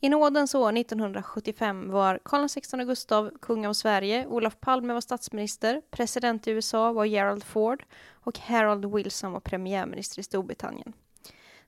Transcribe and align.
I 0.00 0.08
nådens 0.08 0.54
år 0.54 0.76
1975 0.76 1.90
var 1.90 2.20
Karl 2.24 2.48
XVI 2.48 2.84
Gustav 2.84 3.30
kung 3.40 3.66
av 3.66 3.72
Sverige, 3.72 4.26
Olof 4.26 4.60
Palme 4.60 4.94
var 4.94 5.00
statsminister, 5.00 5.82
president 5.90 6.48
i 6.48 6.50
USA 6.50 6.92
var 6.92 7.04
Gerald 7.04 7.44
Ford 7.44 7.84
och 8.12 8.38
Harold 8.38 8.94
Wilson 8.94 9.32
var 9.32 9.40
premiärminister 9.40 10.20
i 10.20 10.22
Storbritannien. 10.22 10.92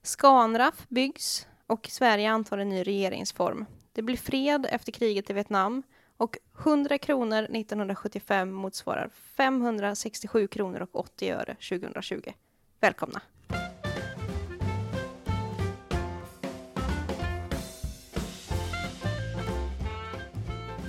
Scanraff 0.01 0.85
byggs 0.87 1.47
och 1.67 1.87
Sverige 1.91 2.31
antar 2.31 2.57
en 2.57 2.69
ny 2.69 2.83
regeringsform. 2.83 3.65
Det 3.93 4.01
blir 4.01 4.17
fred 4.17 4.67
efter 4.69 4.91
kriget 4.91 5.29
i 5.29 5.33
Vietnam 5.33 5.83
och 6.17 6.37
100 6.59 6.97
kronor 6.97 7.43
1975 7.43 8.51
motsvarar 8.51 9.09
567 9.37 10.47
kronor 10.47 10.81
och 10.81 10.95
80 10.99 11.31
öre 11.31 11.55
2020. 11.55 12.31
Välkomna! 12.79 13.21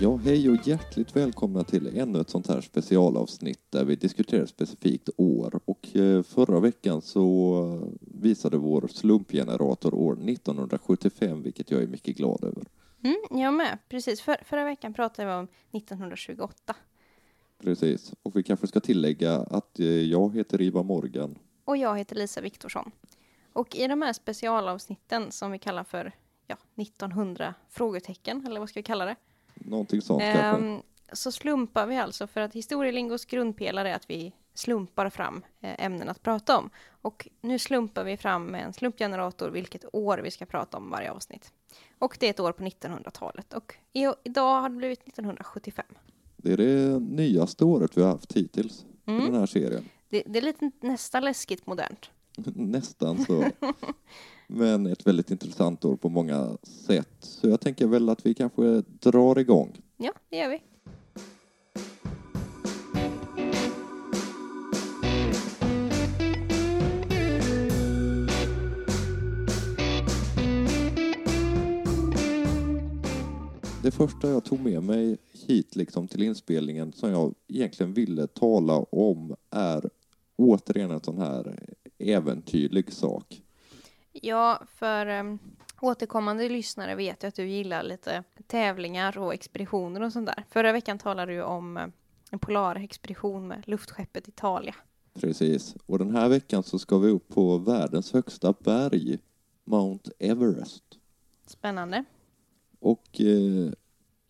Ja, 0.02 0.16
hej 0.16 0.51
och 0.51 0.66
hjärtligt 0.66 1.16
välkomna 1.16 1.65
till 1.65 1.98
ännu 1.98 2.20
ett 2.20 2.30
sånt 2.30 2.48
här 2.48 2.61
specialavsnitt 2.61 3.61
där 3.70 3.84
vi 3.84 3.97
diskuterar 3.97 4.47
specifikt 4.47 5.09
år. 5.16 5.61
Och 5.65 5.97
eh, 5.97 6.23
förra 6.23 6.61
veckan 6.61 7.02
så 7.02 7.92
visade 8.01 8.59
vår 8.59 8.88
slumpgenerator 8.88 9.95
år 9.95 10.12
1975, 10.12 11.42
vilket 11.42 11.70
jag 11.70 11.83
är 11.83 11.87
mycket 11.87 12.16
glad 12.16 12.45
över. 12.45 12.65
Mm, 13.05 13.42
jag 13.42 13.55
med, 13.55 13.78
precis. 13.88 14.20
För, 14.20 14.37
förra 14.45 14.65
veckan 14.65 14.95
pratade 14.95 15.28
vi 15.28 15.34
om 15.34 15.48
1928. 15.70 16.77
Precis, 17.59 18.12
och 18.23 18.37
vi 18.37 18.42
kanske 18.42 18.66
ska 18.66 18.80
tillägga 18.80 19.37
att 19.37 19.80
eh, 19.80 19.87
jag 19.87 20.37
heter 20.37 20.61
Iva 20.62 20.83
Morgan. 20.83 21.39
Och 21.64 21.77
jag 21.77 21.98
heter 21.98 22.16
Lisa 22.16 22.41
Viktorsson. 22.41 22.91
Och 23.53 23.77
i 23.77 23.87
de 23.87 24.03
här 24.03 24.12
specialavsnitten 24.12 25.33
som 25.33 25.53
vi 25.53 25.59
kallar 25.59 25.84
för 25.84 26.12
ja, 26.47 26.56
1900 26.77 27.55
frågetecken, 27.69 28.47
eller 28.47 28.61
vad 28.61 28.69
ska 28.69 28.80
vi 28.80 28.84
kalla 28.84 29.05
det? 29.05 29.16
Någonting 29.65 30.02
sånt 30.02 30.23
kanske. 30.23 30.41
Ehm, 30.66 30.83
så 31.12 31.33
slumpar 31.33 31.86
vi 31.86 31.97
alltså 31.97 32.27
för 32.27 32.41
att 32.41 32.55
historielingos 32.55 33.25
grundpelare 33.25 33.91
är 33.91 33.95
att 33.95 34.11
vi 34.11 34.33
slumpar 34.55 35.11
fram 35.11 35.42
eh, 35.61 35.84
ämnen 35.84 36.09
att 36.09 36.23
prata 36.23 36.59
om. 36.59 36.70
Och 37.03 37.28
nu 37.41 37.59
slumpar 37.59 38.05
vi 38.05 38.17
fram 38.17 38.47
med 38.47 38.64
en 38.64 38.73
slumpgenerator 38.73 39.48
vilket 39.51 39.84
år 39.95 40.19
vi 40.19 40.31
ska 40.31 40.47
prata 40.47 40.77
om 40.77 40.91
varje 40.91 41.11
avsnitt. 41.11 41.53
Och 41.98 42.17
det 42.20 42.27
är 42.27 42.31
ett 42.31 42.41
år 42.41 42.53
på 42.53 42.64
1900-talet 42.64 43.53
och 43.55 43.75
i, 43.92 44.06
idag 44.25 44.61
har 44.61 44.69
det 44.69 44.77
blivit 44.77 45.01
1975. 45.09 45.84
Det 46.36 46.53
är 46.53 46.56
det 46.56 46.98
nyaste 47.01 47.64
året 47.64 47.97
vi 47.97 48.03
har 48.03 48.08
haft 48.08 48.33
hittills 48.33 48.84
i 49.06 49.11
Mm. 49.11 49.25
den 49.25 49.34
här 49.34 49.47
serien. 49.47 49.84
Det, 50.08 50.23
det 50.27 50.39
är 50.39 50.42
lite 50.42 50.70
nästan 50.81 51.25
läskigt 51.25 51.67
modernt. 51.67 52.11
Nästan 52.55 53.25
så. 53.25 53.45
Men 54.55 54.86
ett 54.86 55.06
väldigt 55.06 55.31
intressant 55.31 55.84
år 55.84 55.97
på 55.97 56.08
många 56.08 56.56
sätt. 56.62 57.17
Så 57.20 57.48
jag 57.48 57.61
tänker 57.61 57.86
väl 57.86 58.08
att 58.08 58.27
vi 58.27 58.34
kanske 58.34 58.83
drar 59.00 59.39
igång. 59.39 59.81
Ja, 59.97 60.12
det 60.28 60.36
gör 60.36 60.48
vi. 60.50 60.62
Det 73.83 73.91
första 73.91 74.30
jag 74.30 74.45
tog 74.45 74.61
med 74.61 74.83
mig 74.83 75.19
hit 75.47 75.77
liksom 75.77 76.08
till 76.08 76.23
inspelningen 76.23 76.92
som 76.92 77.11
jag 77.11 77.34
egentligen 77.48 77.92
ville 77.92 78.27
tala 78.27 78.78
om 78.78 79.34
är 79.50 79.91
återigen 80.36 80.91
en 80.91 81.00
sån 81.00 81.19
här 81.19 81.58
äventyrlig 81.98 82.92
sak. 82.92 83.42
Ja, 84.12 84.62
för 84.74 85.06
um, 85.06 85.38
återkommande 85.80 86.48
lyssnare 86.48 86.94
vet 86.94 87.22
jag 87.22 87.28
att 87.28 87.34
du 87.34 87.46
gillar 87.46 87.82
lite 87.82 88.24
tävlingar 88.46 89.18
och 89.18 89.34
expeditioner 89.34 90.02
och 90.02 90.12
sånt 90.12 90.27
där. 90.27 90.44
Förra 90.50 90.72
veckan 90.72 90.98
talade 90.98 91.32
du 91.32 91.42
om 91.42 91.77
eh, 91.77 91.86
en 92.30 92.38
polarexpedition 92.38 93.48
med 93.48 93.62
luftskeppet 93.66 94.28
Italia. 94.28 94.74
Precis. 95.14 95.77
Och 95.86 95.98
den 95.98 96.17
här 96.17 96.28
veckan 96.28 96.62
så 96.62 96.78
ska 96.78 96.98
vi 96.98 97.11
upp 97.11 97.28
på 97.28 97.58
världens 97.58 98.12
högsta 98.12 98.55
berg, 98.58 99.18
Mount 99.64 100.11
Everest. 100.18 100.84
Spännande. 101.46 102.05
Och 102.80 103.20
eh, 103.20 103.72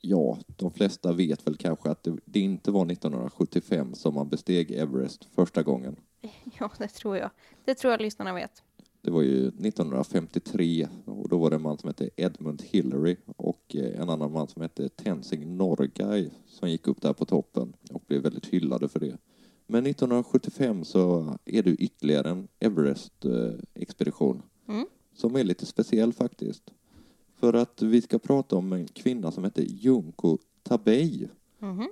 ja, 0.01 0.39
de 0.47 0.73
flesta 0.73 1.13
vet 1.13 1.47
väl 1.47 1.57
kanske 1.57 1.91
att 1.91 2.03
det, 2.03 2.17
det 2.25 2.41
inte 2.41 2.71
var 2.71 2.93
1975 2.93 3.95
som 3.95 4.15
man 4.15 4.29
besteg 4.29 4.71
Everest 4.71 5.25
första 5.35 5.63
gången. 5.63 5.97
Ja, 6.59 6.71
det 6.79 6.89
tror 6.89 7.17
jag. 7.17 7.31
Det 7.65 7.75
tror 7.75 7.91
jag 7.91 8.01
lyssnarna 8.01 8.35
vet. 8.35 8.63
Det 9.05 9.11
var 9.11 9.23
ju 9.23 9.47
1953 9.49 10.89
och 11.05 11.29
då 11.29 11.39
var 11.39 11.51
det 11.51 11.57
en 11.57 11.63
man 11.63 11.79
som 11.79 11.89
hette 11.89 12.11
Edmund 12.17 12.63
Hillary 12.63 13.17
och 13.37 13.77
eh, 13.77 14.01
en 14.01 14.11
annan 14.11 14.33
man 14.33 14.49
som 14.49 14.63
hette 14.63 14.89
Tenzing 14.89 15.57
Norgay 15.57 16.31
som 16.47 16.71
gick 16.71 16.89
upp 16.89 17.01
där 17.03 17.13
på 17.13 17.25
toppen 17.25 17.73
och 17.93 18.03
blev 18.07 18.23
väldigt 18.23 18.47
hyllade 18.47 18.89
för 18.89 19.01
det. 19.01 19.19
Men 19.67 19.87
1975 19.87 20.85
så 20.85 21.35
är 21.45 21.63
det 21.63 21.71
ytterligare 21.71 22.31
en 22.31 22.49
Everest-expedition 22.61 24.43
Mm. 24.69 24.87
som 25.15 25.37
är 25.37 25.45
lite 25.45 25.67
speciell 25.67 26.13
faktiskt. 26.13 26.63
För 27.41 27.55
att 27.55 27.83
vi 27.83 28.03
ska 28.03 28.19
prata 28.19 28.57
om 28.57 28.73
en 28.73 28.87
kvinna 28.87 29.33
som 29.33 29.45
hette 29.45 29.63
Junko 29.63 30.39
Tabei 30.63 31.29
Mhm 31.59 31.89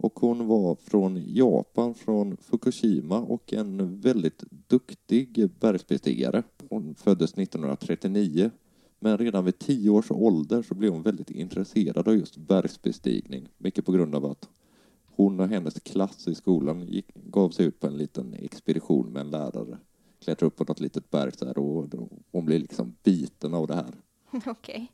och 0.00 0.20
hon 0.20 0.46
var 0.46 0.74
från 0.74 1.34
Japan, 1.34 1.94
från 1.94 2.36
Fukushima 2.36 3.18
och 3.18 3.52
en 3.52 4.00
väldigt 4.00 4.44
duktig 4.50 5.50
bergsbestigare. 5.60 6.42
Hon 6.68 6.94
föddes 6.94 7.34
1939 7.34 8.50
men 8.98 9.18
redan 9.18 9.44
vid 9.44 9.58
tio 9.58 9.90
års 9.90 10.10
ålder 10.10 10.62
så 10.62 10.74
blev 10.74 10.92
hon 10.92 11.02
väldigt 11.02 11.30
intresserad 11.30 12.08
av 12.08 12.16
just 12.16 12.36
bergsbestigning. 12.36 13.48
Mycket 13.58 13.86
på 13.86 13.92
grund 13.92 14.14
av 14.14 14.26
att 14.26 14.48
hon 15.06 15.40
och 15.40 15.48
hennes 15.48 15.80
klass 15.80 16.28
i 16.28 16.34
skolan 16.34 16.80
gick, 16.80 17.14
gav 17.14 17.50
sig 17.50 17.66
ut 17.66 17.80
på 17.80 17.86
en 17.86 17.96
liten 17.96 18.34
expedition 18.34 19.12
med 19.12 19.20
en 19.20 19.30
lärare. 19.30 19.78
Klättrade 20.24 20.46
upp 20.46 20.56
på 20.56 20.64
något 20.64 20.80
litet 20.80 21.10
berg 21.10 21.32
så 21.32 21.46
här, 21.46 21.58
och 21.58 21.88
hon 22.32 22.44
blev 22.44 22.60
liksom 22.60 22.96
biten 23.02 23.54
av 23.54 23.66
det 23.66 23.74
här. 23.74 23.94
Okej. 24.46 24.92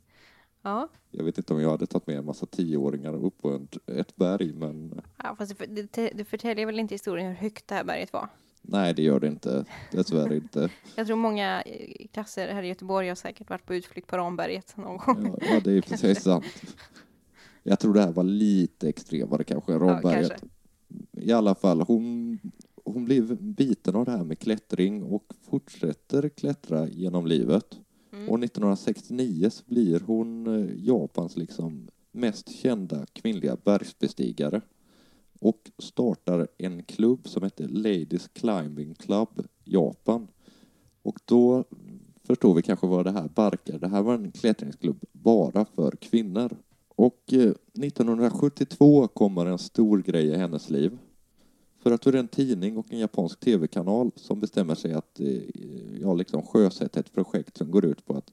Ja. 0.67 0.87
Jag 1.11 1.23
vet 1.23 1.37
inte 1.37 1.53
om 1.53 1.61
jag 1.61 1.69
hade 1.69 1.85
tagit 1.85 2.07
med 2.07 2.17
en 2.17 2.25
massa 2.25 2.45
tioåringar 2.45 3.25
upp 3.25 3.41
på 3.41 3.67
ett, 3.85 4.15
berg 4.15 4.53
men 4.53 5.01
ja, 5.23 5.35
fast 5.37 5.59
det, 5.59 5.93
det, 5.93 6.11
det 6.15 6.25
förtäljer 6.25 6.65
väl 6.65 6.79
inte 6.79 6.93
historien 6.95 7.27
hur 7.27 7.35
högt 7.35 7.67
det 7.67 7.75
här 7.75 7.83
berget 7.83 8.13
var. 8.13 8.29
nej 8.61 8.93
det 8.93 9.01
gör 9.01 9.19
det 9.19 9.27
inte. 9.27 9.65
Dessvärre 9.91 10.35
inte. 10.35 10.69
Jag 10.95 11.07
tror 11.07 11.17
många 11.17 11.61
eh, 11.61 12.07
klasser 12.13 12.47
här 12.47 12.63
i 12.63 12.67
Göteborg 12.67 13.07
har 13.07 13.15
säkert 13.15 13.49
varit 13.49 13.65
på 13.65 13.75
utflykt 13.75 14.07
på 14.07 14.17
Ramberget 14.17 14.77
någon 14.77 14.97
gång. 14.97 15.37
Ja, 15.39 15.47
ja, 15.49 15.59
det 15.63 15.71
är 15.71 15.81
precis 15.89 16.23
sant. 16.23 16.45
Jag 17.63 17.79
tror 17.79 17.93
det 17.93 18.01
här 18.01 18.11
var 18.11 18.23
lite 18.23 18.89
extremare 18.89 19.43
kanske, 19.43 19.71
Ramberget. 19.71 20.29
kanske. 20.29 20.47
I 21.11 21.31
alla 21.31 21.55
fall, 21.55 21.81
hon, 21.81 22.39
hon 22.83 23.05
blev 23.05 23.37
biten 23.41 23.95
av 23.95 24.05
det 24.05 24.11
här 24.11 24.23
med 24.23 24.39
klättring 24.39 25.03
och 25.03 25.33
fortsätter 25.49 26.29
klättra 26.29 26.87
genom 26.87 27.27
livet. 27.27 27.79
Mm. 28.17 28.29
Och 28.29 28.43
1969 28.43 29.49
så 29.49 29.63
blir 29.65 29.99
hon 29.99 30.47
eh, 30.47 30.85
Japans 30.85 31.37
liksom 31.37 31.87
mest 32.11 32.49
kända 32.49 33.05
kvinnliga 33.13 33.57
bergsbestigare 33.63 34.61
och 35.39 35.71
startar 35.77 36.47
en 36.57 36.83
klubb 36.83 37.27
som 37.27 37.43
heter 37.43 37.67
Ladies 37.67 38.27
Climbing 38.27 38.95
Club 38.95 39.47
Japan. 39.63 40.27
Och 41.01 41.19
då 41.25 41.63
förstår 42.23 42.53
vi 42.53 42.61
kanske 42.61 42.87
vad 42.87 43.05
det 43.05 43.11
här 43.11 43.29
barkar. 43.35 43.79
Det 43.79 43.87
här 43.87 44.01
var 44.01 44.13
en 44.13 44.31
klättringsklubb 44.31 45.05
bara 45.11 45.65
för 45.65 45.91
kvinnor. 45.91 46.57
Och 46.95 47.33
eh, 47.33 47.51
1972 47.83 49.07
kommer 49.07 49.45
en 49.45 49.57
stor 49.57 50.01
grej 50.01 50.25
i 50.25 50.35
hennes 50.35 50.69
liv. 50.69 50.97
För 51.87 51.93
att 51.93 52.01
då 52.01 52.09
är 52.09 52.11
det 52.11 52.19
en 52.19 52.27
tidning 52.27 52.77
och 52.77 52.93
en 52.93 52.99
japansk 52.99 53.39
tv-kanal 53.39 54.11
som 54.15 54.39
bestämmer 54.39 54.75
sig 54.75 54.93
att 54.93 55.19
eh, 55.19 55.41
ja, 56.01 56.13
liksom 56.13 56.41
sjösätta 56.41 56.99
ett 56.99 57.13
projekt 57.13 57.57
som 57.57 57.71
går 57.71 57.85
ut 57.85 58.05
på 58.05 58.13
att 58.13 58.31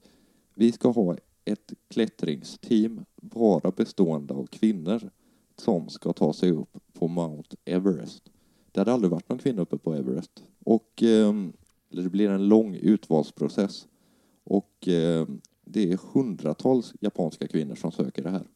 vi 0.53 0.71
ska 0.71 0.89
ha 0.89 1.15
ett 1.45 1.73
klättringsteam 1.89 3.05
bara 3.15 3.71
bestående 3.71 4.33
av 4.33 4.45
kvinnor 4.45 5.09
som 5.57 5.89
ska 5.89 6.13
ta 6.13 6.33
sig 6.33 6.51
upp 6.51 6.77
på 6.93 7.07
Mount 7.07 7.55
Everest. 7.65 8.23
Det 8.71 8.79
hade 8.79 8.93
aldrig 8.93 9.11
varit 9.11 9.29
någon 9.29 9.39
kvinna 9.39 9.61
uppe 9.61 9.77
på 9.77 9.93
Everest. 9.93 10.43
Och 10.65 11.03
ehm, 11.03 11.53
eller 11.91 12.03
det 12.03 12.09
blir 12.09 12.29
en 12.29 12.47
lång 12.47 12.75
utvalsprocess. 12.75 13.87
Och 14.43 14.87
ehm, 14.87 15.41
det 15.65 15.91
är 15.91 15.99
hundratals 16.13 16.93
japanska 16.99 17.47
kvinnor 17.47 17.75
som 17.75 17.91
söker 17.91 18.23
det 18.23 18.29
här. 18.29 18.47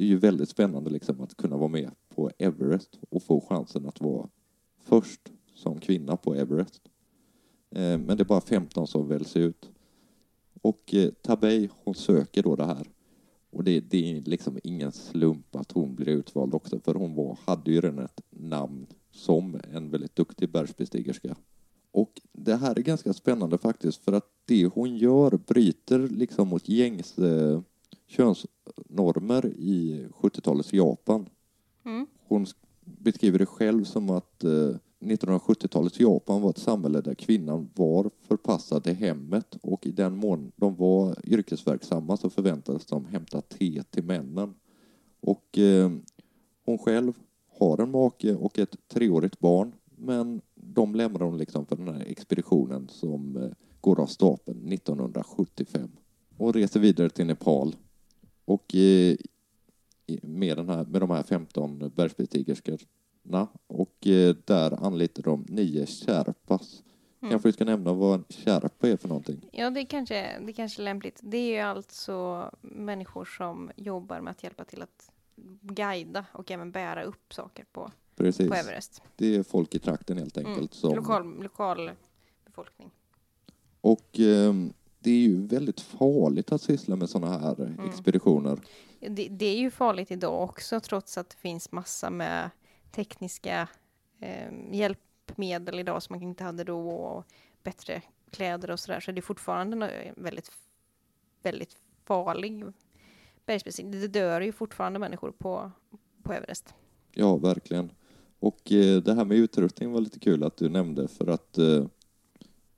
Det 0.00 0.04
är 0.04 0.08
ju 0.08 0.18
väldigt 0.18 0.48
spännande 0.48 0.90
liksom 0.90 1.20
att 1.20 1.36
kunna 1.36 1.56
vara 1.56 1.68
med 1.68 1.90
på 2.08 2.30
Everest 2.38 2.98
och 3.10 3.22
få 3.22 3.40
chansen 3.40 3.86
att 3.86 4.00
vara 4.00 4.28
först 4.78 5.32
som 5.54 5.80
kvinna 5.80 6.16
på 6.16 6.34
Everest. 6.34 6.82
Eh, 7.70 7.98
Men 7.98 8.06
det 8.06 8.22
är 8.22 8.24
bara 8.24 8.40
15 8.40 8.86
som 8.86 9.08
väljs 9.08 9.36
ut. 9.36 9.70
Och 10.62 10.94
eh, 10.94 11.10
Tabei, 11.10 11.68
hon 11.84 11.94
söker 11.94 12.42
då 12.42 12.56
det 12.56 12.64
här. 12.64 12.86
Och 13.50 13.64
det, 13.64 13.80
det 13.80 14.16
är 14.16 14.20
liksom 14.20 14.58
ingen 14.64 14.92
slump 14.92 15.56
att 15.56 15.72
hon 15.72 15.94
blir 15.94 16.08
utvald 16.08 16.54
också, 16.54 16.80
för 16.80 16.94
hon 16.94 17.14
var, 17.14 17.38
hade 17.44 17.70
ju 17.70 17.80
redan 17.80 18.04
ett 18.04 18.20
namn 18.30 18.86
som 19.10 19.60
en 19.72 19.90
väldigt 19.90 20.16
duktig 20.16 20.50
bergsbestigerska. 20.50 21.36
Och 21.92 22.20
det 22.32 22.56
här 22.56 22.78
är 22.78 22.82
ganska 22.82 23.12
spännande 23.12 23.58
faktiskt, 23.58 24.04
för 24.04 24.12
att 24.12 24.26
det 24.44 24.66
hon 24.66 24.96
gör 24.96 25.38
bryter 25.46 25.98
liksom 25.98 26.48
mot 26.48 26.68
gängs 26.68 27.18
eh, 27.18 27.60
könsnormer 28.10 29.46
i 29.46 30.06
70-talets 30.20 30.72
Japan. 30.72 31.28
Mm. 31.84 32.06
Hon 32.28 32.44
sk- 32.44 32.56
beskriver 32.84 33.38
det 33.38 33.46
själv 33.46 33.84
som 33.84 34.10
att 34.10 34.44
eh, 34.44 34.74
1970-talets 35.00 36.00
Japan 36.00 36.42
var 36.42 36.50
ett 36.50 36.58
samhälle 36.58 37.00
där 37.00 37.14
kvinnan 37.14 37.70
var 37.74 38.10
förpassad 38.20 38.84
till 38.84 38.94
hemmet 38.94 39.56
och 39.62 39.86
i 39.86 39.90
den 39.90 40.16
mån 40.16 40.52
de 40.56 40.76
var 40.76 41.16
yrkesverksamma 41.24 42.16
så 42.16 42.30
förväntades 42.30 42.86
de 42.86 43.04
hämta 43.04 43.40
te 43.40 43.82
till 43.90 44.04
männen. 44.04 44.54
Och 45.20 45.58
eh, 45.58 45.90
hon 46.64 46.78
själv 46.78 47.12
har 47.58 47.78
en 47.80 47.90
make 47.90 48.34
och 48.34 48.58
ett 48.58 48.76
treårigt 48.88 49.38
barn 49.38 49.72
men 49.96 50.40
de 50.54 50.94
lämnar 50.94 51.20
hon 51.20 51.38
liksom 51.38 51.66
för 51.66 51.76
den 51.76 51.94
här 51.94 52.04
expeditionen 52.08 52.88
som 52.88 53.36
eh, 53.36 53.50
går 53.80 54.00
av 54.00 54.06
stapeln 54.06 54.72
1975 54.72 55.90
och 56.36 56.54
reser 56.54 56.80
vidare 56.80 57.10
till 57.10 57.26
Nepal. 57.26 57.76
Och 58.50 58.74
eh, 58.74 59.16
med, 60.22 60.56
den 60.56 60.68
här, 60.68 60.84
med 60.84 61.00
de 61.00 61.10
här 61.10 61.22
15 61.22 61.92
bergsbestigerskorna 61.94 63.48
och 63.66 64.06
eh, 64.06 64.36
där 64.44 64.84
anlitar 64.86 65.22
de 65.22 65.46
nio 65.48 65.86
sherpas. 65.86 66.82
Mm. 67.20 67.30
Kanske 67.30 67.48
vi 67.48 67.52
ska 67.52 67.64
nämna 67.64 67.92
vad 67.92 68.14
en 68.14 68.24
sherpa 68.28 68.88
är 68.88 68.96
för 68.96 69.08
någonting? 69.08 69.48
Ja, 69.52 69.70
det 69.70 69.84
kanske, 69.84 70.38
det 70.46 70.52
kanske 70.52 70.82
är 70.82 70.84
lämpligt. 70.84 71.20
Det 71.22 71.56
är 71.56 71.64
alltså 71.64 72.50
människor 72.60 73.24
som 73.24 73.70
jobbar 73.76 74.20
med 74.20 74.30
att 74.30 74.42
hjälpa 74.42 74.64
till 74.64 74.82
att 74.82 75.10
guida 75.60 76.24
och 76.32 76.50
även 76.50 76.72
bära 76.72 77.02
upp 77.02 77.34
saker 77.34 77.64
på, 77.72 77.92
Precis. 78.16 78.48
på 78.48 78.54
Everest. 78.54 79.02
Det 79.16 79.36
är 79.36 79.42
folk 79.42 79.74
i 79.74 79.78
trakten 79.78 80.18
helt 80.18 80.38
enkelt. 80.38 80.58
Mm. 80.58 80.68
Som, 80.70 80.94
Lokal, 80.94 81.42
lokal 81.42 81.90
befolkning. 82.44 82.90
Och 83.80 84.20
ehm, 84.20 84.72
det 85.00 85.10
är 85.10 85.18
ju 85.18 85.46
väldigt 85.46 85.80
farligt 85.80 86.52
att 86.52 86.62
syssla 86.62 86.96
med 86.96 87.10
sådana 87.10 87.38
här 87.38 87.60
Mm. 87.60 87.88
expeditioner. 87.88 88.58
Det, 89.00 89.28
det 89.28 89.46
är 89.46 89.58
ju 89.58 89.70
farligt 89.70 90.10
idag 90.10 90.42
också 90.42 90.80
trots 90.80 91.18
att 91.18 91.30
det 91.30 91.36
finns 91.36 91.72
massa 91.72 92.10
med 92.10 92.50
tekniska 92.90 93.68
eh, 94.20 94.52
hjälpmedel 94.72 95.78
idag 95.78 96.02
som 96.02 96.14
man 96.14 96.22
inte 96.22 96.44
hade 96.44 96.64
då 96.64 96.90
och 96.90 97.24
bättre 97.62 98.02
kläder 98.30 98.70
och 98.70 98.80
sådär 98.80 99.00
så 99.00 99.10
är 99.10 99.14
det 99.14 99.22
fortfarande 99.22 99.88
en 99.88 100.14
väldigt, 100.24 100.50
väldigt 101.42 101.76
farlig 102.04 102.64
bergsbestigning. 103.46 104.00
Det 104.00 104.08
dör 104.08 104.40
ju 104.40 104.52
fortfarande 104.52 104.98
människor 104.98 105.30
på, 105.30 105.70
på 106.22 106.32
Everest. 106.32 106.74
Ja, 107.12 107.36
verkligen. 107.36 107.92
Och 108.38 108.72
eh, 108.72 109.02
det 109.02 109.14
här 109.14 109.24
med 109.24 109.36
utrustning 109.36 109.92
var 109.92 110.00
lite 110.00 110.18
kul 110.18 110.44
att 110.44 110.56
du 110.56 110.68
nämnde 110.68 111.08
för 111.08 111.26
att 111.26 111.58
eh, 111.58 111.86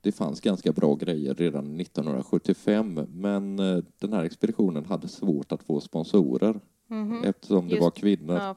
det 0.03 0.11
fanns 0.11 0.41
ganska 0.41 0.71
bra 0.71 0.95
grejer 0.95 1.33
redan 1.33 1.79
1975 1.79 2.99
men 3.09 3.59
eh, 3.59 3.83
den 3.99 4.13
här 4.13 4.23
expeditionen 4.23 4.85
hade 4.85 5.07
svårt 5.07 5.51
att 5.51 5.63
få 5.63 5.79
sponsorer 5.79 6.59
Mhm. 6.87 7.23
eftersom 7.23 7.67
det 7.67 7.71
Just- 7.75 7.83
var 7.83 7.91
kvinnor. 7.91 8.35
Ja. 8.35 8.55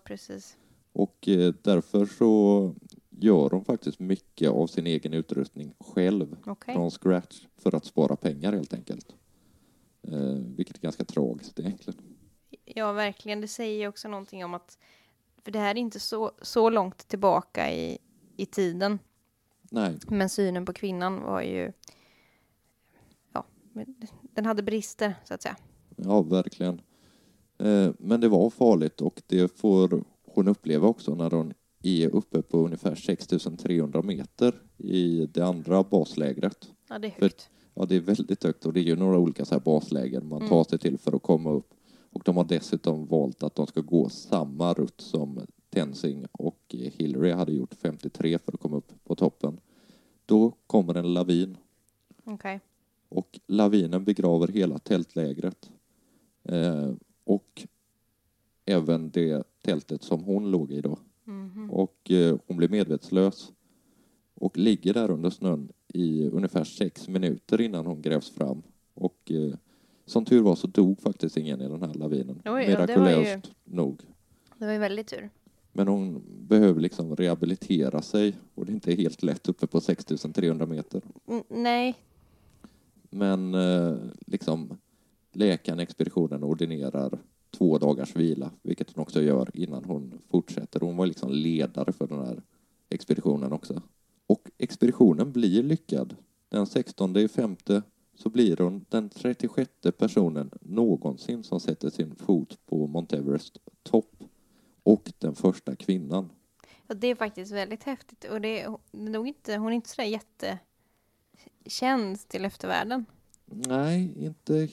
Och 0.92 1.28
eh, 1.28 1.54
därför 1.62 2.06
så 2.06 2.74
gör 3.10 3.48
de 3.50 3.64
faktiskt 3.64 3.98
mycket 4.00 4.50
av 4.50 4.66
sin 4.66 4.86
egen 4.86 5.14
utrustning 5.14 5.74
själv 5.80 6.36
Okej. 6.46 6.74
från 6.74 6.90
scratch 6.90 7.46
för 7.56 7.74
att 7.74 7.84
spara 7.84 8.16
pengar 8.16 8.52
helt 8.52 8.74
enkelt. 8.74 9.14
Eh, 10.02 10.18
vilket 10.56 10.76
är 10.76 10.80
ganska 10.80 11.04
tragiskt 11.04 11.60
egentligen. 11.60 12.00
Ja, 12.64 12.92
verkligen. 12.92 13.40
Det 13.40 13.48
säger 13.48 13.80
ju 13.80 13.88
också 13.88 14.08
någonting 14.08 14.44
om 14.44 14.54
att 14.54 14.78
för 15.42 15.50
det 15.52 15.58
här 15.58 15.70
är 15.74 15.78
inte 15.78 16.00
så, 16.00 16.32
så 16.42 16.70
långt 16.70 17.08
tillbaka 17.08 17.72
i, 17.72 17.98
i 18.36 18.46
tiden. 18.46 18.98
Nej, 19.76 19.96
Men 20.08 20.28
synen 20.28 20.64
på 20.64 20.72
kvinnan 20.72 21.22
var 21.22 21.42
ju... 21.42 21.72
Ja, 23.32 23.44
den 24.34 24.46
hade 24.46 24.62
brister, 24.62 25.14
så 25.24 25.34
att 25.34 25.42
säga. 25.42 25.56
ja 25.96 26.22
verkligen. 26.22 26.80
Eh, 27.58 27.90
men 27.98 28.20
det 28.20 28.28
var 28.28 28.50
farligt 28.50 29.00
och 29.00 29.22
det 29.26 29.58
får 29.58 30.04
hon 30.34 30.48
uppleva 30.48 30.88
också 30.88 31.14
när 31.14 31.30
hon 31.30 31.54
är 31.82 32.08
uppe 32.08 32.42
på 32.42 32.58
ungefär 32.58 32.94
6300 32.94 34.02
meter 34.02 34.62
i 34.78 35.26
det 35.26 35.42
andra 35.42 35.82
baslägret. 35.82 36.70
Ja, 36.88 36.98
det 36.98 37.06
är 37.06 37.10
För- 37.10 37.20
högt. 37.22 37.50
Ja, 37.74 37.84
det 37.86 37.96
är 37.96 38.00
väldigt 38.00 38.44
högt 38.44 38.66
och 38.66 38.72
det 38.72 38.80
är 38.80 38.84
ju 38.84 38.96
några 38.96 39.18
olika 39.18 39.44
så 39.44 39.54
här 39.54 39.60
baslägen 39.60 40.28
man 40.28 40.38
Mm. 40.38 40.48
tar 40.48 40.64
sig 40.64 40.78
till 40.78 40.98
för 40.98 41.16
att 41.16 41.22
komma 41.22 41.50
upp. 41.50 41.74
Och 42.10 42.22
de 42.24 42.36
har 42.36 42.44
dessutom 42.44 43.06
valt 43.06 43.42
att 43.42 43.54
de 43.54 43.66
ska 43.66 43.80
gå 43.80 44.08
samma 44.08 44.72
rutt 44.74 45.00
som 45.00 45.40
Tenzing 45.70 46.26
och 46.32 46.60
Hillary 46.68 47.30
hade 47.32 47.52
gjort 47.52 47.74
53 47.74 48.38
för 48.38 48.52
att 48.52 48.60
komma 48.60 48.76
upp 48.76 48.92
på 49.04 49.14
toppen. 49.14 49.60
Då 50.26 50.52
kommer 50.66 50.94
en 50.94 51.14
lavin 51.14 51.56
Okej. 52.24 52.60
och 53.08 53.40
lavinen 53.46 54.04
begraver 54.04 54.48
hela 54.48 54.78
tältlägret. 54.78 55.70
Eh, 56.42 56.92
och 57.24 57.66
även 58.64 59.10
det 59.10 59.42
tältet 59.62 60.02
som 60.02 60.24
hon 60.24 60.50
låg 60.50 60.72
i 60.72 60.80
då. 60.80 60.98
Mhm. 61.24 61.70
Och 61.70 62.10
eh, 62.10 62.38
hon 62.46 62.56
blir 62.56 62.68
medvetslös 62.68 63.52
och 64.34 64.58
ligger 64.58 64.94
där 64.94 65.10
under 65.10 65.30
snön 65.30 65.72
i 65.88 66.28
ungefär 66.28 66.64
sex 66.64 67.08
minuter 67.08 67.60
innan 67.60 67.86
hon 67.86 68.02
grävs 68.02 68.30
fram. 68.30 68.62
Och 68.94 69.32
eh, 69.32 69.54
som 70.04 70.24
tur 70.24 70.42
var 70.42 70.54
så 70.56 70.66
dog 70.66 71.00
faktiskt 71.00 71.36
ingen 71.36 71.60
i 71.60 71.68
den 71.68 71.82
här 71.82 71.94
lavinen. 71.94 72.42
Oj, 72.44 72.66
Mirakulöst 72.66 73.50
nog. 73.64 74.02
Det 74.58 74.66
var 74.66 74.72
ju 74.72 74.78
väldigt 74.78 75.06
tur. 75.06 75.30
Men 75.72 75.88
hon 75.88 76.22
behöver 76.48 76.80
liksom 76.80 77.16
rehabilitera 77.16 78.02
sig 78.02 78.34
det 78.66 78.72
är 78.72 78.74
inte 78.74 78.94
helt 78.94 79.22
lätt 79.22 79.48
uppe 79.48 79.66
på 79.66 79.80
6300 79.80 80.66
meter. 80.66 81.02
Mm, 81.28 81.42
nej, 81.48 81.94
Men 83.10 83.54
eh, 83.54 83.96
liksom 84.26 84.78
läkaren 85.32 85.80
i 85.80 85.82
expeditionen 85.82 86.44
ordinerar 86.44 87.18
två 87.50 87.78
dagars 87.78 88.16
vila, 88.16 88.50
vilket 88.62 88.90
hon 88.94 89.02
också 89.02 89.22
gör 89.22 89.50
innan 89.54 89.84
hon 89.84 90.18
fortsätter. 90.30 90.80
Hon 90.80 90.96
var 90.96 91.06
liksom 91.06 91.32
ledare 91.32 91.92
för 91.92 92.06
den 92.06 92.18
här 92.18 92.42
expeditionen 92.88 93.52
också. 93.52 93.82
Och 94.26 94.50
expeditionen 94.58 95.32
blir 95.32 95.62
lyckad. 95.62 96.16
Den 96.48 96.66
16 96.66 97.16
i 97.16 97.28
femte 97.28 97.82
så 98.14 98.28
blir 98.28 98.56
hon 98.56 98.84
den 98.88 99.08
36 99.08 99.70
personen 99.98 100.50
någonsin 100.60 101.42
som 101.42 101.60
sätter 101.60 101.90
sin 101.90 102.14
fot 102.14 102.58
på 102.66 102.86
Mount 102.86 103.16
Everest 103.16 103.58
topp 103.82 104.24
och 104.82 105.12
den 105.18 105.34
första 105.34 105.76
kvinnan. 105.76 106.30
Det 106.88 107.06
är 107.06 107.14
faktiskt 107.14 107.52
väldigt 107.52 107.84
häftigt. 107.84 108.24
Och 108.24 108.40
det 108.40 108.60
är, 108.60 108.76
nog 108.92 109.28
inte, 109.28 109.56
hon 109.56 109.72
är 109.72 109.76
inte 109.76 109.88
sådär 109.88 110.08
jättekänd 111.64 112.28
till 112.28 112.44
eftervärlden. 112.44 113.04
Nej, 113.48 114.12
inte 114.18 114.68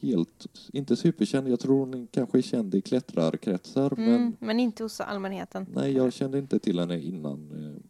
helt, 0.00 0.46
inte 0.72 0.96
superkänd. 0.96 1.48
Jag 1.48 1.60
tror 1.60 1.78
hon 1.86 2.06
kanske 2.10 2.38
är 2.38 2.42
känd 2.42 2.74
i 2.74 2.80
klättrarkretsar, 2.80 3.92
Mm, 3.98 4.10
men 4.12 4.36
men 4.38 4.60
inte 4.60 4.82
hos 4.82 5.00
allmänheten. 5.00 5.66
nej, 5.74 5.92
jag 5.92 6.12
kände 6.12 6.38
inte 6.38 6.58
till 6.58 6.78
henne 6.78 7.00
innan 7.00 7.50
eh, 7.52 7.82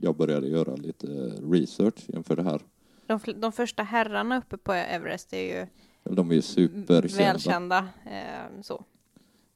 jag 0.00 0.16
började 0.16 0.48
göra 0.48 0.76
lite 0.76 1.06
research 1.50 2.04
inför 2.08 2.36
det 2.36 2.42
här. 2.42 2.60
De, 3.06 3.20
de 3.36 3.52
första 3.52 3.82
herrarna 3.82 4.38
uppe 4.38 4.56
på 4.56 4.72
Everest 4.72 5.32
är 5.32 5.60
ju 5.60 5.66
De 6.14 6.30
är 6.30 6.34
ju 6.34 6.42
superkända. 6.42 7.24
välkända. 7.32 7.88
Eh, 8.06 8.60
så. 8.62 8.84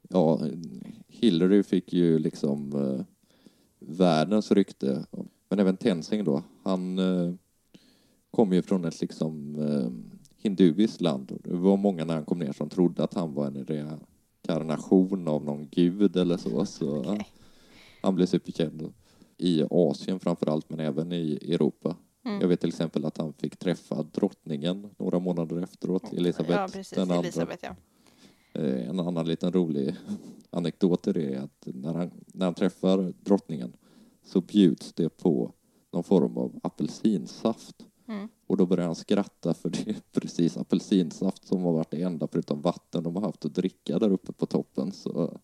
Ja, 0.08 0.40
Hillary 1.08 1.62
fick 1.62 1.92
ju 1.92 2.18
liksom 2.18 2.72
eh, 2.98 3.04
världens 3.86 4.52
rykte. 4.52 5.06
Men 5.48 5.58
även 5.58 5.76
Tenzing 5.76 6.24
då, 6.24 6.42
han 6.62 6.98
eh, 6.98 7.34
kom 8.30 8.52
ju 8.52 8.62
från 8.62 8.84
ett 8.84 9.00
liksom 9.00 9.56
eh, 9.58 9.90
hinduiskt 10.36 11.00
land. 11.00 11.38
Det 11.44 11.54
var 11.54 11.76
många 11.76 12.04
när 12.04 12.14
han 12.14 12.24
kom 12.24 12.38
ner 12.38 12.52
som 12.52 12.68
trodde 12.68 13.04
att 13.04 13.14
han 13.14 13.34
var 13.34 13.46
en 13.46 13.66
reinkarnation 13.66 15.28
av 15.28 15.44
någon 15.44 15.68
gud 15.68 16.16
eller 16.16 16.36
så. 16.36 16.66
så 16.66 16.98
Okej. 16.98 17.26
Han 18.02 18.14
blev 18.14 18.26
superkänd 18.26 18.92
i 19.38 19.64
Asien 19.70 20.20
framför 20.20 20.46
allt, 20.46 20.70
men 20.70 20.80
även 20.80 21.12
i 21.12 21.38
Europa. 21.54 21.96
Mm. 22.24 22.40
Jag 22.40 22.48
vet 22.48 22.60
till 22.60 22.68
exempel 22.68 23.04
att 23.04 23.18
han 23.18 23.32
fick 23.32 23.56
träffa 23.56 24.02
drottningen 24.02 24.90
några 24.98 25.18
månader 25.18 25.62
efteråt, 25.62 26.12
Elisabeth 26.12 26.52
Ja, 26.52 26.68
precis. 26.72 26.90
den 26.90 27.02
andra. 27.02 27.18
Elisabeth, 27.18 27.64
ja. 27.64 27.76
Eh, 28.54 28.88
En 28.88 29.00
annan 29.00 29.26
liten 29.26 29.52
rolig 29.52 29.94
anekdot 30.50 31.06
är 31.06 31.12
det 31.12 31.36
att 31.36 31.68
när 31.74 31.94
han, 31.94 32.10
när 32.26 32.46
han 32.46 32.54
träffar 32.54 33.14
drottningen 33.20 33.72
så 34.24 34.40
bjuds 34.40 34.92
det 34.92 35.08
på 35.08 35.52
någon 35.92 36.04
form 36.04 36.36
av 36.36 36.60
apelsinsaft. 36.62 37.86
Mm. 38.08 38.28
Och 38.46 38.56
då 38.56 38.66
börjar 38.66 38.86
han 38.86 38.94
skratta 38.94 39.54
för 39.54 39.70
det 39.70 39.88
är 39.88 39.96
precis 40.20 40.56
apelsinsaft 40.56 41.46
som 41.46 41.62
har 41.62 41.72
varit 41.72 41.90
det 41.90 42.02
enda 42.02 42.28
förutom 42.32 42.60
vatten 42.60 43.02
de 43.02 43.16
har 43.16 43.22
haft 43.22 43.44
att 43.44 43.54
dricka 43.54 43.98
där 43.98 44.12
uppe 44.12 44.32
på 44.32 44.46
toppen. 44.46 44.92
Så 44.92 45.40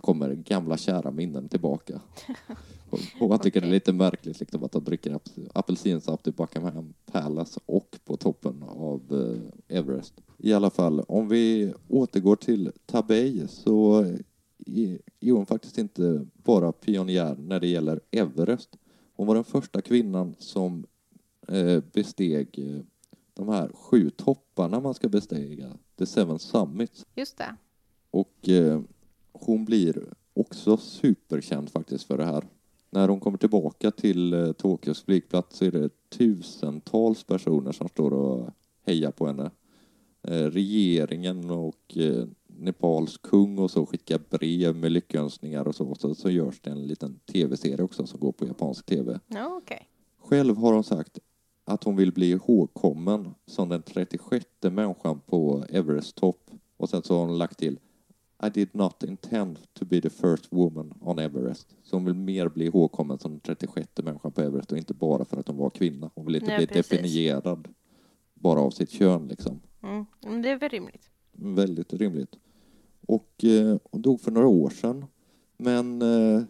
kommer 0.00 0.34
gamla 0.34 0.76
kära 0.76 1.10
minnen 1.10 1.48
tillbaka. 1.48 2.00
Och, 2.90 2.98
och 3.20 3.32
jag 3.32 3.42
tycker 3.42 3.60
det 3.60 3.66
är 3.66 3.70
lite 3.70 3.92
märkligt 3.92 4.40
liksom, 4.40 4.64
att 4.64 4.72
de 4.72 4.84
dricker 4.84 5.10
ap- 5.14 5.48
apelsinsaft 5.54 6.26
i 6.26 6.32
Buckingham 6.32 6.94
Palace 7.12 7.60
och 7.66 7.98
på 8.04 8.16
toppen 8.16 8.62
av 8.62 9.02
eh, 9.68 9.76
Everest. 9.78 10.14
I 10.38 10.52
alla 10.52 10.70
fall, 10.70 11.00
om 11.00 11.28
vi 11.28 11.72
återgår 11.88 12.36
till 12.36 12.72
Tabej 12.86 13.48
så 13.48 14.04
är 14.66 14.98
är 15.20 15.32
hon 15.32 15.46
faktiskt 15.46 15.78
inte 15.78 16.26
bara 16.34 16.72
pionjär 16.72 17.36
när 17.36 17.60
det 17.60 17.66
gäller 17.68 18.00
Everest. 18.10 18.76
Hon 19.16 19.26
var 19.26 19.34
den 19.34 19.44
första 19.44 19.80
kvinnan 19.82 20.34
som 20.38 20.86
eh, 21.48 21.82
besteg 21.92 22.48
eh, 22.58 22.80
de 23.34 23.48
här 23.48 23.70
sju 23.74 24.10
topparna 24.10 24.80
man 24.80 24.94
ska 24.94 25.08
bestiga, 25.08 25.72
The 25.98 26.06
Seven 26.06 26.38
Summits. 26.38 27.06
Just 27.14 27.38
det. 27.38 27.56
Och 28.10 28.48
eh, 28.48 28.80
hon 29.40 29.64
blir 29.64 30.12
också 30.34 30.76
superkänd 30.76 31.70
faktiskt 31.70 32.04
för 32.04 32.18
det 32.18 32.24
här. 32.24 32.44
När 32.90 33.08
hon 33.08 33.20
kommer 33.20 33.38
tillbaka 33.38 33.90
till 33.90 34.32
eh, 34.32 34.52
Tokyos 34.52 35.02
flygplats 35.02 35.56
så 35.56 35.64
är 35.64 35.70
det 35.70 35.90
tusentals 36.08 37.24
personer 37.24 37.72
som 37.72 37.88
står 37.88 38.12
och 38.12 38.50
hejar 38.86 39.10
på 39.10 39.26
henne. 39.26 39.50
Eh, 40.22 40.44
regeringen 40.44 41.50
och 41.50 41.96
eh, 41.96 42.24
Nepals 42.46 43.18
kung 43.18 43.58
och 43.58 43.70
så 43.70 43.86
skickar 43.86 44.20
brev 44.30 44.76
med 44.76 44.92
lyckönskningar 44.92 45.68
och 45.68 45.74
så. 45.74 45.94
Så, 45.94 46.14
så 46.14 46.30
görs 46.30 46.60
det 46.60 46.70
en 46.70 46.86
liten 46.86 47.18
tv-serie 47.32 47.82
också 47.82 48.06
som 48.06 48.20
går 48.20 48.32
på 48.32 48.46
japansk 48.46 48.86
tv. 48.86 49.20
Ja, 49.26 49.60
okej. 49.62 49.88
Själv 50.18 50.56
har 50.56 50.72
hon 50.72 50.84
sagt 50.84 51.18
att 51.64 51.84
hon 51.84 51.96
vill 51.96 52.12
bli 52.12 52.30
ihågkommen 52.30 53.34
som 53.46 53.68
den 53.68 53.82
36 53.82 54.46
människan 54.60 55.20
på 55.20 55.64
Everest 55.68 56.16
topp. 56.16 56.50
Och 56.76 56.88
sen 56.88 57.02
så 57.02 57.14
har 57.14 57.26
hon 57.26 57.38
lagt 57.38 57.58
till 57.58 57.78
I 58.42 58.48
did 58.48 58.68
not 58.72 59.02
intend 59.02 59.58
to 59.72 59.84
be 59.84 60.00
the 60.00 60.10
first 60.10 60.52
woman 60.52 60.94
on 61.00 61.18
Everest. 61.18 61.76
Så 61.82 61.96
hon 61.96 62.04
vill 62.04 62.14
mer 62.14 62.48
bli 62.48 62.64
ihågkommen 62.64 63.18
som 63.18 63.30
den 63.30 63.40
36 63.40 63.88
människan 64.02 64.32
på 64.32 64.40
Everest 64.40 64.72
och 64.72 64.78
inte 64.78 64.94
bara 64.94 65.24
för 65.24 65.36
att 65.36 65.48
hon 65.48 65.56
var 65.56 65.70
kvinna. 65.70 66.10
Hon 66.14 66.26
vill 66.26 66.34
inte 66.34 66.46
Nej, 66.46 66.58
bli 66.58 66.66
precis. 66.66 66.90
definierad 66.90 67.68
bara 68.34 68.60
av 68.60 68.70
sitt 68.70 68.90
kön 68.90 69.28
liksom. 69.28 69.60
Mm. 69.82 70.42
Det 70.42 70.50
är 70.50 70.58
väl 70.58 70.68
rimligt. 70.70 71.10
Väldigt 71.32 71.92
rimligt. 71.92 72.38
Och 73.06 73.44
eh, 73.44 73.76
hon 73.84 74.02
dog 74.02 74.20
för 74.20 74.30
några 74.30 74.46
år 74.46 74.70
sedan. 74.70 75.04
Men 75.56 76.02
eh, 76.02 76.42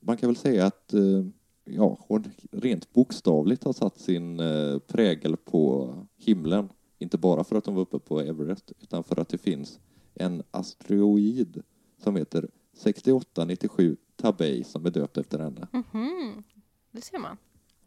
man 0.00 0.16
kan 0.16 0.28
väl 0.28 0.36
säga 0.36 0.66
att 0.66 0.92
eh, 0.92 1.24
ja, 1.64 1.98
hon 2.08 2.24
rent 2.50 2.92
bokstavligt 2.92 3.64
har 3.64 3.72
satt 3.72 3.98
sin 3.98 4.40
eh, 4.40 4.78
prägel 4.78 5.36
på 5.36 5.94
himlen. 6.16 6.68
Inte 6.98 7.18
bara 7.18 7.44
för 7.44 7.56
att 7.56 7.66
hon 7.66 7.74
var 7.74 7.82
uppe 7.82 7.98
på 7.98 8.20
Everest, 8.20 8.72
utan 8.80 9.04
för 9.04 9.20
att 9.20 9.28
det 9.28 9.38
finns 9.38 9.80
en 10.18 10.42
asteroid 10.50 11.62
som 12.02 12.16
heter 12.16 12.48
6897 12.72 13.96
Tabei 14.16 14.64
som 14.64 14.86
är 14.86 14.90
döpt 14.90 15.18
efter 15.18 15.38
henne. 15.38 15.68
Mhm. 15.72 16.42
Det 16.90 17.00
ser 17.00 17.18
man. 17.18 17.36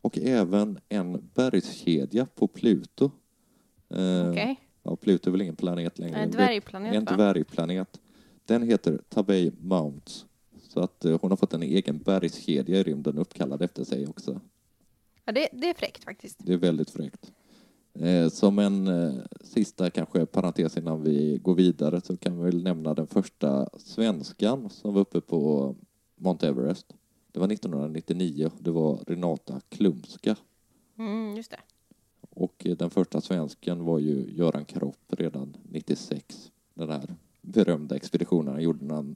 Och 0.01 0.17
även 0.17 0.79
en 0.89 1.29
bergskedja 1.33 2.25
på 2.25 2.47
Pluto. 2.47 3.11
Eh, 3.89 4.29
Okej. 4.29 4.59
Ja, 4.83 4.95
Pluto 4.95 5.29
är 5.29 5.31
väl 5.31 5.41
ingen 5.41 5.55
planet 5.55 5.99
längre. 5.99 6.17
En 6.17 6.31
dvärgplanet 6.31 6.95
en 6.95 7.05
dvärgplanet. 7.05 8.01
Den 8.45 8.63
heter 8.63 9.01
Tabei 9.09 9.51
Mounts. 9.59 10.25
Så 10.61 10.79
att 10.79 11.05
eh, 11.05 11.19
hon 11.21 11.31
har 11.31 11.37
fått 11.37 11.53
en 11.53 11.63
egen 11.63 11.97
bergskedja 11.97 12.79
i 12.79 12.83
rymden 12.83 13.17
uppkallad 13.17 13.61
efter 13.61 13.83
sig 13.83 14.07
också. 14.07 14.41
Ja, 15.25 15.31
det, 15.31 15.49
det 15.51 15.69
är 15.69 15.73
fräckt 15.73 16.03
faktiskt. 16.03 16.37
Det 16.39 16.53
är 16.53 16.57
väldigt 16.57 16.89
fräckt. 16.89 17.31
Eh, 17.93 18.29
som 18.29 18.59
en 18.59 18.87
eh, 18.87 19.13
sista 19.41 19.89
kanske 19.89 20.25
parentes 20.25 20.77
innan 20.77 21.03
vi 21.03 21.39
går 21.43 21.55
vidare 21.55 22.01
så 22.01 22.17
kan 22.17 22.37
vi 22.37 22.43
väl 22.43 22.63
nämna 22.63 22.93
den 22.93 23.07
första 23.07 23.69
svenskan 23.77 24.69
som 24.69 24.93
var 24.93 25.01
uppe 25.01 25.21
på 25.21 25.75
Mount 26.15 26.47
Everest. 26.47 26.93
Det 27.31 27.39
var 27.39 27.51
1999. 27.51 28.51
Det 28.59 28.71
var 28.71 28.99
Renata 29.07 29.61
Klumska. 29.69 30.35
Mm, 30.97 31.35
just 31.35 31.51
det. 31.51 31.59
Och 32.29 32.65
eh, 32.65 32.77
den 32.77 32.89
första 32.89 33.21
svensken 33.21 33.83
var 33.83 33.99
ju 33.99 34.31
Göran 34.35 34.65
Kropp 34.65 34.97
redan 35.07 35.57
96. 35.63 36.51
Den 36.73 36.89
här 36.89 37.15
berömda 37.41 37.95
expeditionen 37.95 38.53
han 38.53 38.63
gjorde 38.63 38.85
när 38.85 38.95
han 38.95 39.15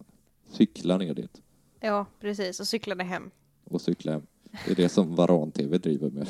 cyklade 0.52 1.06
ner 1.06 1.14
dit 1.14 1.42
Ja, 1.80 2.06
precis. 2.20 2.60
Och 2.60 2.68
cyklade 2.68 3.04
hem. 3.04 3.32
och 3.64 3.82
cyklade 3.82 4.18
hem. 4.18 4.28
Det 4.66 4.72
är 4.72 4.76
det 4.76 4.90
som 4.90 5.16
Varan 5.16 5.52
TV 5.52 5.78
driver 5.78 6.10
med 6.10 6.28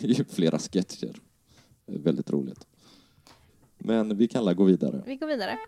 i 0.00 0.14
flera 0.14 0.58
sketcher. 0.58 1.20
Väldigt 1.86 2.30
roligt. 2.30 2.66
Men 3.78 4.16
vi 4.16 4.28
kan 4.28 4.40
alla 4.40 4.54
gå 4.54 4.64
vidare. 4.64 5.02
Vi 5.06 5.16
går 5.16 5.26
vidare. 5.26 5.58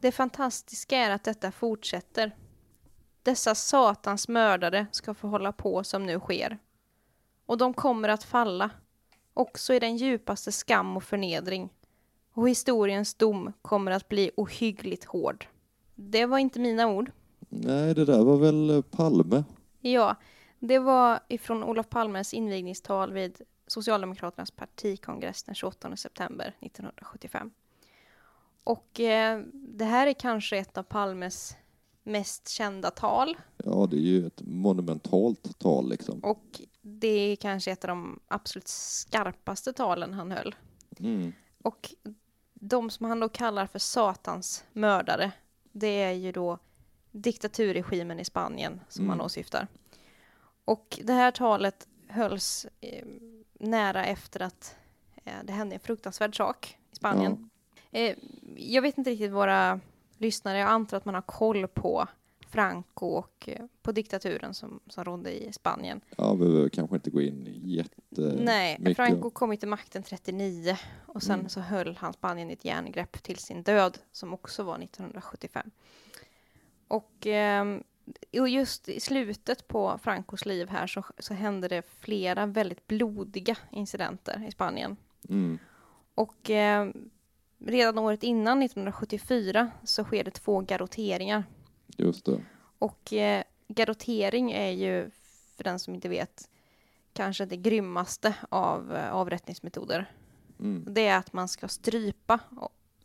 Det 0.00 0.12
fantastiska 0.12 0.96
är 0.96 1.10
att 1.10 1.24
detta 1.24 1.52
fortsätter. 1.52 2.36
Dessa 3.22 3.54
satans 3.54 4.28
mördare 4.28 4.86
ska 4.90 5.14
få 5.14 5.28
hålla 5.28 5.52
på 5.52 5.84
som 5.84 6.06
nu 6.06 6.20
sker. 6.20 6.58
Och 7.46 7.58
de 7.58 7.74
kommer 7.74 8.08
att 8.08 8.24
falla, 8.24 8.70
också 9.34 9.74
i 9.74 9.78
den 9.78 9.96
djupaste 9.96 10.52
skam 10.52 10.96
och 10.96 11.04
förnedring 11.04 11.70
och 12.34 12.48
historiens 12.48 13.14
dom 13.14 13.52
kommer 13.62 13.90
att 13.90 14.08
bli 14.08 14.30
ohyggligt 14.36 15.04
hård. 15.04 15.46
Det 15.94 16.26
var 16.26 16.38
inte 16.38 16.60
mina 16.60 16.86
ord. 16.88 17.10
Nej, 17.48 17.94
det 17.94 18.04
där 18.04 18.24
var 18.24 18.36
väl 18.36 18.70
eh, 18.70 18.82
Palme. 18.82 19.44
Ja, 19.80 20.16
det 20.58 20.78
var 20.78 21.20
ifrån 21.28 21.64
Olof 21.64 21.88
Palmes 21.88 22.34
invigningstal 22.34 23.12
vid 23.12 23.40
Socialdemokraternas 23.66 24.50
partikongress 24.50 25.42
den 25.42 25.54
28 25.54 25.96
september 25.96 26.56
1975. 26.60 27.50
Och 28.64 29.00
eh, 29.00 29.40
det 29.52 29.84
här 29.84 30.06
är 30.06 30.12
kanske 30.12 30.56
ett 30.58 30.78
av 30.78 30.82
Palmes 30.82 31.56
mest 32.02 32.48
kända 32.48 32.90
tal 32.90 33.36
Ja, 33.56 33.86
det 33.90 33.96
är 33.96 34.00
ju 34.00 34.26
ett 34.26 34.42
monumentalt 34.42 35.58
tal 35.58 35.88
liksom. 35.88 36.20
och 36.20 36.60
det 36.82 37.08
är 37.32 37.36
kanske 37.36 37.70
ett 37.70 37.84
av 37.84 37.88
de 37.88 38.20
absolut 38.28 38.68
skarpaste 38.68 39.72
talen 39.72 40.14
han 40.14 40.30
höll. 40.32 40.54
Mm. 40.98 41.32
Och 41.62 41.94
de 42.54 42.90
som 42.90 43.06
han 43.06 43.20
då 43.20 43.28
kallar 43.28 43.66
för 43.66 43.78
Satans 43.78 44.64
mördare, 44.72 45.32
det 45.72 46.02
är 46.02 46.12
ju 46.12 46.32
då 46.32 46.58
diktaturregimen 47.10 48.20
i 48.20 48.24
Spanien 48.24 48.80
som 48.88 49.08
han 49.08 49.16
Mm. 49.16 49.26
åsyftar. 49.26 49.66
Och 50.64 50.98
det 51.04 51.12
här 51.12 51.30
talet 51.30 51.88
hölls 52.08 52.66
eh, 52.80 53.04
nära 53.52 54.04
efter 54.04 54.42
att 54.42 54.76
eh, 55.24 55.32
det 55.44 55.52
hände 55.52 55.74
en 55.74 55.80
fruktansvärd 55.80 56.36
sak 56.36 56.78
i 56.92 56.96
Spanien. 56.96 57.50
Eh, 57.90 58.16
jag 58.56 58.82
vet 58.82 58.98
inte 58.98 59.10
riktigt 59.10 59.32
våra 59.32 59.80
lyssnare, 60.18 60.58
jag 60.58 60.68
antar 60.68 60.96
att 60.96 61.04
man 61.04 61.14
har 61.14 61.22
koll 61.22 61.68
på 61.68 62.08
Franco 62.52 63.06
och 63.06 63.48
eh, 63.48 63.64
på 63.82 63.92
diktaturen 63.92 64.54
som, 64.54 64.80
som 64.86 65.04
rådde 65.04 65.44
i 65.44 65.52
Spanien. 65.52 66.00
Ja, 66.16 66.32
vi 66.34 66.38
behöver 66.46 66.68
kanske 66.68 66.96
inte 66.96 67.10
gå 67.10 67.22
in 67.22 67.60
jätte... 67.64 68.36
Nej, 68.38 68.76
mycket. 68.78 68.96
Franco 68.96 69.30
kom 69.30 69.56
till 69.56 69.68
makten 69.68 70.02
39 70.02 70.76
och 71.06 71.22
sen 71.22 71.38
Mm. 71.38 71.48
så 71.48 71.60
höll 71.60 71.96
han 71.96 72.12
Spanien 72.12 72.50
i 72.50 72.52
ett 72.52 72.64
järngrepp 72.64 73.22
till 73.22 73.38
sin 73.38 73.62
död 73.62 73.98
som 74.12 74.34
också 74.34 74.62
var 74.62 74.78
1975. 74.78 75.70
Och, 76.88 77.26
ehm, 77.26 77.82
och 78.40 78.48
just 78.48 78.88
i 78.88 79.00
slutet 79.00 79.68
på 79.68 79.98
Francos 80.02 80.46
liv 80.46 80.68
här 80.68 80.86
så, 80.86 81.02
så 81.18 81.34
hände 81.34 81.68
det 81.68 81.82
flera 82.00 82.46
väldigt 82.46 82.86
blodiga 82.86 83.56
incidenter 83.70 84.46
i 84.48 84.50
Spanien. 84.50 84.96
Mm. 85.28 85.58
Och 86.14 86.50
ehm, 86.50 87.10
redan 87.58 87.98
året 87.98 88.22
innan, 88.22 88.62
1974, 88.62 89.70
så 89.84 90.04
sker 90.04 90.24
det 90.24 90.30
två 90.30 90.60
garrotteringar. 90.60 91.44
Just 91.96 92.24
det. 92.24 92.40
Och 92.78 93.12
eh, 93.12 93.42
garrottering 93.68 94.52
är 94.52 94.70
ju, 94.70 95.10
för 95.56 95.64
den 95.64 95.78
som 95.78 95.94
inte 95.94 96.08
vet, 96.08 96.48
kanske 97.12 97.46
det 97.46 97.56
grymmaste 97.56 98.34
av 98.48 98.94
eh, 98.94 99.14
avrättningsmetoder. 99.14 100.10
Mm. 100.60 100.84
Det 100.88 101.06
är 101.06 101.18
att 101.18 101.32
man 101.32 101.48
ska 101.48 101.68
strypa 101.68 102.40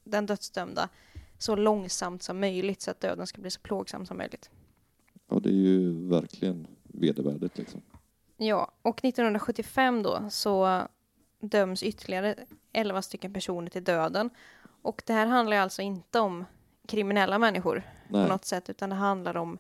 den 0.04 0.26
dödsdömda 0.26 0.90
så 1.38 1.56
långsamt 1.56 2.24
som 2.24 2.40
möjligt 2.40 2.82
så 2.82 2.92
att 2.92 3.00
döden 3.00 3.28
ska 3.28 3.42
bli 3.42 3.52
så 3.52 3.60
plågsam 3.60 4.06
som 4.06 4.18
möjligt. 4.18 4.50
Ja, 5.30 5.40
det 5.40 5.50
är 5.50 5.54
ju 5.54 6.08
verkligen 6.08 6.68
vedervärdigt 6.84 7.58
liksom. 7.58 7.82
Ja, 8.38 8.72
och 8.82 9.06
1975 9.06 10.04
då 10.04 10.30
så 10.30 10.88
döms 11.40 11.84
ytterligare 11.84 12.36
11 12.74 13.02
stycken 13.02 13.34
personer 13.34 13.70
till 13.70 13.84
döden. 13.84 14.30
Och 14.82 15.04
det 15.06 15.14
här 15.14 15.26
handlar 15.26 15.58
alltså 15.58 15.82
inte 15.82 16.20
om 16.20 16.46
kriminella 16.88 17.40
människor 17.40 17.84
på 18.12 18.18
Nej. 18.18 18.28
något 18.30 18.46
sätt, 18.46 18.70
utan 18.70 18.90
det 18.90 18.96
handlar 18.96 19.38
om 19.38 19.58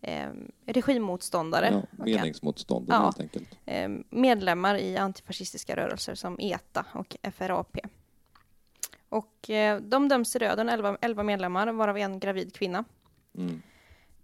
eh, 0.00 0.28
regimmotståndare. 0.66 1.82
Ja, 1.98 2.04
meningsmotståndare 2.04 2.96
Ja. 2.98 3.02
helt 3.04 3.20
enkelt. 3.20 3.48
eh, 3.66 3.88
medlemmar 4.10 4.74
i 4.76 4.96
antifascistiska 4.96 5.76
rörelser 5.76 6.14
som 6.14 6.36
ETA 6.40 6.84
och 6.94 7.16
FRAP. 7.32 7.76
Och 9.08 9.50
eh, 9.50 9.80
de 9.80 10.08
döms 10.08 10.32
till 10.32 10.40
döden, 10.40 10.68
11, 10.68 10.96
11 11.00 11.22
medlemmar, 11.22 11.72
varav 11.72 11.98
en 11.98 12.20
gravid 12.20 12.54
kvinna. 12.54 12.84
Mm. 13.38 13.62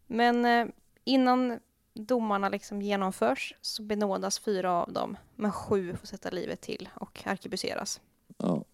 Men 0.07 0.45
eh, 0.45 0.67
innan 1.05 1.59
domarna 1.95 2.49
liksom 2.49 2.83
genomförs 2.83 3.55
så 3.61 3.83
benådas 3.83 4.39
fyra 4.39 4.73
av 4.83 4.93
dem, 4.93 5.17
men 5.37 5.53
sju 5.53 5.97
får 5.97 6.07
sätta 6.07 6.31
livet 6.31 6.61
till 6.61 6.89
och 6.95 7.23
arkebuseras. 7.27 8.01
Ja. 8.37 8.65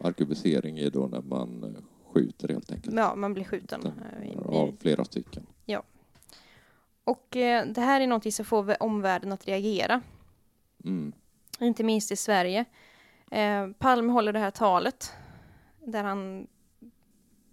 Arkebusering 0.00 0.78
är 0.78 0.90
då 0.90 1.06
när 1.06 1.20
man 1.20 1.64
eh, 1.64 1.82
skjuter 2.14 2.48
helt 2.48 2.72
enkelt. 2.72 2.96
Ja, 2.96 3.14
man 3.14 3.34
blir 3.34 3.44
skjuten. 3.44 3.80
eh, 3.86 4.38
Av 4.46 4.76
flera 4.80 5.04
stycken. 5.04 5.46
Och 7.06 7.36
eh, 7.36 7.66
det 7.66 7.80
här 7.80 8.00
är 8.00 8.06
någonting 8.06 8.32
som 8.32 8.44
får 8.44 8.62
vä- 8.64 8.76
omvärlden 8.80 9.32
att 9.32 9.46
reagera. 9.48 10.00
Mm. 10.84 11.12
inte 11.60 11.84
minst 11.84 12.12
i 12.12 12.16
Sverige. 12.16 12.64
Eh, 13.30 13.68
Palme 13.78 14.12
håller 14.12 14.32
det 14.32 14.38
här 14.38 14.50
talet 14.50 15.12
där 15.86 16.04
han 16.04 16.46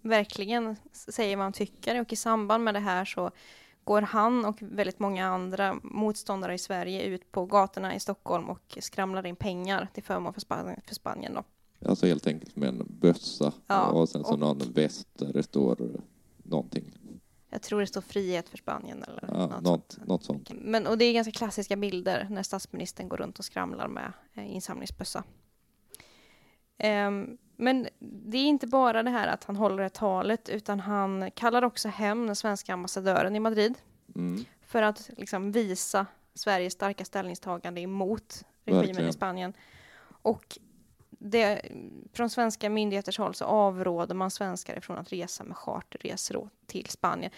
verkligen 0.02 0.76
säger 0.92 1.36
vad 1.36 1.44
han 1.44 1.52
tycker 1.52 2.00
och 2.00 2.12
i 2.12 2.16
samband 2.16 2.64
med 2.64 2.74
det 2.74 2.80
här 2.80 3.04
så 3.04 3.30
går 3.84 4.02
han 4.02 4.44
och 4.44 4.56
väldigt 4.60 4.98
många 4.98 5.26
andra 5.26 5.76
motståndare 5.82 6.54
i 6.54 6.58
Sverige 6.58 7.02
ut 7.02 7.32
på 7.32 7.46
gatorna 7.46 7.94
i 7.94 8.00
Stockholm 8.00 8.48
och 8.50 8.78
skramlar 8.80 9.26
in 9.26 9.36
pengar 9.36 9.88
till 9.94 10.02
förmån 10.02 10.32
för, 10.32 10.40
Span 10.40 10.76
för 10.86 10.94
Spanien. 10.94 11.34
Då. 11.34 11.44
Alltså 11.86 12.06
helt 12.06 12.26
enkelt 12.26 12.56
med 12.56 12.68
en 12.68 12.86
bössa 13.00 13.52
Ja, 13.66 13.86
och 13.90 14.08
sen 14.08 14.24
så 14.24 14.32
och- 14.32 14.38
någon 14.38 14.72
väst 14.72 15.08
där 15.18 15.32
det 15.32 15.42
står 15.42 16.00
någonting. 16.42 16.92
Jag 17.50 17.62
tror 17.62 17.80
det 17.80 17.86
står 17.86 18.00
frihet 18.00 18.48
för 18.48 18.56
Spanien 18.58 19.02
eller 19.02 19.24
Ja, 19.28 19.46
något 19.46 19.62
något, 19.62 19.92
sånt. 19.92 20.06
något 20.08 20.24
sånt. 20.24 20.50
Men, 20.54 20.86
och 20.86 20.98
det 20.98 21.04
är 21.04 21.12
ganska 21.12 21.32
klassiska 21.32 21.76
bilder 21.76 22.26
när 22.30 22.42
statsministern 22.42 23.08
går 23.08 23.16
runt 23.16 23.38
och 23.38 23.44
skramlar 23.44 23.88
med 23.88 24.12
eh, 24.34 24.54
insamlingsbössa. 24.54 25.24
Ehm, 26.78 27.38
men 27.56 27.88
det 27.98 28.38
är 28.38 28.44
inte 28.46 28.66
bara 28.66 29.02
det 29.02 29.10
här 29.10 29.28
att 29.28 29.44
han 29.44 29.56
håller 29.56 29.82
det 29.82 29.88
talet 29.88 30.48
utan 30.48 30.80
han 30.80 31.30
kallar 31.30 31.62
också 31.64 31.88
hem 31.88 32.26
den 32.26 32.36
svenska 32.36 32.72
ambassadören 32.74 33.36
i 33.36 33.40
Madrid 33.40 33.74
Mm. 34.14 34.44
för 34.66 34.82
att 34.82 35.10
liksom 35.16 35.52
visa 35.52 36.06
Sveriges 36.34 36.72
starka 36.72 37.04
ställningstagande 37.04 37.80
emot 37.80 38.44
regimen 38.64 38.86
Verkligen. 38.86 39.08
i 39.08 39.12
Spanien. 39.12 39.52
Och 40.22 40.58
det, 41.24 41.62
från 42.12 42.30
svenska 42.30 42.70
myndigheters 42.70 43.18
håll 43.18 43.34
så 43.34 43.44
avråder 43.44 44.14
man 44.14 44.30
svenskar 44.30 44.78
ifrån 44.78 44.98
att 44.98 45.12
resa 45.12 45.44
med 45.44 45.56
charterresor 45.56 46.50
till 46.66 46.86
Spanien. 46.88 47.32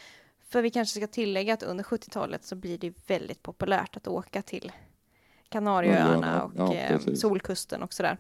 För 0.48 0.62
vi 0.62 0.70
kanske 0.70 1.00
ska 1.00 1.06
tillägga 1.06 1.54
att 1.54 1.62
under 1.62 1.84
70-talet 1.84 2.44
så 2.44 2.56
blir 2.56 2.78
det 2.78 3.08
väldigt 3.08 3.42
populärt 3.42 3.96
att 3.96 4.08
åka 4.08 4.42
till 4.42 4.72
Kanarieöarna 5.48 6.44
och 6.44 6.52
ja, 6.56 6.74
eh. 6.74 6.98
Solkusten 7.14 7.82
och 7.82 7.92
sådär. 7.92 8.18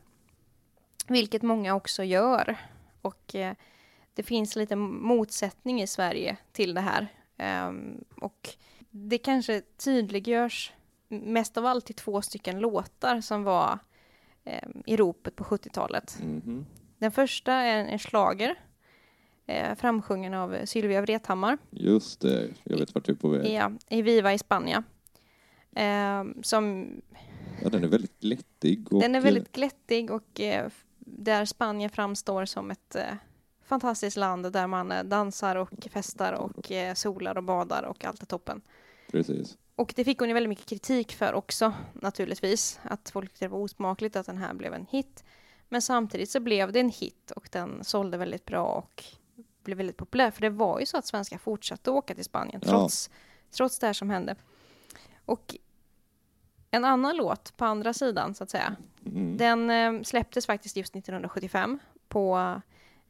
Vilket 1.08 1.42
många 1.42 1.74
också 1.74 2.04
gör. 2.04 2.56
Och 3.02 3.34
eh, 3.34 3.54
det 4.14 4.22
finns 4.22 4.56
lite 4.56 4.76
motsättning 4.76 5.82
i 5.82 5.86
Sverige 5.86 6.36
till 6.52 6.74
det 6.74 6.80
här. 6.80 7.08
Ehm, 7.36 8.04
och 8.20 8.48
det 8.90 9.18
kanske 9.18 9.60
tydliggörs 9.60 10.72
mest 11.08 11.56
av 11.56 11.66
allt 11.66 11.90
i 11.90 11.92
två 11.92 12.22
stycken 12.22 12.60
låtar 12.60 13.20
som 13.20 13.44
var 13.44 13.78
ehm, 14.44 14.82
i 14.86 14.96
ropet 14.96 15.36
på 15.36 15.44
70-talet. 15.44 16.18
Mhm. 16.22 16.66
Den 16.98 17.10
första 17.12 17.52
är 17.52 17.84
en, 17.84 17.98
schlager 17.98 18.54
eh, 19.46 19.74
framsjungen 19.74 20.34
av 20.34 20.56
Sylvia 20.64 21.00
Vrethammar. 21.00 21.58
Just 21.70 22.20
det, 22.20 22.48
jag 22.64 22.78
vet 22.78 22.94
vart 22.94 23.04
du 23.04 23.12
är 23.12 23.16
på 23.16 23.28
väg. 23.28 23.52
Ja, 23.52 23.72
i 23.88 24.02
Viva 24.02 24.32
i 24.34 24.38
Spanien. 24.38 24.84
Ehm, 25.74 26.42
som, 26.42 26.90
Ja, 27.62 27.68
den 27.68 27.84
är 27.84 27.88
väldigt 27.88 28.20
glättig. 28.20 28.92
Och, 28.92 29.00
den 29.00 29.14
är 29.14 29.20
väldigt 29.20 29.52
glättig 29.52 30.10
och 30.10 30.40
eh, 30.40 30.70
där 30.98 31.44
Spanien 31.44 31.90
framstår 31.90 32.44
som 32.44 32.70
ett 32.70 32.94
eh, 32.94 33.02
fantastiskt 33.64 34.16
land 34.16 34.52
där 34.52 34.66
man 34.66 34.92
eh, 34.92 35.04
dansar 35.04 35.56
och 35.56 35.86
festar 35.90 36.32
och 36.32 36.72
eh, 36.72 36.94
solar 36.94 37.36
och 37.36 37.44
badar 37.44 37.82
och 37.82 38.04
allt 38.04 38.22
är 38.22 38.26
toppen. 38.26 38.60
eh, 38.66 39.10
Precis. 39.10 39.58
Och 39.76 39.92
det 39.96 40.04
fick 40.04 40.18
hon 40.18 40.28
ju 40.28 40.34
väldigt 40.34 40.48
mycket 40.48 40.66
kritik 40.66 41.12
för 41.12 41.32
också 41.32 41.74
naturligtvis. 41.92 42.80
Att 42.82 43.10
folk 43.10 43.30
tyckte 43.30 43.44
det 43.44 43.48
var 43.48 43.58
osmakligt 43.58 44.16
att 44.16 44.26
den 44.26 44.38
här 44.38 44.54
blev 44.54 44.74
en 44.74 44.86
hit. 44.90 45.24
Men 45.68 45.82
samtidigt 45.82 46.30
så 46.30 46.40
blev 46.40 46.72
det 46.72 46.80
en 46.80 46.90
hit 46.90 47.30
och 47.36 47.48
den 47.52 47.84
sålde 47.84 48.16
väldigt 48.16 48.44
bra 48.44 48.64
och 48.66 49.04
blev 49.64 49.76
väldigt 49.76 49.96
populär. 49.96 50.30
För 50.30 50.40
det 50.40 50.50
var 50.50 50.80
ju 50.80 50.86
så 50.86 50.96
att 50.98 51.06
svenskar 51.06 51.38
fortsatte 51.38 51.90
att 51.90 51.96
åka 51.96 52.14
till 52.14 52.24
Spanien 52.24 52.60
Ja. 52.64 52.70
trots, 52.70 53.10
trots 53.50 53.78
det 53.78 53.86
här 53.86 53.92
som 53.92 54.10
hände. 54.10 54.36
Och 55.24 55.56
en 56.70 56.84
annan 56.84 57.16
låt 57.16 57.56
på 57.56 57.64
andra 57.64 57.92
sidan 57.92 58.34
så 58.34 58.44
att 58.44 58.50
säga. 58.50 58.76
Mm. 59.06 59.36
Den 59.36 59.70
eh, 59.70 60.02
släpptes 60.02 60.46
faktiskt 60.46 60.76
just 60.76 60.96
1975 60.96 61.78
på 62.08 62.60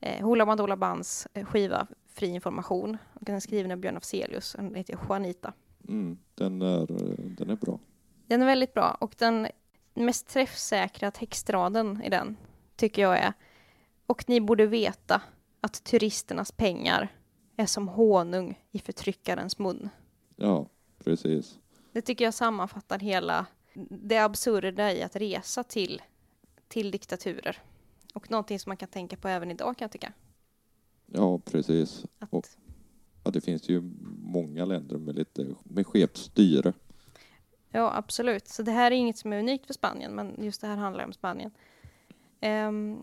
eh, 0.00 0.24
Hoola 0.24 0.46
Bandoola 0.46 0.76
Bands 0.76 1.28
eh, 1.34 1.44
skiva 1.46 1.86
Fri 2.08 2.26
information. 2.26 2.98
Och 3.14 3.24
den 3.24 3.34
är 3.34 3.40
skriven 3.40 3.70
av 3.70 3.76
Björn 3.78 3.96
Afzelius. 3.96 4.52
Den 4.52 4.74
heter 4.74 4.98
Juanita. 5.08 5.52
Mm. 5.88 6.18
Den, 6.34 6.62
är, 6.62 6.86
den 7.36 7.50
är 7.50 7.56
bra. 7.56 7.78
Den 8.26 8.42
är 8.42 8.46
väldigt 8.46 8.74
bra 8.74 8.96
och 9.00 9.14
den 9.18 9.48
mest 9.94 10.28
träffsäkra 10.28 11.10
textraden 11.10 12.02
i 12.02 12.10
den 12.10 12.36
tycker 12.76 13.02
jag 13.02 13.18
är 13.18 13.32
Och 14.06 14.24
ni 14.28 14.40
borde 14.40 14.66
veta 14.66 15.22
att 15.60 15.84
turisternas 15.84 16.52
pengar 16.52 17.08
är 17.56 17.66
som 17.66 17.88
honung 17.88 18.60
i 18.70 18.78
förtryckarens 18.78 19.58
mun. 19.58 19.88
Ja, 20.36 20.66
precis. 21.04 21.58
Det 21.92 22.02
tycker 22.02 22.24
jag 22.24 22.34
sammanfattar 22.34 22.98
hela 22.98 23.46
det 23.90 24.18
absurda 24.18 24.92
i 24.92 25.02
att 25.02 25.16
resa 25.16 25.62
till, 25.64 26.02
till 26.68 26.90
diktaturer. 26.90 27.62
Och 28.14 28.30
någonting 28.30 28.58
som 28.58 28.70
man 28.70 28.76
kan 28.76 28.88
tänka 28.88 29.16
på 29.16 29.28
även 29.28 29.50
idag 29.50 29.78
kan 29.78 29.84
jag 29.84 29.92
tycka. 29.92 30.12
Ja, 31.06 31.38
precis. 31.38 32.04
Att, 32.18 32.32
Och- 32.32 32.48
Ja, 33.24 33.30
det 33.30 33.40
finns 33.40 33.68
ju 33.68 33.82
många 34.22 34.64
länder 34.64 34.98
med 34.98 35.16
lite 35.16 35.46
med 35.64 35.86
skevt 35.86 36.16
styre. 36.16 36.72
Ja, 37.70 37.96
absolut. 37.96 38.48
Så 38.48 38.62
det 38.62 38.72
här 38.72 38.90
är 38.90 38.94
inget 38.96 39.18
som 39.18 39.32
är 39.32 39.38
unikt 39.38 39.66
för 39.66 39.74
Spanien, 39.74 40.14
men 40.14 40.44
just 40.44 40.60
det 40.60 40.66
här 40.66 40.76
handlar 40.76 41.04
om 41.04 41.12
Spanien. 41.12 41.50
Ehm, 42.40 42.98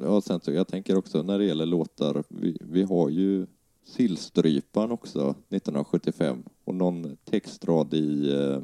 Ja, 0.00 0.20
sen 0.20 0.40
så 0.40 0.52
jag 0.52 0.68
tänker 0.68 0.96
också 0.96 1.22
när 1.22 1.38
det 1.38 1.44
gäller 1.44 1.66
låtar, 1.66 2.24
vi, 2.28 2.58
vi 2.60 2.82
har 2.82 3.08
ju 3.08 3.46
Sillstrypan 3.84 4.92
också 4.92 5.20
1975 5.48 6.42
och 6.64 6.74
någon 6.74 7.16
textrad 7.24 7.94
i, 7.94 8.32
eh, 8.34 8.60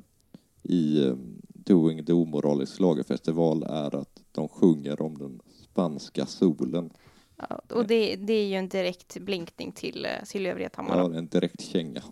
i 0.63 1.07
eh, 1.07 1.15
Doing 1.49 2.05
the 2.05 2.13
Omoralisk 2.13 2.77
schlagerfestival 2.77 3.63
är 3.63 3.95
att 3.95 4.23
de 4.33 4.49
sjunger 4.49 5.03
om 5.03 5.19
den 5.19 5.41
spanska 5.51 6.27
solen. 6.27 6.91
Ja, 7.37 7.61
och 7.71 7.87
det, 7.87 8.17
det 8.17 8.33
är 8.33 8.47
ju 8.47 8.55
en 8.55 8.69
direkt 8.69 9.17
blinkning 9.17 9.73
till 9.73 10.07
uh, 10.07 10.25
Silvia 10.25 10.55
Vrethammar. 10.55 10.97
Ja, 10.97 11.19
en 11.19 11.27
direkt 11.27 11.61
känga. 11.61 12.03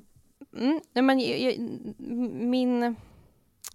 Mm, 0.56 0.80
nej, 0.92 1.02
men 1.02 1.20
jag, 1.20 1.40
jag, 1.40 1.58
min, 2.32 2.96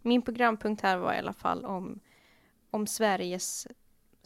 min 0.02 0.22
programpunkt 0.22 0.82
här 0.82 0.98
var 0.98 1.14
i 1.14 1.18
alla 1.18 1.34
fall 1.34 1.66
om, 1.66 2.00
om 2.72 2.88
Sveriges 2.88 3.68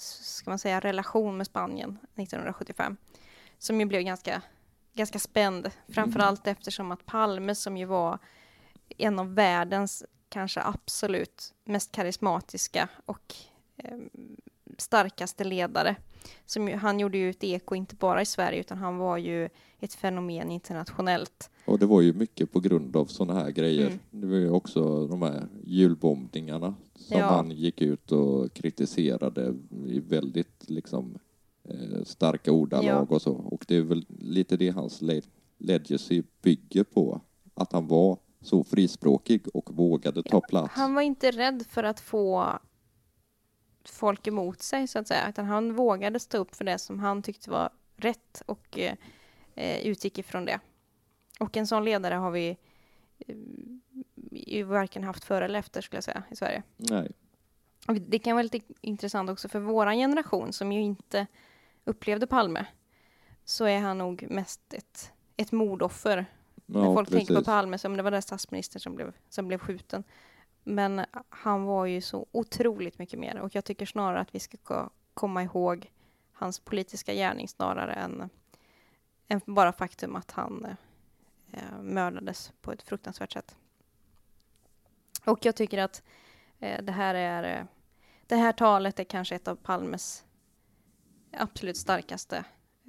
ska 0.02 0.52
man 0.52 0.60
säga, 0.60 0.80
relation 0.80 1.38
med 1.38 1.48
Spanien 1.48 1.90
1975. 1.90 2.98
Som 3.58 3.80
ju 3.80 3.86
blev 3.86 4.02
ganska, 4.02 4.42
ganska 4.94 5.20
spänd. 5.20 5.72
Framförallt 5.88 6.48
eftersom 6.48 6.92
att 6.92 7.06
Palme 7.06 7.56
som 7.56 7.78
ju 7.78 7.86
var 7.86 8.20
en 8.98 9.20
av 9.20 9.34
världens 9.34 10.04
kanske 10.30 10.62
absolut 10.62 11.54
mest 11.64 11.92
karismatiska 11.92 12.90
och 13.06 13.36
eh, 13.78 13.98
starkaste 14.80 15.44
ledare. 15.44 15.96
Som 16.46 16.68
ju, 16.68 16.76
han 16.76 17.00
gjorde 17.00 17.18
ju 17.18 17.30
ett 17.30 17.44
eko 17.44 17.76
inte 17.76 17.96
bara 17.96 18.22
i 18.22 18.26
Sverige 18.26 18.60
utan 18.60 18.78
han 18.78 18.98
var 18.98 19.18
ju 19.18 19.50
ett 19.80 19.94
fenomen 19.94 20.52
internationellt. 20.52 21.50
Och 21.66 21.80
det 21.80 21.86
var 21.86 22.02
ju 22.02 22.14
mycket 22.14 22.52
på 22.52 22.60
grund 22.60 22.96
av 22.96 23.06
sådana 23.06 23.40
här 23.40 23.52
grejer. 23.52 23.88
Mm. 23.88 24.00
Det 24.12 24.28
var 24.28 24.36
ju 24.38 24.50
också 24.50 25.08
de 25.08 25.22
här 25.22 25.48
julbombningarna 25.64 26.76
som 26.96 27.18
Ja. 27.20 27.26
han 27.26 27.52
gick 27.52 27.82
ut 27.82 28.12
och 28.12 28.54
kritiserade 28.54 29.54
i 29.86 30.00
väldigt 30.00 30.70
liksom 30.70 31.18
eh, 31.70 32.04
starka 32.04 32.52
ordalag 32.52 33.12
och 33.12 33.22
så. 33.22 33.34
Och 33.34 33.66
det 33.68 33.76
är 33.78 33.82
väl 33.82 34.06
lite 34.20 34.58
det 34.58 34.70
hans 34.70 35.02
le- 35.02 35.22
legacy 35.58 36.24
bygger 36.42 36.84
på. 36.84 37.22
Att 37.54 37.72
han 37.74 37.88
var 37.88 38.18
så 38.42 38.64
frispråkig 38.64 39.42
och 39.54 39.70
vågade 39.74 40.24
ta 40.24 40.42
plats. 40.42 40.74
Han 40.74 40.94
var 40.94 41.02
inte 41.02 41.32
rädd 41.32 41.64
för 41.70 41.84
att 41.84 42.00
få 42.00 42.46
folk 43.86 44.28
emot 44.28 44.62
sig 44.62 44.88
så 44.88 45.00
att 45.00 45.08
säga, 45.08 45.30
utan 45.30 45.46
han 45.46 45.74
vågade 45.74 46.20
stå 46.20 46.38
upp 46.38 46.56
för 46.56 46.66
det 46.66 46.78
som 46.78 47.00
han 47.00 47.22
tyckte 47.22 47.52
var 47.52 47.70
rätt 47.96 48.44
och 48.46 48.80
eh, 48.80 48.96
eh, 49.56 49.88
utgick 49.88 50.18
ifrån 50.18 50.46
det. 50.46 50.60
Och 51.40 51.58
en 51.58 51.68
sån 51.68 51.86
ledare 51.86 52.16
har 52.16 52.32
vi 52.32 52.58
eh, 53.28 53.36
ju 54.32 54.64
varken 54.64 55.04
haft 55.04 55.24
före 55.24 55.46
eller 55.46 55.60
efter 55.60 55.82
skulle 55.82 55.98
jag 55.98 56.04
säga 56.04 56.24
i 56.32 56.36
Sverige. 56.36 56.64
Nej. 56.78 57.12
Och 57.88 57.96
det 57.96 58.20
kan 58.20 58.36
vara 58.36 58.44
lite 58.44 58.60
intressant 58.82 59.30
också 59.30 59.50
för 59.50 59.60
våran 59.60 59.96
generation 59.96 60.54
som 60.54 60.72
ju 60.72 60.82
inte 60.82 61.28
upplevde 61.86 62.28
Palme 62.28 62.66
så 63.46 63.66
är 63.66 63.80
han 63.80 63.98
nog 63.98 64.26
mest 64.30 64.74
ett, 64.74 65.12
ett 65.38 65.52
mordoffer 65.52 66.26
när 66.66 66.80
Ja, 66.80 66.94
folk 66.94 67.10
tänker 67.10 67.34
på 67.34 67.34
precis. 67.34 67.46
Palme 67.46 67.78
som 67.78 67.98
det 67.98 68.04
var 68.04 68.12
den 68.12 68.22
statsministern 68.22 68.80
som 68.80 68.96
blev, 68.96 69.14
som 69.30 69.48
blev 69.48 69.58
skjuten. 69.58 70.04
Men 70.70 71.06
han 71.30 71.64
var 71.64 71.86
ju 71.86 72.02
så 72.02 72.26
otroligt 72.32 73.00
mycket 73.00 73.20
mer 73.20 73.40
och 73.40 73.56
jag 73.56 73.66
tycker 73.66 73.86
snarare 73.86 74.20
att 74.20 74.36
vi 74.36 74.40
ska 74.40 74.58
ko- 74.58 74.90
komma 75.14 75.44
ihåg 75.44 75.92
hans 76.34 76.60
politiska 76.60 77.14
gärning 77.14 77.48
snarare 77.48 77.94
än, 77.94 78.30
än 79.28 79.42
bara 79.46 79.72
faktum 79.74 80.16
att 80.16 80.32
han 80.32 80.66
eh, 81.52 81.82
mördades 81.82 82.52
på 82.62 82.72
ett 82.72 82.82
fruktansvärt 82.82 83.32
sätt. 83.32 83.56
Och 85.26 85.46
jag 85.46 85.56
tycker 85.56 85.78
att 85.78 86.04
eh, 86.60 86.84
det 86.84 86.92
här 86.92 87.16
är 87.16 87.60
eh, 87.60 87.66
det 88.28 88.36
här 88.36 88.52
talet 88.52 89.00
är 89.00 89.04
kanske 89.04 89.36
ett 89.36 89.48
av 89.48 89.56
Palmes 89.56 90.26
absolut 91.32 91.78
starkaste 91.78 92.44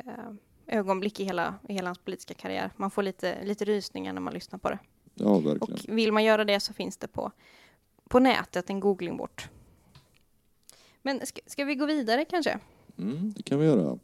eh, 0.07 0.33
ögonblick 0.67 1.21
i 1.21 1.25
hela, 1.25 1.55
i 1.69 1.73
hela 1.75 1.89
hans 1.89 1.99
politiska 1.99 2.35
karriär. 2.35 2.71
Man 2.77 2.91
får 2.91 3.03
lite, 3.03 3.45
lite 3.45 3.65
rysningar 3.65 4.13
när 4.13 4.21
man 4.21 4.35
lyssnar 4.35 4.59
på 4.59 4.71
det. 4.71 4.79
Ja, 5.15 5.39
verkligen. 5.39 5.61
Och 5.61 5.99
vill 5.99 6.13
man 6.13 6.25
göra 6.25 6.45
det 6.45 6.61
så 6.61 6.73
finns 6.73 6.97
det 6.97 7.09
på, 7.09 7.33
på 8.11 8.19
nätet, 8.19 8.71
en 8.71 8.81
googling 8.81 9.17
bort. 9.17 9.49
Men 11.03 11.27
ska, 11.27 11.41
ska 11.47 11.65
vi 11.65 11.75
gå 11.75 11.87
vidare 11.87 12.25
kanske? 12.25 12.59
Mm, 12.99 13.33
det 13.37 13.43
kan 13.43 13.59
vi 13.59 13.67
göra. 13.67 13.99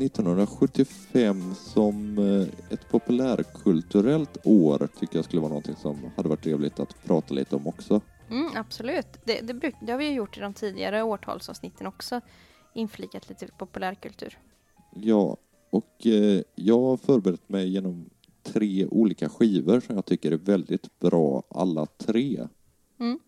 1975 0.00 1.54
som 1.54 2.18
eh, 2.18 2.72
ett 2.74 2.88
populärkulturellt 2.88 4.38
år 4.44 4.88
tycker 5.00 5.18
jag 5.18 5.24
skulle 5.24 5.42
vara 5.42 5.48
någonting 5.48 5.76
som 5.76 5.96
hade 6.16 6.28
varit 6.28 6.42
trevligt 6.42 6.80
att 6.80 7.04
prata 7.04 7.34
lite 7.34 7.56
om 7.56 7.66
också. 7.66 8.00
Mm, 8.30 8.50
absolut. 8.54 9.06
Det, 9.24 9.40
det, 9.40 9.54
bruk, 9.54 9.74
det 9.82 9.92
har 9.92 9.98
vi 9.98 10.04
ju 10.04 10.14
gjort 10.14 10.38
i 10.38 10.40
de 10.40 10.54
tidigare 10.54 11.02
årtalsavsnitten 11.02 11.86
också. 11.86 12.20
Inflikat 12.74 13.28
lite 13.28 13.46
populärkultur. 13.58 14.38
Ja, 14.94 15.36
och 15.70 16.06
eh, 16.06 16.42
jag 16.54 16.80
har 16.80 16.96
förberett 16.96 17.48
mig 17.48 17.68
genom 17.68 18.10
tre 18.42 18.86
olika 18.86 19.28
skivor 19.28 19.80
som 19.80 19.94
jag 19.94 20.04
tycker 20.04 20.32
är 20.32 20.36
väldigt 20.36 20.98
bra 20.98 21.42
alla 21.48 21.86
tre. 21.86 22.48
Mm. 23.00 23.18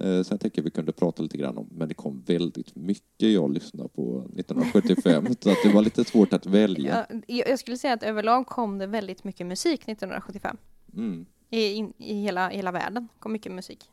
Eh, 0.00 0.22
sen 0.22 0.38
tänker 0.38 0.58
jag 0.58 0.64
vi 0.64 0.70
kunde 0.70 0.92
prata 0.92 1.22
lite 1.22 1.36
grann 1.38 1.58
om, 1.58 1.68
men 1.72 1.88
det 1.88 1.94
kom 1.94 2.22
väldigt 2.26 2.76
mycket 2.76 3.30
jag 3.32 3.52
lyssnade 3.54 3.88
på 3.88 4.18
1975 4.36 5.26
så 5.40 5.50
att 5.50 5.56
det 5.64 5.72
var 5.72 5.82
lite 5.82 6.04
svårt 6.04 6.32
att 6.32 6.46
välja. 6.46 7.06
Ja, 7.10 7.16
jag 7.26 7.48
jag 7.48 7.58
skulle 7.58 7.76
säga 7.76 7.94
att 7.94 8.02
överlag 8.02 8.46
kom 8.46 8.78
det 8.78 8.86
väldigt 8.86 9.24
mycket 9.24 9.46
musik 9.46 9.80
1975. 9.88 10.56
Mm. 10.94 11.26
I, 11.50 11.72
in, 11.72 11.92
i 11.98 12.14
hela, 12.22 12.48
hela 12.48 12.72
världen 12.72 13.08
kom 13.18 13.32
mycket 13.32 13.52
musik. 13.52 13.84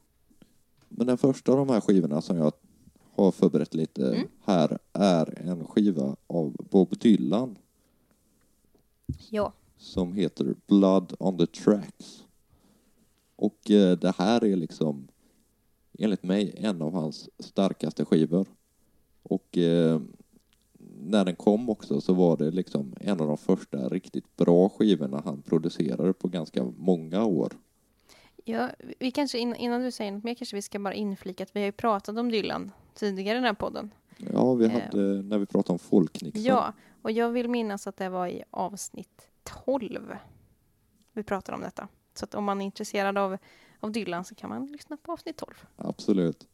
Men 0.90 1.08
den 1.08 1.18
första 1.18 1.52
av 1.52 1.58
de 1.58 1.70
här 1.70 1.82
skivorna 1.82 2.22
som 2.22 2.38
jag 2.38 2.52
har 3.16 3.32
förberett 3.32 3.74
lite 3.74 4.08
Mm. 4.08 4.28
här 4.46 4.78
är 4.94 5.42
en 5.50 5.66
skiva 5.68 6.16
av 6.28 6.56
Bob 6.70 6.98
Dylan 7.00 7.58
Ja. 9.30 9.54
som 9.78 10.14
heter 10.14 10.56
Blood 10.68 11.14
on 11.20 11.38
the 11.38 11.46
Tracks. 11.46 12.24
Och 13.36 13.72
eh, 13.72 13.98
det 13.98 14.14
här 14.18 14.44
är 14.44 14.56
liksom 14.56 15.08
enligt 15.98 16.24
mig 16.24 16.54
en 16.58 16.82
av 16.82 16.94
hans 16.94 17.30
starkaste 17.40 18.06
skivor. 18.06 18.48
Och 19.24 19.58
eh, 19.58 20.02
när 21.00 21.26
den 21.26 21.36
kom 21.36 21.70
också 21.70 22.02
så 22.02 22.14
var 22.14 22.38
det 22.38 22.52
liksom 22.52 22.94
en 23.02 23.22
av 23.22 23.28
de 23.28 23.38
första 23.38 23.90
riktigt 23.90 24.36
bra 24.36 24.70
skivorna 24.70 25.22
han 25.26 25.42
producerade 25.42 26.14
på 26.14 26.28
ganska 26.28 26.64
många 26.78 27.26
år. 27.26 27.54
Ja, 28.46 28.70
vi 29.00 29.12
kanske 29.12 29.40
in, 29.40 29.56
innan 29.56 29.82
du 29.82 29.92
säger 29.92 30.12
något 30.12 30.24
mer 30.24 30.36
kanske 30.36 30.56
vi 30.56 30.62
ska 30.62 30.80
bara 30.80 30.94
inflika 30.94 31.44
att 31.44 31.56
vi 31.56 31.60
har 31.60 31.66
ju 31.66 31.72
pratat 31.72 32.18
om 32.18 32.32
Dylan 32.32 32.72
tidigare 32.94 33.32
i 33.32 33.36
den 33.36 33.44
här 33.44 33.54
podden. 33.54 33.92
Ja, 34.34 34.54
vi 34.54 34.66
Eh. 34.66 34.72
hade 34.72 35.22
när 35.24 35.38
vi 35.38 35.46
pratade 35.46 35.74
om 35.74 35.80
folknixon. 35.80 36.44
Ja, 36.44 36.74
och 37.02 37.12
jag 37.12 37.30
vill 37.30 37.50
minnas 37.50 37.88
att 37.88 37.98
det 37.98 38.10
var 38.10 38.28
i 38.28 38.44
avsnitt 38.52 39.30
12 39.66 40.16
vi 41.14 41.24
pratade 41.24 41.56
om 41.56 41.62
detta. 41.62 41.88
Så 42.14 42.26
att 42.26 42.36
om 42.36 42.44
man 42.44 42.62
är 42.62 42.66
intresserad 42.66 43.18
av, 43.18 43.38
av 43.80 43.92
Dylan 43.92 44.26
så 44.26 44.36
kan 44.36 44.50
man 44.50 44.68
lyssna 44.68 44.98
på 44.98 45.12
avsnitt 45.12 45.38
12. 45.38 45.54
Absolut. 45.76 46.48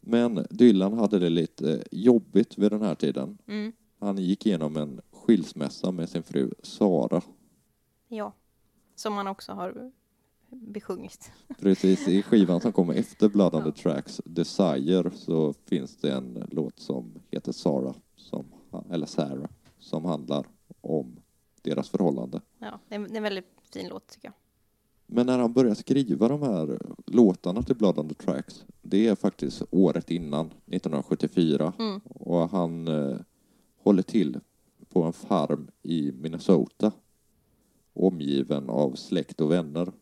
Men 0.00 0.46
Dylan 0.50 0.92
hade 0.92 1.18
det 1.18 1.30
lite 1.30 1.84
jobbigt 1.90 2.58
vid 2.58 2.72
den 2.72 2.82
här 2.82 2.94
tiden. 2.94 3.38
Mm. 3.46 3.72
Han 3.98 4.18
gick 4.18 4.46
igenom 4.46 4.76
en 4.76 5.00
skilsmässa 5.10 5.90
med 5.92 6.08
sin 6.08 6.22
fru 6.22 6.50
Sara. 6.62 7.22
Ja, 8.08 8.32
som 8.94 9.14
man 9.14 9.26
också 9.26 9.52
har 9.52 9.92
besjungit. 10.48 11.30
Precis, 11.58 12.08
i 12.08 12.22
skivan 12.22 12.60
som 12.60 12.72
kommer 12.72 12.94
efter 12.94 13.28
Blood 13.28 13.54
on 13.54 13.72
the 13.72 13.82
Tracks, 13.82 14.20
Desire, 14.24 15.10
så 15.10 15.52
finns 15.52 15.96
det 15.96 16.12
en 16.12 16.48
låt 16.50 16.78
som 16.78 17.20
heter 17.30 17.52
Sara, 17.52 17.94
som, 18.16 18.46
eller 18.90 19.06
Sarah, 19.06 19.50
som 19.78 20.04
handlar 20.04 20.46
om 20.80 21.20
deras 21.62 21.88
förhållande. 21.88 22.40
Ja, 22.58 22.80
det 22.88 22.94
är 22.94 23.16
en 23.16 23.22
väldigt 23.22 23.46
fin 23.72 23.88
låt 23.88 24.08
tycker 24.08 24.28
jag. 24.28 24.34
Men 25.16 25.26
när 25.26 25.38
han 25.38 25.52
börjar 25.52 25.74
skriva 25.74 26.28
de 26.28 26.42
här 26.42 26.78
låtarna 27.06 27.62
till 27.62 27.76
Blood 27.76 27.98
on 27.98 28.08
the 28.08 28.14
Tracks, 28.14 28.64
det 28.82 29.06
är 29.06 29.14
faktiskt 29.14 29.62
året 29.70 30.10
innan, 30.10 30.46
1974. 30.46 31.72
Mm. 31.78 32.00
Och 32.04 32.50
han 32.50 32.88
eh, 32.88 33.16
håller 33.82 34.02
till 34.02 34.40
på 34.88 35.02
en 35.02 35.12
farm 35.12 35.68
i 35.82 36.12
Minnesota, 36.12 36.92
omgiven 37.92 38.70
av 38.70 38.94
släkt 38.94 39.40
och 39.40 39.50
vänner. 39.50 39.92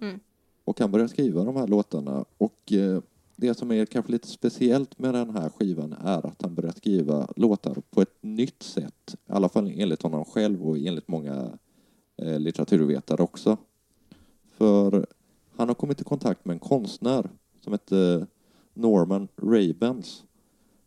Mm. 0.00 0.20
Och 0.64 0.80
han 0.80 0.90
börjar 0.90 1.08
skriva 1.08 1.44
de 1.44 1.56
här 1.56 1.66
låtarna 1.66 2.24
och 2.38 2.72
eh, 2.72 3.00
det 3.36 3.54
som 3.54 3.70
är 3.70 3.86
kanske 3.86 4.12
lite 4.12 4.28
speciellt 4.28 4.98
med 4.98 5.14
den 5.14 5.30
här 5.30 5.48
skivan 5.48 5.92
är 5.92 6.26
att 6.26 6.42
han 6.42 6.54
börjar 6.54 6.72
skriva 6.72 7.28
låtar 7.36 7.82
på 7.90 8.02
ett 8.02 8.16
nytt 8.20 8.62
sätt. 8.62 9.14
I 9.28 9.32
alla 9.32 9.48
fall 9.48 9.72
enligt 9.76 10.02
honom 10.02 10.24
själv 10.24 10.62
och 10.62 10.78
enligt 10.78 11.08
många 11.08 11.58
eh, 12.16 12.40
litteraturvetare 12.40 13.22
också. 13.22 13.58
För 14.62 15.06
han 15.56 15.68
har 15.68 15.74
kommit 15.74 16.00
i 16.00 16.04
kontakt 16.04 16.44
med 16.44 16.54
en 16.54 16.60
konstnär 16.60 17.30
som 17.60 17.72
heter 17.72 18.26
Norman 18.74 19.28
Rabens. 19.36 20.24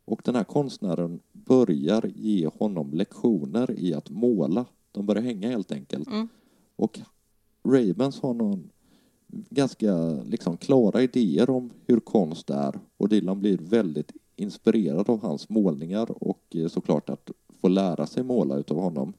Och 0.06 0.22
den 0.24 0.36
här 0.36 0.44
konstnären 0.44 1.20
börjar 1.32 2.12
ge 2.16 2.48
honom 2.48 2.94
lektioner 2.94 3.80
i 3.80 3.94
att 3.94 4.10
måla. 4.10 4.66
De 4.92 5.06
börjar 5.06 5.24
hänga 5.24 5.50
helt 5.50 5.72
enkelt. 5.72 6.08
Mm. 6.08 6.28
Och 6.76 7.00
Rabens 7.64 8.22
har 8.22 8.34
någon 8.34 8.70
ganska 9.50 9.96
liksom 10.24 10.58
klara 10.58 11.02
idéer 11.02 11.50
om 11.50 11.72
hur 11.86 12.00
konst 12.00 12.50
är 12.50 12.80
och 12.98 13.10
Dylan 13.10 13.40
blir 13.40 13.58
väldigt 13.58 14.12
inspirerad 14.36 15.10
av 15.10 15.22
hans 15.22 15.50
målningar 15.50 16.24
och 16.24 16.56
eh, 16.56 16.68
såklart 16.68 17.10
att 17.10 17.32
få 17.62 17.68
lära 17.68 18.08
sig 18.08 18.24
måla 18.24 18.58
utav 18.58 18.78
honom. 18.78 19.14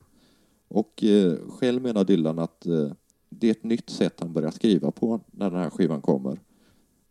Och 0.69 1.05
eh, 1.05 1.38
själv 1.49 1.83
menar 1.83 2.05
Dylan 2.05 2.38
att 2.38 2.66
eh, 2.66 2.90
det 3.29 3.47
är 3.47 3.51
ett 3.51 3.65
nytt 3.65 3.91
sätt 3.91 4.21
han 4.21 4.33
börjar 4.33 4.51
skriva 4.51 4.91
på 4.91 5.21
när 5.31 5.51
den 5.51 5.61
här 5.61 5.71
skivan 5.71 6.01
kommer. 6.01 6.41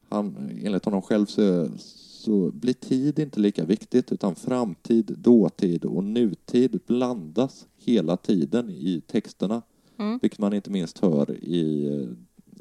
Han, 0.09 0.49
enligt 0.63 0.85
honom 0.85 1.01
själv 1.01 1.25
så, 1.25 1.69
så 1.77 2.51
blir 2.51 2.73
tid 2.73 3.19
inte 3.19 3.39
lika 3.39 3.65
viktigt 3.65 4.11
utan 4.11 4.35
framtid, 4.35 5.15
dåtid 5.17 5.85
och 5.85 6.03
nutid 6.03 6.79
blandas 6.87 7.67
hela 7.77 8.17
tiden 8.17 8.69
i 8.69 9.01
texterna. 9.07 9.61
Mm. 9.97 10.19
Vilket 10.21 10.39
man 10.39 10.53
inte 10.53 10.71
minst 10.71 10.99
hör 10.99 11.31
i 11.31 12.09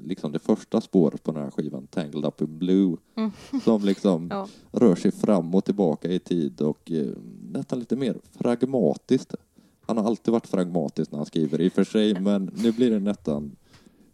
liksom 0.04 0.32
det 0.32 0.38
första 0.38 0.80
spåret 0.80 1.22
på 1.22 1.32
den 1.32 1.42
här 1.42 1.50
skivan, 1.50 1.86
Tangled 1.86 2.24
Up 2.24 2.40
in 2.40 2.58
Blue, 2.58 2.96
Mm. 3.16 3.30
som 3.64 3.84
liksom 3.84 4.28
Ja. 4.30 4.48
rör 4.72 4.94
sig 4.94 5.12
fram 5.12 5.54
och 5.54 5.64
tillbaka 5.64 6.08
i 6.12 6.18
tid 6.18 6.60
och 6.60 6.90
eh, 6.90 7.06
nästan 7.52 7.78
lite 7.78 7.96
mer 7.96 8.16
pragmatiskt. 8.38 9.34
Han 9.86 9.96
har 9.96 10.04
alltid 10.04 10.32
varit 10.32 10.50
pragmatisk 10.50 11.10
när 11.10 11.18
han 11.18 11.26
skriver 11.26 11.60
i 11.60 11.68
och 11.68 11.72
för 11.72 11.84
sig, 11.84 12.20
men 12.20 12.50
nu 12.56 12.72
blir 12.72 12.90
det 12.90 12.98
nästan 12.98 13.56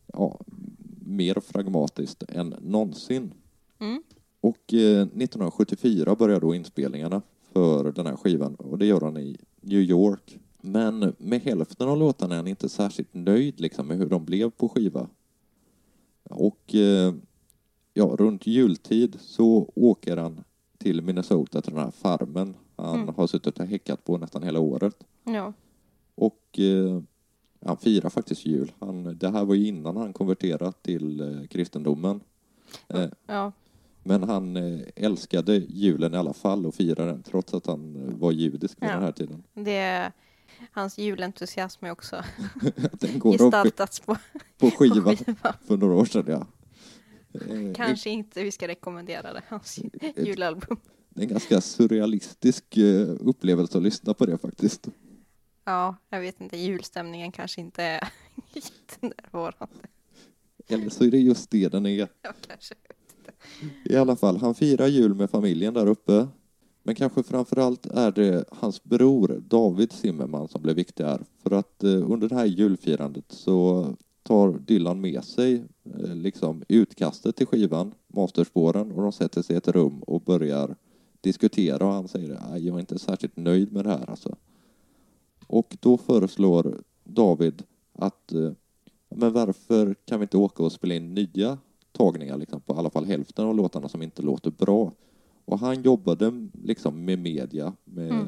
ja, 0.06 0.40
mer 1.06 1.34
pragmatiskt 1.52 2.22
än 2.28 2.54
någonsin. 2.60 3.32
Mm. 3.78 4.02
Och 4.40 4.74
eh, 4.74 5.02
1974 5.02 6.14
börjar 6.14 6.40
då 6.40 6.54
inspelningarna 6.54 7.22
för 7.52 7.92
den 7.92 8.06
här 8.06 8.16
skivan 8.16 8.54
och 8.54 8.78
det 8.78 8.86
gör 8.86 9.00
han 9.00 9.16
i 9.16 9.36
New 9.60 9.80
York. 9.80 10.38
Men 10.60 11.14
med 11.18 11.40
hälften 11.40 11.88
av 11.88 11.98
låtarna 11.98 12.34
är 12.34 12.36
han 12.36 12.46
inte 12.46 12.68
särskilt 12.68 13.14
nöjd 13.14 13.60
liksom, 13.60 13.86
med 13.86 13.98
hur 13.98 14.06
de 14.06 14.24
blev 14.24 14.50
på 14.50 14.68
skiva. 14.68 15.08
Och 16.22 16.74
eh, 16.74 17.14
ja, 17.94 18.04
runt 18.04 18.46
jultid 18.46 19.16
så 19.20 19.70
åker 19.74 20.16
han 20.16 20.44
till 20.78 21.02
Minnesota 21.02 21.62
till 21.62 21.72
den 21.74 21.84
här 21.84 21.90
farmen 21.90 22.54
han 22.86 23.00
Mm. 23.02 23.14
har 23.14 23.26
suttit 23.26 23.58
och 23.60 23.66
häckat 23.66 24.04
på 24.04 24.18
nästan 24.18 24.42
hela 24.42 24.60
året. 24.60 24.94
Ja. 25.24 25.52
Och 26.14 26.58
eh, 26.58 27.02
han 27.66 27.76
firar 27.76 28.10
faktiskt 28.10 28.46
jul. 28.46 28.72
Han, 28.78 29.18
det 29.18 29.30
här 29.30 29.44
var 29.44 29.54
ju 29.54 29.66
innan 29.66 29.96
han 29.96 30.12
konverterade 30.12 30.72
till 30.82 31.20
eh, 31.20 31.46
kristendomen. 31.46 32.20
Eh, 32.88 33.06
ja. 33.26 33.52
men 34.02 34.22
han 34.22 34.56
eh, 34.56 34.80
älskade 34.96 35.56
julen 35.56 36.14
i 36.14 36.16
alla 36.16 36.32
fall 36.32 36.66
och 36.66 36.74
firade 36.74 37.10
den 37.10 37.22
trots 37.22 37.54
att 37.54 37.66
han 37.66 37.96
eh, 37.96 38.14
var 38.18 38.32
judisk 38.32 38.82
vid 38.82 38.88
Ja. 38.90 38.94
den 38.94 39.02
här 39.02 39.12
tiden. 39.12 39.42
Det, 39.54 40.12
hans 40.72 40.98
julentusiasm 40.98 41.84
är 41.84 41.90
också 41.90 42.22
Den 42.92 43.18
går 43.18 43.32
gestaltats 43.32 44.00
på, 44.00 44.14
på 44.14 44.20
på 44.58 44.70
skiva 44.70 45.16
skiva. 45.16 45.54
för 45.66 45.76
några 45.76 45.94
år 45.94 46.04
sedan, 46.04 46.24
ja. 46.28 46.46
Eh, 47.40 47.74
Kanske 47.74 48.10
inte 48.10 48.42
vi 48.42 48.50
ska 48.52 48.68
rekommendera 48.68 49.32
det, 49.32 49.42
hans 49.48 49.78
julalbum. 50.16 50.76
Det 51.10 51.20
är 51.20 51.22
en 51.22 51.28
ganska 51.28 51.60
surrealistisk 51.60 52.76
eh, 52.76 53.08
upplevelse 53.20 53.78
att 53.78 53.84
lyssna 53.84 54.14
på 54.14 54.26
det 54.26 54.38
faktiskt. 54.38 54.88
Ja, 55.64 55.96
jag 56.10 56.20
vet 56.20 56.40
inte, 56.40 56.56
julstämningen 56.56 57.32
kanske 57.32 57.60
inte 57.60 57.82
är 57.82 58.08
jättenärvarande. 58.54 59.88
Eller 60.68 60.90
så 60.90 61.04
är 61.04 61.10
det 61.10 61.18
just 61.18 61.50
det 61.50 61.68
den 61.68 61.86
är. 61.86 62.08
Ja, 62.22 62.32
kanske. 62.46 62.74
I 63.84 63.96
alla 63.96 64.16
fall, 64.16 64.36
han 64.36 64.54
firar 64.54 64.86
jul 64.86 65.14
med 65.14 65.30
familjen 65.30 65.74
där 65.74 65.86
uppe. 65.86 66.28
Men 66.82 66.94
kanske 66.94 67.22
framför 67.22 67.56
allt 67.56 67.86
är 67.86 68.12
det 68.12 68.44
hans 68.50 68.84
bror 68.84 69.42
David 69.48 69.92
Zimmerman 69.92 70.48
som 70.48 70.62
blev 70.62 70.76
viktig 70.76 71.04
här. 71.04 71.24
För 71.42 71.50
att 71.50 71.84
eh, 71.84 72.10
under 72.10 72.28
det 72.28 72.34
här 72.34 72.44
julfirandet 72.44 73.24
så 73.28 73.86
tar 74.22 74.52
Dylan 74.52 75.00
med 75.00 75.24
sig 75.24 75.64
eh, 75.84 76.14
liksom 76.14 76.62
utkastet 76.68 77.36
till 77.36 77.46
skivan, 77.46 77.94
masterspåren, 78.06 78.92
och 78.92 79.02
de 79.02 79.12
sätter 79.12 79.42
sig 79.42 79.54
i 79.54 79.56
ett 79.56 79.68
rum 79.68 80.02
och 80.02 80.20
börjar 80.20 80.76
diskutera 81.20 81.86
och 81.86 81.92
han 81.92 82.08
säger 82.08 82.34
att 82.34 82.62
jag 82.62 82.74
är 82.76 82.80
inte 82.80 82.98
särskilt 82.98 83.36
nöjd 83.36 83.72
med 83.72 83.84
det 83.84 83.90
här 83.90 84.10
alltså. 84.10 84.36
Och 85.46 85.76
då 85.80 85.96
föreslår 85.98 86.82
David 87.04 87.62
att 87.92 88.32
eh, 88.32 88.52
men 89.08 89.32
varför 89.32 89.94
kan 90.04 90.20
vi 90.20 90.24
inte 90.24 90.36
åka 90.36 90.62
och 90.62 90.72
spela 90.72 90.94
in 90.94 91.14
nya 91.14 91.58
tagningar 91.92 92.36
liksom, 92.36 92.60
på 92.60 92.74
i 92.74 92.76
alla 92.78 92.90
fall 92.90 93.04
hälften 93.04 93.44
av 93.46 93.54
låtarna 93.56 93.88
som 93.88 94.02
inte 94.02 94.22
låter 94.22 94.50
bra. 94.50 94.92
Och 95.44 95.58
han 95.58 95.82
jobbade 95.82 96.48
liksom 96.64 97.04
med 97.04 97.18
media 97.18 97.72
med, 97.84 98.10
Mm. 98.10 98.26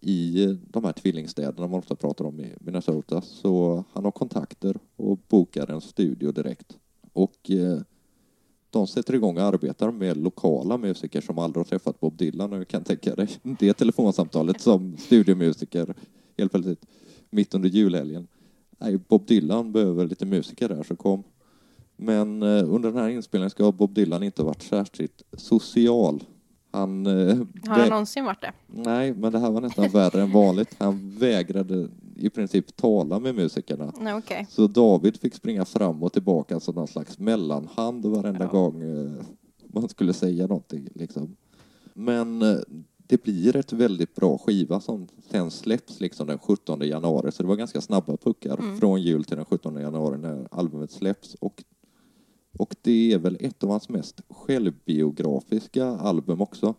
i 0.00 0.46
de 0.70 0.84
här 0.84 0.92
tvillingstäderna 0.92 1.66
man 1.66 1.78
ofta 1.78 1.94
pratar 1.96 2.24
om 2.24 2.40
i 2.40 2.54
Minnesota. 2.60 3.20
Så 3.20 3.84
han 3.92 4.04
har 4.04 4.10
kontakter 4.10 4.76
och 4.96 5.18
bokar 5.28 5.70
en 5.70 5.80
studio 5.80 6.32
direkt. 6.32 6.78
Och 7.12 7.50
eh, 7.50 7.78
de 8.76 8.86
sätter 8.86 9.14
igång 9.14 9.36
och 9.36 9.42
arbetar 9.42 9.90
med 9.90 10.16
lokala 10.16 10.76
musiker 10.76 11.20
som 11.20 11.38
aldrig 11.38 11.60
har 11.60 11.64
träffat 11.64 12.00
Bob 12.00 12.16
Dylan. 12.16 12.52
Och 12.52 12.68
kan 12.68 12.84
tänka 12.84 13.14
dig 13.14 13.28
det 13.42 13.72
telefonsamtalet 13.72 14.60
som 14.60 14.96
studiomusiker 14.96 15.94
helt 16.38 16.52
plötsligt 16.52 16.86
mitt 17.30 17.54
under 17.54 17.68
julhelgen. 17.68 18.28
Nej, 18.78 18.98
Bob 19.08 19.26
Dylan 19.26 19.72
behöver 19.72 20.06
lite 20.06 20.26
musiker 20.26 20.68
där, 20.68 20.82
så 20.82 20.96
kom. 20.96 21.22
Men 21.96 22.42
eh, 22.42 22.74
under 22.74 22.90
den 22.92 22.98
här 22.98 23.08
inspelningen 23.08 23.50
ska 23.50 23.72
Bob 23.72 23.94
Dylan 23.94 24.22
inte 24.22 24.42
ha 24.42 24.46
varit 24.46 24.62
särskilt 24.62 25.22
social. 25.32 26.24
Han, 26.70 27.06
eh, 27.06 27.36
Har 27.66 27.78
han 27.78 27.88
någonsin 27.88 28.24
varit 28.24 28.40
det? 28.40 28.52
Nej, 28.66 29.14
men 29.14 29.32
det 29.32 29.38
här 29.38 29.50
var 29.50 29.60
nästan 29.60 29.88
värre 29.88 30.22
än 30.22 30.32
vanligt. 30.32 30.76
Han 30.78 31.10
vägrade 31.18 31.88
i 32.16 32.30
princip 32.30 32.76
tala 32.76 33.18
med 33.18 33.34
musikerna. 33.34 33.92
Okej. 34.18 34.46
Så 34.50 34.66
David 34.66 35.16
fick 35.16 35.34
springa 35.34 35.64
fram 35.64 36.02
och 36.02 36.12
tillbaka 36.12 36.60
som 36.60 36.74
någon 36.74 36.86
slags 36.88 37.18
mellanhand 37.18 38.06
varenda 38.06 38.44
Ja. 38.44 38.50
gång 38.50 38.82
eh, 38.82 39.12
man 39.66 39.88
skulle 39.88 40.12
säga 40.12 40.46
någonting. 40.46 40.88
Liksom. 40.94 41.36
Men 41.94 42.42
eh, 42.42 42.56
det 42.96 43.22
blir 43.22 43.56
ett 43.56 43.72
väldigt 43.72 44.14
bra 44.14 44.38
skiva 44.38 44.80
som 44.80 45.06
sen 45.30 45.50
släpps 45.50 46.00
liksom 46.00 46.26
den 46.26 46.38
17 46.38 46.80
januari. 46.80 47.32
Så 47.32 47.42
det 47.42 47.48
var 47.48 47.56
ganska 47.56 47.80
snabba 47.80 48.16
puckar 48.16 48.58
Mm. 48.60 48.78
från 48.78 49.02
jul 49.02 49.24
till 49.24 49.36
den 49.36 49.44
17 49.44 49.76
januari 49.76 50.18
när 50.18 50.48
albumet 50.50 50.90
släpps. 50.90 51.34
Och, 51.34 51.64
och 52.58 52.76
det 52.82 53.12
är 53.12 53.18
väl 53.18 53.36
ett 53.40 53.64
av 53.64 53.70
hans 53.70 53.88
mest 53.88 54.20
självbiografiska 54.28 55.84
album 55.86 56.40
också. 56.40 56.74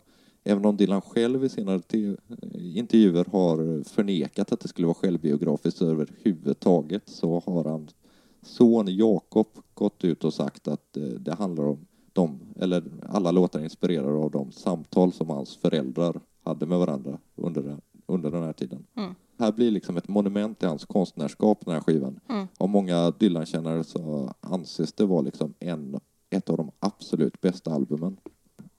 Även 0.48 0.64
om 0.64 0.76
Dylan 0.76 1.00
själv 1.00 1.44
i 1.44 1.48
sina 1.48 1.78
te- 1.78 2.16
intervjuer 2.54 3.24
har 3.32 3.84
förnekat 3.84 4.52
att 4.52 4.60
det 4.60 4.68
skulle 4.68 4.86
vara 4.86 4.94
självbiografiskt 4.94 5.82
överhuvudtaget 5.82 7.02
så 7.08 7.42
har 7.46 7.64
hans 7.64 7.94
son 8.42 8.96
Jakob 8.96 9.46
gått 9.74 10.04
ut 10.04 10.24
och 10.24 10.34
sagt 10.34 10.68
att 10.68 10.96
eh, 10.96 11.02
det 11.02 11.34
handlar 11.34 11.64
om 11.64 11.86
dem, 12.12 12.40
eller 12.56 12.84
alla 13.08 13.30
låtar 13.30 13.60
inspirerade 13.60 14.18
av 14.18 14.30
de 14.30 14.52
samtal 14.52 15.12
som 15.12 15.30
hans 15.30 15.56
föräldrar 15.56 16.20
hade 16.44 16.66
med 16.66 16.78
varandra 16.78 17.18
under, 17.36 17.62
den- 17.62 17.80
under 18.06 18.30
den 18.30 18.42
här 18.42 18.52
tiden. 18.52 18.84
Mm. 18.96 19.14
Här 19.38 19.52
blir 19.52 19.70
liksom 19.70 19.96
ett 19.96 20.08
monument 20.08 20.58
till 20.58 20.68
hans 20.68 20.84
konstnärskap, 20.84 21.64
den 21.64 21.74
här 21.74 21.80
skivan. 21.80 22.20
Mm. 22.28 22.46
Av 22.58 22.68
många 22.68 23.10
Dylan-kännare 23.10 23.84
så 23.84 24.34
anses 24.40 24.92
det 24.92 25.06
vara 25.06 25.20
liksom 25.20 25.54
en, 25.58 26.00
ett 26.30 26.50
av 26.50 26.56
de 26.56 26.70
absolut 26.80 27.40
bästa 27.40 27.72
albumen. 27.72 28.16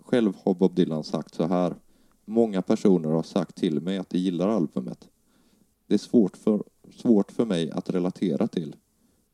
Själv 0.10 0.34
har 0.43 0.54
Bob 0.54 0.76
Dylan 0.76 1.04
sagt 1.04 1.36
så 1.36 1.48
här. 1.48 1.76
Många 2.26 2.62
personer 2.62 3.10
har 3.10 3.24
sagt 3.24 3.56
till 3.56 3.82
mig 3.82 3.98
att 3.98 4.10
de 4.10 4.17
gillar 4.17 4.48
albumet. 4.50 5.10
Det 5.88 5.93
är 5.93 5.98
svårt 5.98 6.38
för, 6.38 6.63
svårt 6.91 7.32
för 7.32 7.45
mig 7.45 7.72
att 7.72 7.89
relatera 7.89 8.48
till. 8.48 8.76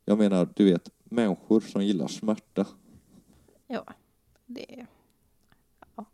Jag 0.04 0.18
menar, 0.18 0.48
du 0.56 0.64
vet, 0.64 0.90
människor 1.04 1.60
som 1.60 1.84
gillar 1.84 2.06
smärta. 2.06 2.66
Ja, 3.66 3.84
det... 4.46 4.86
Ja. 5.96 6.04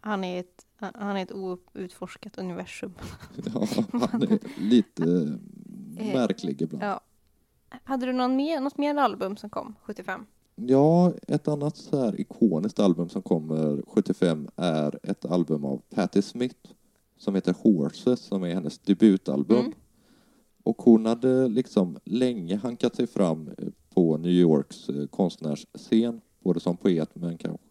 Han 0.00 0.24
är 0.24 0.40
ett, 0.40 0.66
han 0.76 1.16
är 1.16 1.22
ett 1.22 1.32
outforskat 1.32 2.38
universum. 2.38 2.94
Ja, 3.54 3.66
han 4.10 4.22
är 4.22 4.60
lite 4.60 5.38
märklig 6.14 6.62
ibland. 6.62 6.84
Ja. 6.84 7.00
Hade 7.84 8.06
du 8.06 8.12
någon 8.12 8.36
mer, 8.36 8.60
något 8.60 8.78
mer 8.78 8.94
album 8.94 9.36
som 9.36 9.50
kom 9.50 9.74
75? 9.82 10.26
Ja, 10.54 11.12
ett 11.28 11.48
annat 11.48 11.76
så 11.76 12.00
här 12.00 12.20
ikoniskt 12.20 12.80
album 12.80 13.08
som 13.08 13.22
kommer 13.22 13.82
75 13.86 14.48
är 14.56 14.98
ett 15.02 15.24
album 15.24 15.64
av 15.64 15.82
Patti 15.90 16.22
Smith 16.22 16.70
som 17.16 17.34
heter 17.34 17.54
Horses, 17.62 18.20
som 18.20 18.42
är 18.42 18.54
hennes 18.54 18.78
debutalbum. 18.78 19.58
Mm. 19.58 19.72
Och 20.62 20.82
hon 20.82 21.06
hade 21.06 21.48
liksom 21.48 21.98
länge 22.04 22.56
hankat 22.56 22.96
sig 22.96 23.06
fram 23.06 23.48
eh, 23.58 23.68
på 23.94 24.16
New 24.16 24.32
Yorks 24.32 24.88
eh, 24.88 25.06
konstnärsscen, 25.06 26.20
både 26.40 26.60
som 26.60 26.76
poet 26.76 27.10
men 27.14 27.38
kanske 27.38 27.64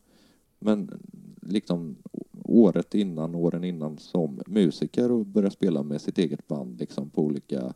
men 0.63 0.99
liksom 1.41 1.95
året 2.43 2.95
innan, 2.95 3.35
åren 3.35 3.63
innan 3.63 3.97
som 3.97 4.41
musiker 4.47 5.11
och 5.11 5.25
började 5.25 5.53
spela 5.53 5.83
med 5.83 6.01
sitt 6.01 6.17
eget 6.17 6.47
band 6.47 6.79
liksom 6.79 7.09
på 7.09 7.21
olika 7.21 7.73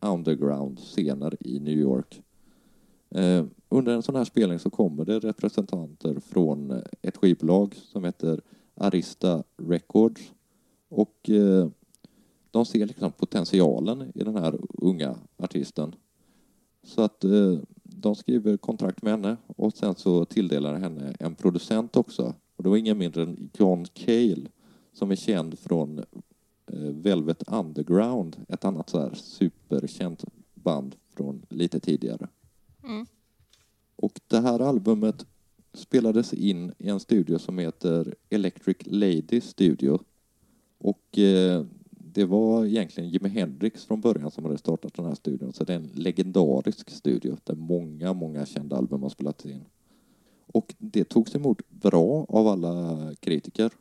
underground-scener 0.00 1.36
i 1.40 1.60
New 1.60 1.78
York. 1.78 2.22
Eh, 3.16 3.44
under 3.68 3.94
en 3.94 4.02
sån 4.02 4.16
här 4.16 4.24
spelning 4.24 4.58
så 4.58 4.70
kommer 4.70 5.04
det 5.04 5.18
representanter 5.18 6.20
från 6.20 6.82
ett 7.02 7.16
skivbolag 7.16 7.74
som 7.74 8.04
heter 8.04 8.40
Arista 8.74 9.44
Records 9.56 10.32
och 10.88 11.30
eh, 11.30 11.68
de 12.50 12.66
ser 12.66 12.86
liksom 12.86 13.12
potentialen 13.12 14.12
i 14.14 14.24
den 14.24 14.36
här 14.36 14.58
unga 14.68 15.16
artisten. 15.36 15.94
Så 16.82 17.02
att 17.02 17.24
eh, 17.24 17.58
de 17.82 18.14
skriver 18.14 18.56
kontrakt 18.56 19.02
med 19.02 19.12
henne 19.12 19.36
och 19.46 19.72
sen 19.72 19.94
så 19.94 20.24
tilldelar 20.24 20.74
henne 20.74 21.16
en 21.20 21.34
producent 21.34 21.96
också. 21.96 22.34
Och 22.56 22.62
det 22.62 22.68
var 22.68 22.76
ingen 22.76 22.98
mindre 22.98 23.22
än 23.22 23.50
John 23.58 23.84
Cale 23.84 24.46
som 24.92 25.10
är 25.10 25.16
känd 25.16 25.58
från 25.58 26.04
Velvet 27.02 27.42
Underground, 27.52 28.36
ett 28.48 28.64
annat 28.64 28.90
så 28.90 29.00
här 29.00 29.14
superkänt 29.14 30.24
band 30.54 30.96
från 31.16 31.42
lite 31.48 31.80
tidigare. 31.80 32.28
Och 34.16 34.20
det 34.26 34.40
här 34.40 34.60
albumet 34.60 35.26
spelades 35.72 36.32
in 36.32 36.72
i 36.78 36.88
en 36.88 37.00
studio 37.00 37.38
som 37.38 37.58
heter 37.58 38.14
Electric 38.30 38.76
Lady 38.84 39.40
Studio. 39.40 40.00
Och 40.78 41.18
eh, 41.18 41.64
det 41.90 42.24
var 42.24 42.64
egentligen 42.64 43.10
Jimi 43.10 43.28
Hendrix 43.28 43.84
från 43.84 44.00
början 44.00 44.30
som 44.30 44.44
hade 44.44 44.58
startat 44.58 44.94
den 44.94 45.04
här 45.04 45.14
studion. 45.14 45.52
Så 45.52 45.64
det 45.64 45.72
är 45.72 45.76
en 45.76 45.90
legendarisk 45.94 46.90
studio 46.90 47.36
där 47.44 47.54
många, 47.54 48.12
många 48.12 48.46
kända 48.46 48.76
album 48.76 49.02
har 49.02 49.08
spelats 49.08 49.46
in. 49.46 49.64
Och 50.46 50.74
det 50.78 51.04
togs 51.04 51.34
emot 51.34 51.70
bra 51.70 52.26
av 52.28 52.48
alla 52.48 52.98
kritiker. 53.20 53.72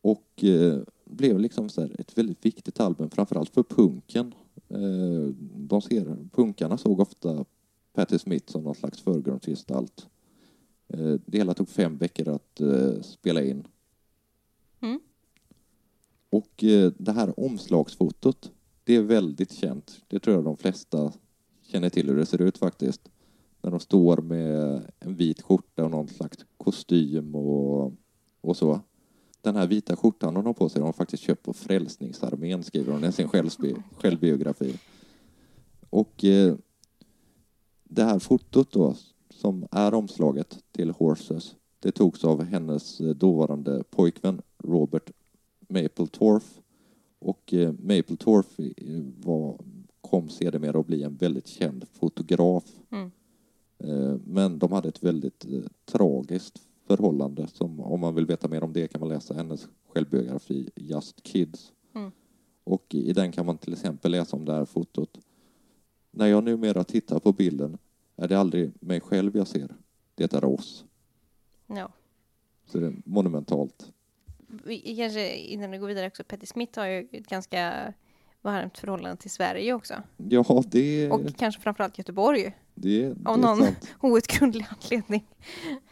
Och 0.00 0.44
eh, 0.44 0.78
blev 1.04 1.38
liksom 1.38 1.68
så 1.68 1.80
här 1.80 2.00
ett 2.00 2.18
väldigt 2.18 2.46
viktigt 2.46 2.80
album, 2.80 3.10
framförallt 3.10 3.50
för 3.54 3.62
punken. 3.62 4.34
Eh, 4.68 5.34
de 5.56 5.82
ser, 5.82 6.16
punkarna 6.32 6.78
såg 6.78 7.00
ofta 7.00 7.44
Patti 7.92 8.18
Smith 8.18 8.52
som 8.52 8.62
någon 8.62 8.74
slags 8.74 9.00
förgrundsgestalt. 9.00 10.06
Eh, 10.88 11.14
det 11.26 11.38
hela 11.38 11.54
tog 11.54 11.68
fem 11.68 11.96
veckor 11.96 12.28
att 12.28 12.60
eh, 12.60 13.00
spela 13.02 13.42
in. 13.42 13.66
Mm. 14.80 15.00
Och 16.30 16.64
eh, 16.64 16.92
det 16.98 17.12
här 17.12 17.40
omslagsfotot, 17.40 18.52
det 18.84 18.96
är 18.96 19.02
väldigt 19.02 19.52
känt. 19.52 20.02
Det 20.08 20.18
tror 20.18 20.36
jag 20.36 20.44
de 20.44 20.56
flesta 20.56 21.12
känner 21.62 21.90
till 21.90 22.08
hur 22.08 22.16
det 22.16 22.26
ser 22.26 22.42
ut 22.42 22.58
faktiskt. 22.58 23.10
När 23.62 23.70
de 23.70 23.80
står 23.80 24.16
med 24.16 24.82
en 25.00 25.14
vit 25.14 25.42
skjorta 25.42 25.84
och 25.84 25.90
någon 25.90 26.08
slags 26.08 26.38
kostym 26.56 27.34
och, 27.34 27.92
och 28.40 28.56
så. 28.56 28.80
Den 29.42 29.56
här 29.56 29.66
vita 29.66 29.96
skjortan 29.96 30.36
hon 30.36 30.46
har 30.46 30.52
på 30.52 30.68
sig 30.68 30.80
har 30.80 30.86
hon 30.86 30.92
faktiskt 30.92 31.22
köpt 31.22 31.42
på 31.42 31.52
Frälsningsarmén, 31.52 32.62
skriver 32.62 32.92
hon 32.92 33.04
i 33.04 33.12
sin 33.12 33.28
självbiografi. 33.98 34.78
Och 35.90 36.24
eh, 36.24 36.54
det 37.90 38.04
här 38.04 38.18
fotot 38.18 38.72
då, 38.72 38.94
som 39.30 39.66
är 39.70 39.94
omslaget 39.94 40.58
till 40.72 40.90
Horses, 40.90 41.54
det 41.80 41.92
togs 41.92 42.24
av 42.24 42.42
hennes 42.42 43.00
eh, 43.00 43.08
dåvarande 43.08 43.84
pojkvän 43.90 44.42
Robert 44.58 45.10
Mapplethorpe. 45.68 46.46
Och 47.18 47.54
eh, 47.54 47.72
Mapplethorpe 47.72 48.62
eh, 48.62 49.02
var, 49.24 49.58
kom 50.00 50.28
sedermera 50.28 50.80
att 50.80 50.86
bli 50.86 51.02
en 51.02 51.16
väldigt 51.16 51.46
känd 51.46 51.86
fotograf. 51.92 52.64
Mm. 52.90 53.10
Eh, 53.78 54.16
Men 54.24 54.58
de 54.58 54.72
hade 54.72 54.88
ett 54.88 55.02
väldigt 55.02 55.44
eh, 55.44 55.60
tragiskt 55.84 56.62
förhållande. 56.86 57.46
Som, 57.46 57.80
om 57.80 58.00
man 58.00 58.14
vill 58.14 58.26
veta 58.26 58.48
mer 58.48 58.64
om 58.64 58.72
det 58.72 58.88
kan 58.88 59.00
man 59.00 59.08
läsa 59.08 59.34
hennes 59.34 59.68
självbiografi 59.88 60.70
Just 60.76 61.22
Kids. 61.22 61.72
Mm. 61.94 62.10
Och 62.64 62.94
i 62.94 63.12
den 63.12 63.32
kan 63.32 63.46
man 63.46 63.58
till 63.58 63.72
exempel 63.72 64.12
läsa 64.12 64.36
om 64.36 64.44
det 64.44 64.52
här 64.52 64.64
fotot. 64.64 65.19
När 66.20 66.26
jag 66.26 66.44
numera 66.44 66.84
tittar 66.84 67.18
på 67.18 67.32
bilden 67.32 67.78
är 68.16 68.28
det 68.28 68.38
aldrig 68.38 68.72
mig 68.80 69.00
själv 69.00 69.36
jag 69.36 69.46
ser. 69.46 69.68
Det 70.14 70.32
är 70.32 70.44
oss. 70.44 70.84
Ja. 71.66 71.92
Så 72.66 72.78
det 72.78 72.86
är 72.86 72.94
monumentalt. 73.04 73.92
Vi, 74.64 74.96
kanske 74.96 75.36
innan 75.36 75.70
vi 75.70 75.78
går 75.78 75.86
vidare 75.86 76.06
också, 76.06 76.24
Patti 76.24 76.46
Smith 76.46 76.78
har 76.78 76.86
ju 76.86 77.08
ett 77.12 77.28
ganska 77.28 77.92
varmt 78.42 78.78
förhållande 78.78 79.16
till 79.16 79.30
Sverige 79.30 79.74
också. 79.74 79.94
Ja, 80.16 80.64
det, 80.70 81.10
Och 81.10 81.36
kanske 81.36 81.60
framförallt 81.60 81.98
Göteborg, 81.98 82.56
det, 82.74 83.08
det 83.08 83.28
av 83.28 83.38
någon 83.38 83.62
outgrundlig 84.00 84.66
anledning. 84.82 85.26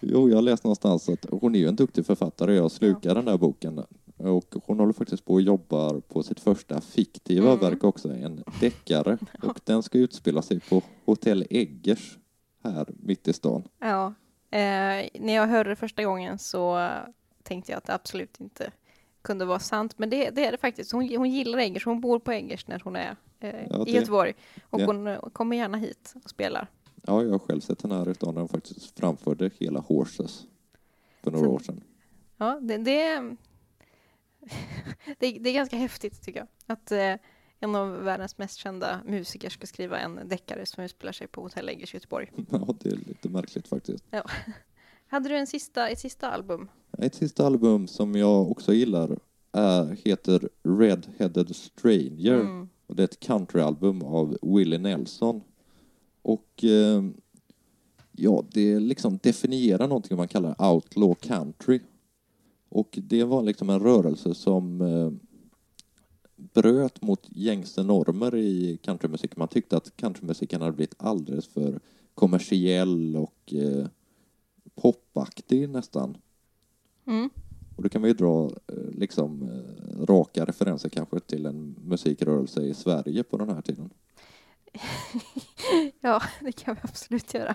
Jo, 0.00 0.28
jag 0.28 0.36
har 0.36 0.42
läst 0.42 0.64
någonstans 0.64 1.08
att 1.08 1.26
hon 1.30 1.54
är 1.54 1.58
ju 1.58 1.68
en 1.68 1.76
duktig 1.76 2.06
författare. 2.06 2.54
Jag 2.54 2.70
slukar 2.70 3.14
den 3.14 3.24
där 3.24 3.38
boken. 3.38 3.84
Och 4.18 4.54
hon 4.66 4.78
håller 4.80 4.92
faktiskt 4.92 5.24
på 5.24 5.32
och 5.32 5.42
jobbar 5.42 6.00
på 6.00 6.22
sitt 6.22 6.40
första 6.40 6.80
fiktiva 6.80 7.46
Mm. 7.48 7.60
verk 7.60 7.84
också, 7.84 8.08
en 8.08 8.44
deckare. 8.60 9.18
Och 9.42 9.60
den 9.64 9.82
ska 9.82 9.98
utspela 9.98 10.42
sig 10.42 10.60
på 10.60 10.82
Hotell 11.04 11.46
Eggers 11.50 12.18
här 12.64 12.86
mitt 13.02 13.28
i 13.28 13.32
stan. 13.32 13.62
Ja. 13.78 14.06
Eh, 14.50 15.08
när 15.20 15.32
jag 15.34 15.46
hörde 15.46 15.70
det 15.70 15.76
första 15.76 16.04
gången 16.04 16.38
så 16.38 16.88
tänkte 17.42 17.72
jag 17.72 17.78
att 17.78 17.84
det 17.84 17.94
absolut 17.94 18.40
inte 18.40 18.72
kunde 19.22 19.44
vara 19.44 19.58
sant, 19.58 19.98
men 19.98 20.10
det, 20.10 20.30
det 20.30 20.44
är 20.46 20.52
det 20.52 20.58
faktiskt. 20.58 20.92
Hon, 20.92 21.16
hon 21.16 21.30
gillar 21.30 21.58
Eggers, 21.58 21.84
hon 21.86 22.00
bor 22.00 22.18
på 22.18 22.32
Eggers 22.32 22.66
när 22.66 22.80
hon 22.84 22.96
är 22.96 23.16
eh, 23.40 23.54
Ja, 23.70 23.78
det- 23.84 23.90
i 23.90 23.94
Göteborg. 23.94 24.34
Och 24.70 24.78
det- 24.78 24.86
hon 24.86 25.06
eh, 25.06 25.20
kommer 25.32 25.56
gärna 25.56 25.78
hit 25.78 26.14
och 26.24 26.30
spelar. 26.30 26.66
Ja, 27.06 27.22
jag 27.22 27.30
har 27.30 27.38
själv 27.38 27.60
sett 27.60 27.82
henne 27.82 27.94
här 27.94 28.08
utan 28.08 28.34
den 28.34 28.48
faktiskt 28.48 28.98
framförde 29.00 29.50
hela 29.58 29.80
Horses 29.80 30.42
för 31.22 31.30
några 31.30 31.44
Så- 31.46 31.52
år 31.52 31.58
sedan. 31.58 31.80
Ja, 32.36 32.58
det, 32.62 32.76
det, 32.78 33.02
är- 33.02 33.36
det, 35.18 35.38
det 35.40 35.50
är 35.50 35.54
ganska 35.54 35.76
häftigt 35.76 36.22
tycker 36.22 36.38
jag. 36.40 36.48
Att 36.66 36.92
eh, 36.92 37.14
en 37.60 37.74
av 37.74 38.02
världens 38.02 38.38
mest 38.38 38.58
kända 38.58 39.00
musiker 39.06 39.50
ska 39.50 39.66
skriva 39.66 39.98
en 39.98 40.20
deckare 40.28 40.66
som 40.66 40.84
utspelar 40.84 41.12
sig 41.12 41.26
på 41.26 41.42
Hotell 41.42 41.68
Eggers 41.68 41.94
i 41.94 41.96
Göteborg. 41.96 42.30
Ja, 42.50 42.74
det 42.80 42.88
är 42.88 42.96
lite 42.96 43.28
märkligt 43.28 43.68
faktiskt. 43.68 44.04
Hade 45.06 45.28
du 45.28 45.36
en 45.36 45.46
sista, 45.46 45.88
ett 45.88 45.98
sista 45.98 46.30
album? 46.30 46.68
Ett 46.98 47.14
sista 47.14 47.46
album 47.46 47.86
som 47.86 48.14
jag 48.14 48.50
också 48.50 48.72
gillar 48.72 49.18
är, 49.52 49.96
heter 50.04 50.48
Red-Headed 50.62 51.52
Stranger. 51.52 52.40
Mm. 52.40 52.68
Och 52.86 52.96
det 52.96 53.02
är 53.02 53.04
ett 53.04 53.20
countryalbum 53.20 54.02
av 54.02 54.38
Willie 54.42 54.78
Nelson. 54.78 55.42
Och 56.22 56.64
eh, 56.64 57.02
ja, 58.12 58.44
det 58.52 58.80
liksom 58.80 59.18
definierar 59.22 59.88
någonting 59.88 60.16
man 60.16 60.28
kallar 60.28 60.72
outlaw 60.72 61.14
country. 61.14 61.80
Och 62.68 62.98
det 63.02 63.24
var 63.24 63.42
liksom 63.42 63.70
en 63.70 63.80
rörelse 63.80 64.34
som 64.34 64.80
eh, 64.80 65.12
bröt 66.36 67.02
mot 67.02 67.26
gängse 67.30 67.82
normer 67.82 68.34
i 68.34 68.78
countrymusik. 68.82 69.36
Man 69.36 69.48
tyckte 69.48 69.76
att 69.76 69.96
countrymusiken 69.96 70.60
hade 70.60 70.72
blivit 70.72 70.94
alldeles 70.98 71.46
för 71.46 71.80
kommersiell 72.14 73.16
och 73.16 73.54
eh, 73.54 73.86
popaktig 74.74 75.68
nästan. 75.68 76.16
Mm. 77.06 77.30
Och 77.76 77.82
då 77.82 77.88
kan 77.88 78.00
man 78.00 78.10
ju 78.10 78.14
dra 78.14 78.44
eh, 78.44 78.90
liksom 78.92 79.50
raka 80.00 80.44
referenser 80.44 80.88
kanske 80.88 81.20
till 81.20 81.46
en 81.46 81.76
musikrörelse 81.84 82.62
i 82.62 82.74
Sverige 82.74 83.22
på 83.22 83.36
den 83.36 83.48
här 83.48 83.62
tiden. 83.62 83.90
Ja, 86.00 86.22
det 86.40 86.52
kan 86.52 86.74
vi 86.74 86.80
absolut 86.84 87.34
göra. 87.34 87.54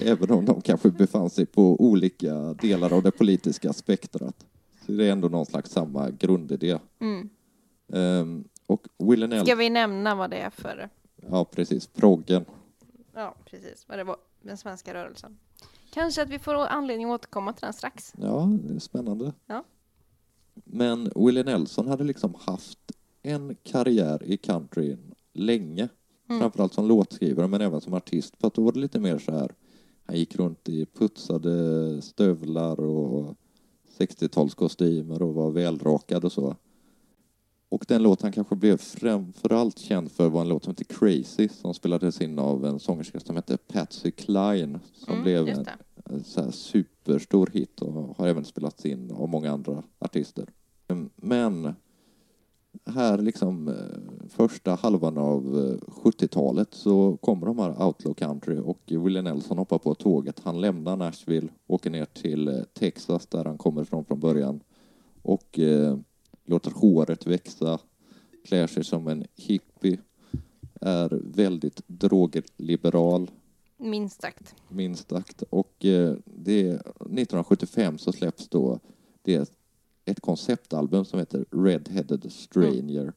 Även 0.00 0.30
om 0.30 0.44
de 0.44 0.60
kanske 0.60 0.90
befann 0.90 1.30
sig 1.30 1.46
på 1.46 1.80
olika 1.80 2.34
delar 2.52 2.92
av 2.92 3.02
det 3.02 3.10
politiska 3.10 3.72
spektrat. 3.72 4.46
Så 4.86 4.92
det 4.92 5.04
är 5.04 5.12
ändå 5.12 5.28
någon 5.28 5.46
slags 5.46 5.70
samma 5.70 6.10
grundidé. 6.10 6.78
Mm. 6.98 7.28
Ehm, 7.92 8.44
och 8.66 8.86
Willie 8.98 9.26
Nelson, 9.26 9.46
Ska 9.46 9.54
vi 9.54 9.70
nämna 9.70 10.14
vad 10.14 10.30
det 10.30 10.36
är 10.36 10.50
för... 10.50 10.88
ja 11.30 11.44
precis, 11.44 11.86
proggen. 11.86 12.44
Ja, 13.14 13.34
precis. 13.44 13.84
Vad 13.88 13.98
det 13.98 14.04
var, 14.04 14.16
den 14.42 14.56
svenska 14.56 14.94
rörelsen. 14.94 15.38
Kanske 15.90 16.22
att 16.22 16.28
vi 16.28 16.38
får 16.38 16.54
anledning 16.54 17.10
att 17.10 17.14
återkomma 17.20 17.52
till 17.52 17.64
den 17.64 17.72
strax. 17.72 18.12
Ja, 18.16 18.48
det 18.62 18.74
är 18.74 18.78
spännande. 18.78 19.32
Ja. 19.46 19.64
Men 20.54 21.10
Willie 21.16 21.44
Nelson 21.44 21.88
hade 21.88 22.04
liksom 22.04 22.34
haft 22.40 22.92
en 23.22 23.56
karriär 23.62 24.22
i 24.24 24.36
countryn 24.36 25.14
länge. 25.32 25.88
Mm. 26.28 26.40
Framförallt 26.40 26.74
som 26.74 26.88
låtskrivare 26.88 27.48
men 27.48 27.60
även 27.60 27.80
som 27.80 27.94
artist. 27.94 28.36
För 28.40 28.46
att 28.46 28.54
då 28.54 28.62
var 28.62 28.72
det 28.72 28.78
lite 28.78 29.00
mer 29.00 29.18
så 29.18 29.32
här. 29.32 29.52
Han 30.06 30.16
gick 30.16 30.36
runt 30.36 30.68
i 30.68 30.86
putsade 30.86 32.02
stövlar 32.02 32.80
och 32.80 33.36
60-talskostymer 33.98 35.22
och 35.22 35.34
var 35.34 35.50
välrakad 35.50 36.24
och 36.24 36.32
så. 36.32 36.56
Och 37.68 37.84
den 37.88 38.02
låt 38.02 38.22
han 38.22 38.32
kanske 38.32 38.56
blev 38.56 38.76
framförallt 38.76 39.78
känd 39.78 40.12
för 40.12 40.28
var 40.28 40.40
en 40.40 40.48
låt 40.48 40.64
som 40.64 40.70
heter 40.70 40.84
Crazy 40.84 41.48
som 41.48 41.74
spelades 41.74 42.20
in 42.20 42.38
av 42.38 42.66
en 42.66 42.80
sångerska 42.80 43.20
som 43.20 43.36
hette 43.36 43.56
Patsy 43.56 44.10
Cline 44.10 44.78
som 44.94 45.12
Mm, 45.12 45.22
blev 45.22 45.48
en, 45.48 45.66
en 46.04 46.24
så 46.24 46.42
här 46.42 46.50
superstor 46.50 47.50
hit 47.52 47.82
och 47.82 48.16
har 48.16 48.28
även 48.28 48.44
spelats 48.44 48.86
in 48.86 49.10
av 49.10 49.28
många 49.28 49.52
andra 49.52 49.82
artister. 49.98 50.48
Men 51.16 51.74
här 52.84 53.18
liksom 53.18 53.68
eh, 53.68 54.05
första 54.36 54.74
halvan 54.74 55.18
av 55.18 55.42
eh, 55.42 55.88
70-talet 55.88 56.74
så 56.74 57.16
kommer 57.16 57.46
de 57.46 57.58
här 57.58 57.86
Outlaw 57.86 58.14
Country 58.14 58.58
och 58.58 58.80
Willie 58.86 59.22
Nelson 59.22 59.58
hoppar 59.58 59.78
på 59.78 59.94
tåget. 59.94 60.40
Han 60.44 60.60
lämnar 60.60 60.96
Nashville, 60.96 61.48
åker 61.66 61.90
ner 61.90 62.04
till 62.04 62.48
eh, 62.48 62.54
Texas 62.74 63.26
där 63.26 63.44
han 63.44 63.58
kommer 63.58 63.82
ifrån 63.82 64.04
från 64.04 64.20
början 64.20 64.60
och 65.22 65.58
eh, 65.58 65.98
låter 66.44 66.70
håret 66.70 67.26
växa, 67.26 67.78
klär 68.44 68.66
sig 68.66 68.84
som 68.84 69.08
en 69.08 69.24
hippie, 69.34 69.98
är 70.80 71.20
väldigt 71.24 71.80
drogliberal 71.86 73.30
Minst 73.76 74.22
sagt. 74.22 74.54
minst 74.68 75.08
sagt. 75.08 75.42
Och 75.50 75.84
eh, 75.84 76.16
det, 76.24 76.68
1975 76.68 77.98
så 77.98 78.12
släpps 78.12 78.48
då 78.48 78.80
det 79.22 79.52
ett 80.04 80.20
konceptalbum 80.20 81.04
som 81.04 81.18
heter 81.18 81.44
Red-Headed 81.50 82.28
Stranger 82.28 83.06
eh, 83.06 83.12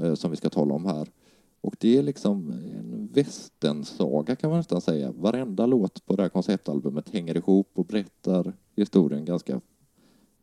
Eh, 0.00 0.14
som 0.14 0.30
vi 0.30 0.36
ska 0.36 0.50
tala 0.50 0.74
om 0.74 0.86
här. 0.86 1.08
Och 1.60 1.76
det 1.78 1.98
är 1.98 2.02
liksom 2.02 2.50
en 2.50 3.08
västernsaga 3.12 4.36
kan 4.36 4.50
man 4.50 4.58
nästan 4.58 4.80
säga. 4.80 5.12
Varenda 5.12 5.66
låt 5.66 6.06
på 6.06 6.16
det 6.16 6.22
här 6.22 6.30
konceptalbumet 6.30 7.08
hänger 7.08 7.36
ihop 7.36 7.70
och 7.74 7.86
berättar 7.86 8.52
historien 8.76 9.24
ganska 9.24 9.60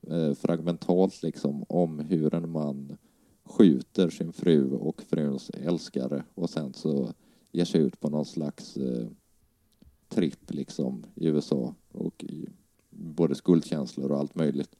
eh, 0.08 0.34
fragmentalt 0.34 1.24
liksom 1.24 1.66
om 1.70 2.00
hur 2.00 2.34
en 2.34 2.50
man 2.50 2.98
skjuter 3.44 4.10
sin 4.10 4.34
fru 4.34 4.72
och 4.72 5.02
fruns 5.02 5.50
älskare 5.50 6.24
och 6.36 6.50
sen 6.50 6.74
så 6.74 7.14
ger 7.52 7.66
sig 7.66 7.82
ut 7.82 8.00
på 8.00 8.10
någon 8.10 8.26
slags 8.26 8.78
eh, 8.78 9.08
tripp 10.10 10.54
liksom 10.54 11.06
i 11.16 11.28
USA 11.28 11.76
och 11.92 12.24
i 12.24 12.48
både 12.90 13.36
skuldkänslor 13.36 14.12
och 14.12 14.20
allt 14.20 14.36
möjligt. 14.36 14.76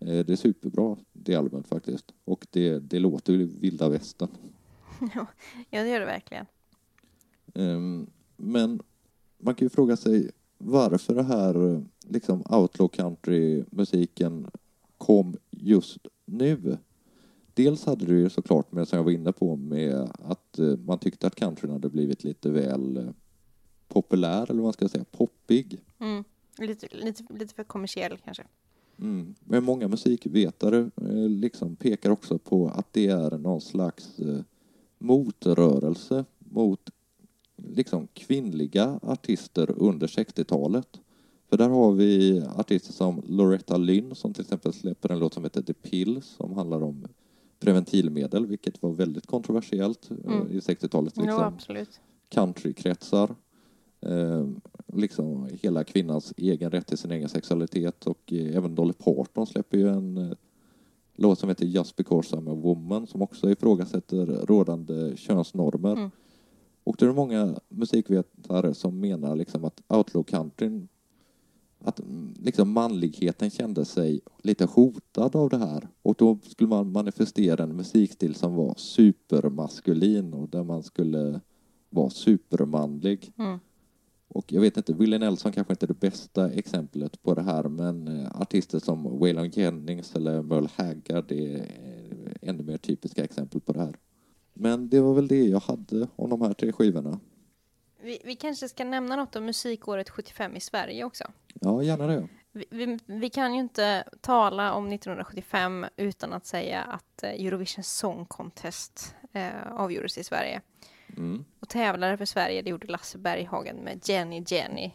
Eh, 0.00 0.06
Det 0.26 0.30
är 0.30 0.36
superbra 0.36 0.96
det 1.12 1.34
albumet 1.34 1.68
faktiskt 1.68 2.12
och 2.24 2.46
det, 2.50 2.78
det 2.78 2.98
låter 2.98 3.32
ju 3.32 3.44
vilda 3.44 3.88
västern. 3.88 4.28
Ja, 5.14 5.26
det 5.82 5.88
gör 5.88 6.00
det 6.00 6.06
verkligen. 6.06 6.46
Ehm, 7.54 8.06
Men 8.36 8.80
man 9.38 9.54
kan 9.54 9.66
ju 9.66 9.70
fråga 9.70 9.96
sig 9.96 10.30
varför 10.58 11.14
det 11.14 11.22
här 11.22 11.72
eh, 11.74 11.80
liksom 12.00 12.42
outlaw 12.50 12.88
country-musiken 12.88 14.46
kom 14.98 15.36
just 15.50 15.98
nu. 16.24 16.78
Dels 17.54 17.84
hade 17.86 18.06
det 18.06 18.14
ju 18.14 18.30
såklart 18.30 18.72
med, 18.72 18.88
som 18.88 18.96
jag 18.96 19.04
var 19.04 19.10
inne 19.10 19.32
på, 19.32 19.56
med 19.56 20.10
att 20.18 20.58
eh, 20.58 20.76
man 20.76 20.98
tyckte 20.98 21.26
att 21.26 21.34
countryn 21.34 21.72
hade 21.72 21.88
blivit 21.88 22.24
lite 22.24 22.50
väl 22.50 23.12
populär, 23.88 24.42
eller 24.42 24.54
vad 24.54 24.62
man 24.62 24.72
ska 24.72 24.88
säga, 24.88 25.04
poppig. 25.10 25.80
Mm. 25.98 26.24
Lite, 26.58 26.86
lite, 26.96 27.24
lite 27.32 27.54
för 27.54 27.64
kommersiell 27.64 28.18
kanske. 28.24 28.44
Mm. 29.00 29.34
Men 29.44 29.64
många 29.64 29.88
musikvetare 29.88 30.90
eh, 30.96 31.28
liksom 31.28 31.76
pekar 31.76 32.10
också 32.10 32.38
på 32.38 32.68
att 32.68 32.92
det 32.92 33.06
är 33.06 33.38
någon 33.38 33.60
slags 33.60 34.18
eh, 34.18 34.40
motrörelse 34.98 36.24
mot 36.38 36.90
liksom 37.56 38.08
kvinnliga 38.14 38.98
artister 39.02 39.70
under 39.76 40.06
60-talet. 40.06 41.00
För 41.48 41.56
där 41.56 41.68
har 41.68 41.92
vi 41.92 42.42
artister 42.56 42.92
som 42.92 43.22
Loretta 43.26 43.76
Lynn 43.76 44.14
som 44.14 44.32
till 44.34 44.42
exempel 44.42 44.72
släpper 44.72 45.08
en 45.12 45.18
låt 45.18 45.34
som 45.34 45.44
heter 45.44 45.62
The 45.62 45.72
Pill 45.74 46.22
som 46.22 46.52
handlar 46.54 46.82
om 46.82 47.06
preventivmedel, 47.60 48.46
vilket 48.46 48.82
var 48.82 48.90
väldigt 48.92 49.26
kontroversiellt 49.26 50.10
eh, 50.10 50.32
Mm. 50.34 50.50
i 50.50 50.58
60-talet. 50.60 51.12
Jo, 51.16 51.22
Liksom 51.22 51.42
absolut. 51.42 52.00
countrykretsar. 52.28 53.34
Eh, 54.00 54.46
liksom 54.94 55.48
hela 55.62 55.84
kvinnans 55.84 56.34
egen 56.36 56.70
rätt 56.70 56.86
till 56.86 56.98
sin 56.98 57.10
egen 57.10 57.28
sexualitet 57.28 58.06
och 58.06 58.32
eh, 58.32 58.56
även 58.56 58.74
Dolly 58.74 58.92
Parton 58.92 59.46
släpper 59.46 59.78
ju 59.78 59.88
en 59.88 60.16
eh, 60.16 60.32
låt 61.14 61.38
som 61.38 61.48
heter 61.48 61.66
Just 61.66 61.96
because 61.96 62.36
I'm 62.36 62.52
a 62.52 62.54
woman 62.54 63.06
som 63.06 63.22
också 63.22 63.50
ifrågasätter 63.50 64.26
rådande 64.26 65.16
könsnormer. 65.16 65.92
Mm. 65.92 66.10
Och 66.84 66.96
det 66.98 67.04
är 67.04 67.12
många 67.12 67.54
musikvetare 67.68 68.74
som 68.74 69.00
menar 69.00 69.36
liksom 69.36 69.64
att 69.64 69.80
outlaw 69.88 70.30
countryn 70.30 70.88
att 71.84 72.00
mm, 72.00 72.34
liksom 72.38 72.72
manligheten 72.72 73.50
kände 73.50 73.84
sig 73.84 74.20
lite 74.42 74.64
hotad 74.64 75.36
av 75.36 75.50
det 75.50 75.58
här 75.58 75.88
och 76.02 76.14
då 76.18 76.38
skulle 76.42 76.68
man 76.68 76.92
manifestera 76.92 77.62
en 77.62 77.76
musikstil 77.76 78.34
som 78.34 78.54
var 78.54 78.74
supermaskulin 78.76 80.34
och 80.34 80.48
där 80.48 80.64
man 80.64 80.82
skulle 80.82 81.40
vara 81.90 82.10
supermanlig. 82.10 83.32
Mm. 83.38 83.58
Och 84.32 84.52
jag 84.52 84.60
vet 84.60 84.76
inte, 84.76 84.92
Willie 84.92 85.18
Nelson 85.18 85.52
kanske 85.52 85.72
inte 85.72 85.84
är 85.84 85.88
det 85.88 86.00
bästa 86.00 86.50
exemplet 86.50 87.22
på 87.22 87.34
det 87.34 87.42
här 87.42 87.62
men 87.62 88.08
eh, 88.08 88.40
artister 88.40 88.78
som 88.78 89.18
Waylon 89.18 89.50
Jennings 89.50 90.14
eller 90.14 90.42
Merle 90.42 90.68
Haggard 90.76 91.32
är 91.32 91.56
eh, 91.56 92.48
ännu 92.48 92.62
mer 92.62 92.76
typiska 92.76 93.24
exempel 93.24 93.60
på 93.60 93.72
det 93.72 93.80
här. 93.80 93.96
Men 94.54 94.88
det 94.88 95.00
var 95.00 95.14
väl 95.14 95.28
det 95.28 95.44
jag 95.44 95.60
hade 95.60 96.08
om 96.16 96.30
de 96.30 96.42
här 96.42 96.52
tre 96.52 96.72
skivorna. 96.72 97.20
Vi, 98.02 98.18
vi 98.24 98.36
kanske 98.36 98.68
ska 98.68 98.84
nämna 98.84 99.16
något 99.16 99.36
om 99.36 99.44
musikåret 99.44 100.10
75 100.10 100.56
i 100.56 100.60
Sverige 100.60 101.04
också. 101.04 101.24
Ja, 101.54 101.82
gärna 101.82 102.06
det. 102.06 102.28
Vi, 102.52 102.64
vi, 102.70 102.98
vi 103.06 103.30
kan 103.30 103.54
ju 103.54 103.60
inte 103.60 104.04
tala 104.20 104.72
om 104.74 104.92
1975 104.92 105.86
utan 105.96 106.32
att 106.32 106.46
säga 106.46 106.82
att 106.82 107.22
eh, 107.22 107.30
Eurovision 107.30 107.84
Song 107.84 108.26
Contest 108.26 109.14
eh, 109.32 109.72
avgjordes 109.72 110.18
i 110.18 110.24
Sverige. 110.24 110.60
Mm. 111.16 111.44
Och 111.70 111.74
tävlare 111.74 112.16
för 112.16 112.24
Sverige, 112.24 112.62
det 112.62 112.70
gjorde 112.70 112.86
Lasse 112.86 113.18
Berghagen 113.18 113.76
med 113.76 114.08
Jenny 114.08 114.44
Jenny. 114.46 114.90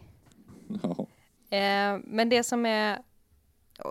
Ja. 0.83 1.07
Eh, 1.57 1.99
men 2.03 2.29
det 2.29 2.43
som 2.43 2.65
är 2.65 3.01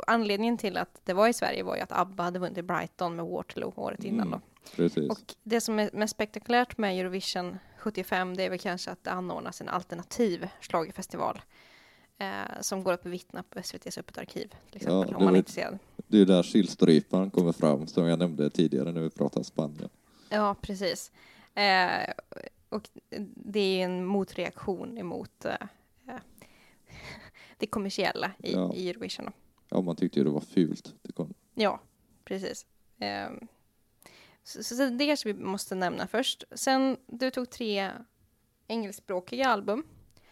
anledningen 0.06 0.58
till 0.58 0.76
att 0.76 1.00
det 1.04 1.12
var 1.12 1.28
i 1.28 1.32
Sverige 1.32 1.62
var 1.62 1.76
ju 1.76 1.82
att 1.82 1.92
ABBA 1.92 2.22
hade 2.22 2.38
vunnit 2.38 2.64
Brighton 2.64 3.16
med 3.16 3.24
Waterloo 3.24 3.72
året 3.76 4.04
innan 4.04 4.30
då. 4.30 4.36
Mm, 4.36 4.40
precis. 4.76 5.10
Och 5.10 5.34
det 5.42 5.60
som 5.60 5.78
är 5.78 5.90
mest 5.92 6.14
spektakulärt 6.14 6.78
med 6.78 7.00
Eurovision 7.00 7.58
75 7.78 8.36
det 8.36 8.42
är 8.42 8.50
väl 8.50 8.58
kanske 8.58 8.90
att 8.90 9.04
det 9.04 9.10
anordnas 9.10 9.60
en 9.60 9.68
alternativ 9.68 10.48
schlagerfestival 10.60 11.40
eh, 12.18 12.60
som 12.60 12.84
går 12.84 12.92
att 12.92 13.02
bevittna 13.02 13.42
på 13.42 13.58
SVTs 13.58 13.98
Öppet 13.98 14.18
arkiv 14.18 14.54
till 14.70 14.76
exempel 14.76 15.10
det 15.10 15.16
om 15.16 15.24
man 15.24 15.34
är 15.34 15.38
intresserad. 15.38 15.78
Det 15.96 16.16
är 16.16 16.18
ju 16.18 16.24
där 16.24 16.42
sillstryparen 16.42 17.30
kommer 17.30 17.52
fram, 17.52 17.86
som 17.86 18.06
jag 18.06 18.18
nämnde 18.18 18.50
tidigare 18.50 18.92
när 18.92 19.00
vi 19.00 19.10
pratade 19.10 19.44
Spanien. 19.44 19.88
Ja, 20.28 20.56
precis. 20.60 21.12
Eh, 21.54 22.10
och 22.74 22.88
det 23.36 23.80
är 23.80 23.84
en 23.84 24.04
motreaktion 24.04 24.98
emot 24.98 25.44
eh, 25.44 25.52
eh, 26.08 26.14
det 27.58 27.66
kommersiella 27.66 28.32
i, 28.38 28.52
Ja. 28.52 28.74
i 28.74 28.90
Eurovision. 28.90 29.32
Ja, 29.68 29.80
man 29.80 29.96
tyckte 29.96 30.18
ju 30.18 30.24
det 30.24 30.30
var 30.30 30.40
fult. 30.40 30.94
Det 31.02 31.12
kom. 31.12 31.34
Ja, 31.54 31.80
precis. 32.24 32.66
Ehm, 32.98 33.48
så, 34.42 34.62
så 34.62 34.88
det 34.88 35.06
kanske 35.06 35.32
vi 35.32 35.44
måste 35.44 35.74
nämna 35.74 36.06
först. 36.06 36.44
Sen, 36.50 36.96
du 37.06 37.30
tog 37.30 37.50
tre 37.50 37.90
engelskspråkiga 38.68 39.48
album. 39.48 39.84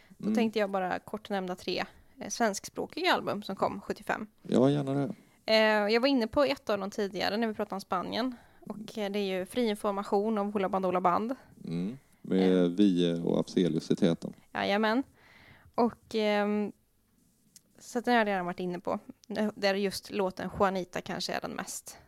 Då 0.09 0.25
Mm. 0.27 0.35
tänkte 0.35 0.59
jag 0.59 0.71
bara 0.71 0.99
kort 0.99 1.29
nämna 1.31 1.57
tre 1.57 1.85
eh, 2.21 2.29
svenskspråkiga 2.29 3.13
album 3.15 3.43
som 3.43 3.57
kom 3.57 3.81
75. 3.81 4.27
Ja, 4.43 4.71
gärna 4.71 4.95
det. 4.95 5.15
Eh, 5.47 5.89
jag 5.95 6.01
var 6.01 6.09
inne 6.09 6.27
på 6.27 6.43
ett 6.45 6.71
av 6.71 6.79
dem 6.79 6.91
tidigare 6.91 7.37
när 7.37 7.47
vi 7.47 7.55
pratade 7.55 7.75
om 7.75 7.81
Spanien. 7.81 8.37
Och 8.61 8.99
eh, 8.99 9.11
det 9.11 9.19
är 9.19 9.39
ju 9.39 9.47
Fri 9.47 9.67
information 9.69 10.39
om 10.39 10.53
Hoola 10.53 10.69
Band 10.69 11.03
Band. 11.03 11.35
Mm. 11.65 11.99
Med 12.23 12.71
Vie 12.71 13.15
och 13.15 13.41
Afzelius 13.41 13.91
i 13.91 13.97
täten. 13.97 14.33
Jajamän. 14.55 15.03
Och 15.75 16.15
ehm, 16.15 16.73
så 17.79 18.01
den 18.01 18.13
har 18.13 18.19
jag 18.19 18.27
redan 18.27 18.47
varit 18.47 18.61
inne 18.61 18.81
på. 18.81 18.99
Där 19.55 19.75
just 19.75 20.11
låten 20.11 20.51
Juanita 20.59 21.01
kanske 21.01 21.33
är 21.33 21.41
den 21.41 21.53
mest 21.53 21.99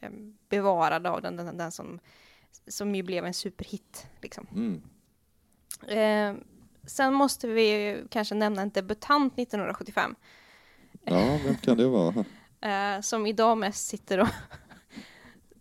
ehm, 0.00 0.36
bevarade 0.48 1.10
av 1.10 1.22
den, 1.22 1.36
den, 1.36 1.56
den 1.56 1.72
som, 1.72 2.00
som 2.66 2.94
ju 2.94 3.02
blev 3.02 3.24
en 3.24 3.34
superhit. 3.34 4.06
Liksom. 4.22 4.46
Mm. 4.52 4.82
Ehm, 5.88 6.44
sen 6.86 7.14
måste 7.14 7.48
vi 7.48 7.96
kanske 8.10 8.34
nämna 8.34 8.62
en 8.62 8.70
debutant 8.70 9.38
1975 9.38 10.14
Ja, 11.04 11.38
vem 11.44 11.56
kan 11.56 11.76
det 11.76 11.88
vara? 11.88 12.24
eh, 12.60 13.00
som 13.00 13.26
idag 13.26 13.58
mest 13.58 13.86
sitter 13.86 14.20
och 14.20 14.28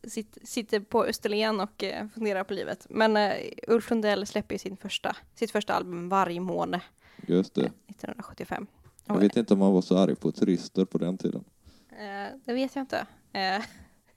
sitter, 0.10 0.46
sitter 0.46 0.80
på 0.80 1.06
Österlen 1.06 1.60
och 1.60 1.84
eh, 1.84 2.08
funderar 2.08 2.44
på 2.44 2.54
livet. 2.54 2.88
Men 2.90 3.18
eh, 3.18 3.34
Ulf 3.68 3.90
Lundell 3.90 4.28
släpper 4.28 4.56
ju 4.56 4.60
sin 4.60 4.78
första, 4.78 5.16
sitt 5.36 5.52
första 5.52 5.74
album 5.74 6.10
Varje 6.10 6.40
måne 6.40 6.82
Just 7.28 7.56
det. 7.56 7.62
1975. 7.62 8.68
Jag 9.06 9.20
vet 9.20 9.38
inte 9.38 9.54
om 9.54 9.60
man 9.60 9.74
var 9.74 9.82
så 9.82 9.98
arg 9.98 10.16
på 10.16 10.32
turister 10.32 10.86
på 10.86 10.98
den 10.98 11.18
tiden. 11.18 11.44
Eh, 11.90 12.38
det 12.46 12.54
vet 12.54 12.76
jag 12.76 12.84
inte. 12.84 13.08
Eh, 13.34 13.62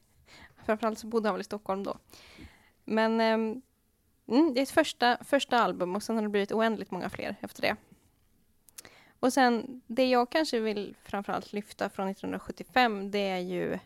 framförallt 0.66 0.98
så 0.98 1.06
bodde 1.06 1.28
han 1.28 1.34
väl 1.34 1.40
i 1.40 1.44
Stockholm 1.44 1.84
då. 1.84 1.98
Men 2.84 3.20
ehm, 3.20 3.62
mm, 4.28 4.54
det 4.54 4.60
är 4.60 4.62
ett 4.62 4.70
första, 4.70 5.18
första 5.24 5.58
album 5.58 5.96
och 5.96 6.02
sen 6.02 6.16
har 6.16 6.22
det 6.22 6.28
blivit 6.28 6.52
oändligt 6.52 6.90
många 6.90 7.10
fler 7.10 7.36
efter 7.40 7.62
det. 7.62 7.76
Och 9.20 9.32
sen 9.32 9.82
det 9.86 10.10
jag 10.10 10.30
kanske 10.30 10.60
vill 10.60 10.96
framförallt 11.02 11.52
lyfta 11.52 11.90
från 11.90 12.08
1975 12.08 13.10
det 13.10 13.28
är 13.28 13.38
ju 13.38 13.78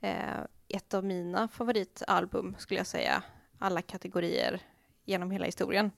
eh, 0.00 0.40
ett 0.68 0.94
av 0.94 1.04
mina 1.04 1.48
favoritalbum 1.48 2.56
skulle 2.58 2.80
jag 2.80 2.86
säga. 2.86 3.22
Alla 3.58 3.82
kategorier 3.82 4.62
genom 5.04 5.30
hela 5.30 5.44
historien. 5.44 5.90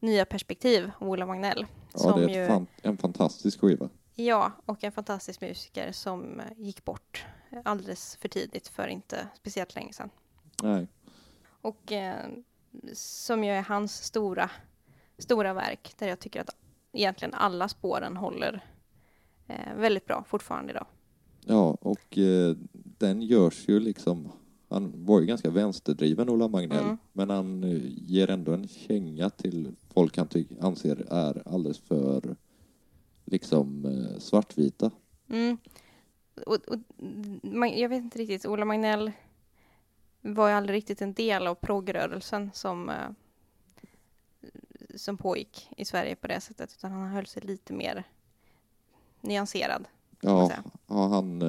Nya 0.00 0.24
perspektiv, 0.24 0.90
Ola 1.00 1.26
Magnell. 1.26 1.66
Ja, 1.94 2.16
det 2.16 2.34
är 2.34 2.48
fan, 2.48 2.66
en 2.82 2.96
fantastisk 2.96 3.60
skiva. 3.60 3.88
Ja, 4.14 4.52
och 4.66 4.84
en 4.84 4.92
fantastisk 4.92 5.40
musiker 5.40 5.92
som 5.92 6.42
gick 6.56 6.84
bort 6.84 7.26
alldeles 7.64 8.16
för 8.16 8.28
tidigt 8.28 8.68
för 8.68 8.88
inte 8.88 9.28
speciellt 9.34 9.74
länge 9.74 9.92
sedan. 9.92 10.10
Nej. 10.62 10.86
Och 11.46 11.92
eh, 11.92 12.26
som 12.92 13.44
ju 13.44 13.50
är 13.50 13.62
hans 13.62 14.04
stora, 14.04 14.50
stora 15.18 15.54
verk 15.54 15.94
där 15.98 16.08
jag 16.08 16.18
tycker 16.18 16.40
att 16.40 16.56
egentligen 16.92 17.34
alla 17.34 17.68
spåren 17.68 18.16
håller 18.16 18.64
eh, 19.46 19.74
väldigt 19.76 20.06
bra 20.06 20.24
fortfarande 20.26 20.72
idag. 20.72 20.86
Ja, 21.40 21.76
och 21.80 22.18
eh, 22.18 22.56
den 23.06 23.22
görs 23.22 23.68
ju 23.68 23.80
liksom... 23.80 24.28
Han 24.68 25.04
var 25.04 25.20
ju 25.20 25.26
ganska 25.26 25.50
vänsterdriven, 25.50 26.28
Ola 26.30 26.48
Magnell, 26.48 26.84
Mm. 26.84 26.98
men 27.12 27.30
han 27.30 27.64
eh, 27.64 27.80
ger 27.84 28.30
ändå 28.30 28.52
en 28.52 28.68
känga 28.68 29.30
till 29.30 29.74
folk 29.94 30.16
han 30.16 30.26
ty- 30.28 30.46
anser 30.60 31.06
är 31.12 31.42
alldeles 31.48 31.78
för 31.78 32.36
liksom 33.24 33.84
eh, 33.84 34.18
svartvita. 34.18 34.90
Mm. 35.28 35.58
Och, 36.46 36.54
och, 36.68 36.78
man, 37.42 37.78
jag 37.78 37.88
vet 37.88 38.02
inte 38.02 38.18
riktigt, 38.18 38.46
Ola 38.46 38.64
Magnell 38.64 39.12
var 40.20 40.48
ju 40.48 40.54
aldrig 40.54 40.76
riktigt 40.76 41.02
en 41.02 41.12
del 41.14 41.46
av 41.46 41.54
progrörelsen 41.54 42.50
som, 42.54 42.88
eh, 42.88 43.08
som 44.96 45.16
pågick 45.16 45.68
i 45.76 45.84
Sverige 45.84 46.16
på 46.16 46.26
det 46.26 46.40
sättet, 46.40 46.74
utan 46.78 46.92
han 46.92 47.08
höll 47.08 47.26
sig 47.26 47.42
lite 47.42 47.72
mer 47.72 48.04
nyanserad. 49.20 49.84
Ja, 50.20 50.52
ja 50.86 51.06
han, 51.08 51.42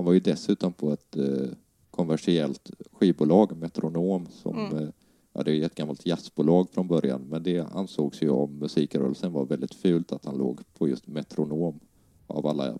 han 0.00 0.04
var 0.04 0.12
ju 0.12 0.20
dessutom 0.20 0.72
på 0.72 0.92
ett 0.92 1.16
eh, 1.16 1.48
kommersiellt 1.90 2.70
skivbolag, 2.92 3.56
Metronom, 3.56 4.26
som 4.26 4.58
Mm. 4.58 4.78
eh, 4.78 4.88
ja, 5.32 5.42
det 5.42 5.52
är 5.52 5.66
ett 5.66 5.74
gammalt 5.74 6.06
jazzbolag 6.06 6.70
från 6.70 6.88
början, 6.88 7.22
men 7.28 7.42
det 7.42 7.58
ansågs 7.58 8.22
ju 8.22 8.30
av 8.30 8.52
musikrörelsen 8.52 9.32
var 9.32 9.44
väldigt 9.46 9.74
fult 9.74 10.12
att 10.12 10.24
han 10.24 10.38
låg 10.38 10.60
på 10.74 10.88
just 10.88 11.06
Metronom 11.06 11.80
av 12.26 12.46
alla 12.46 12.78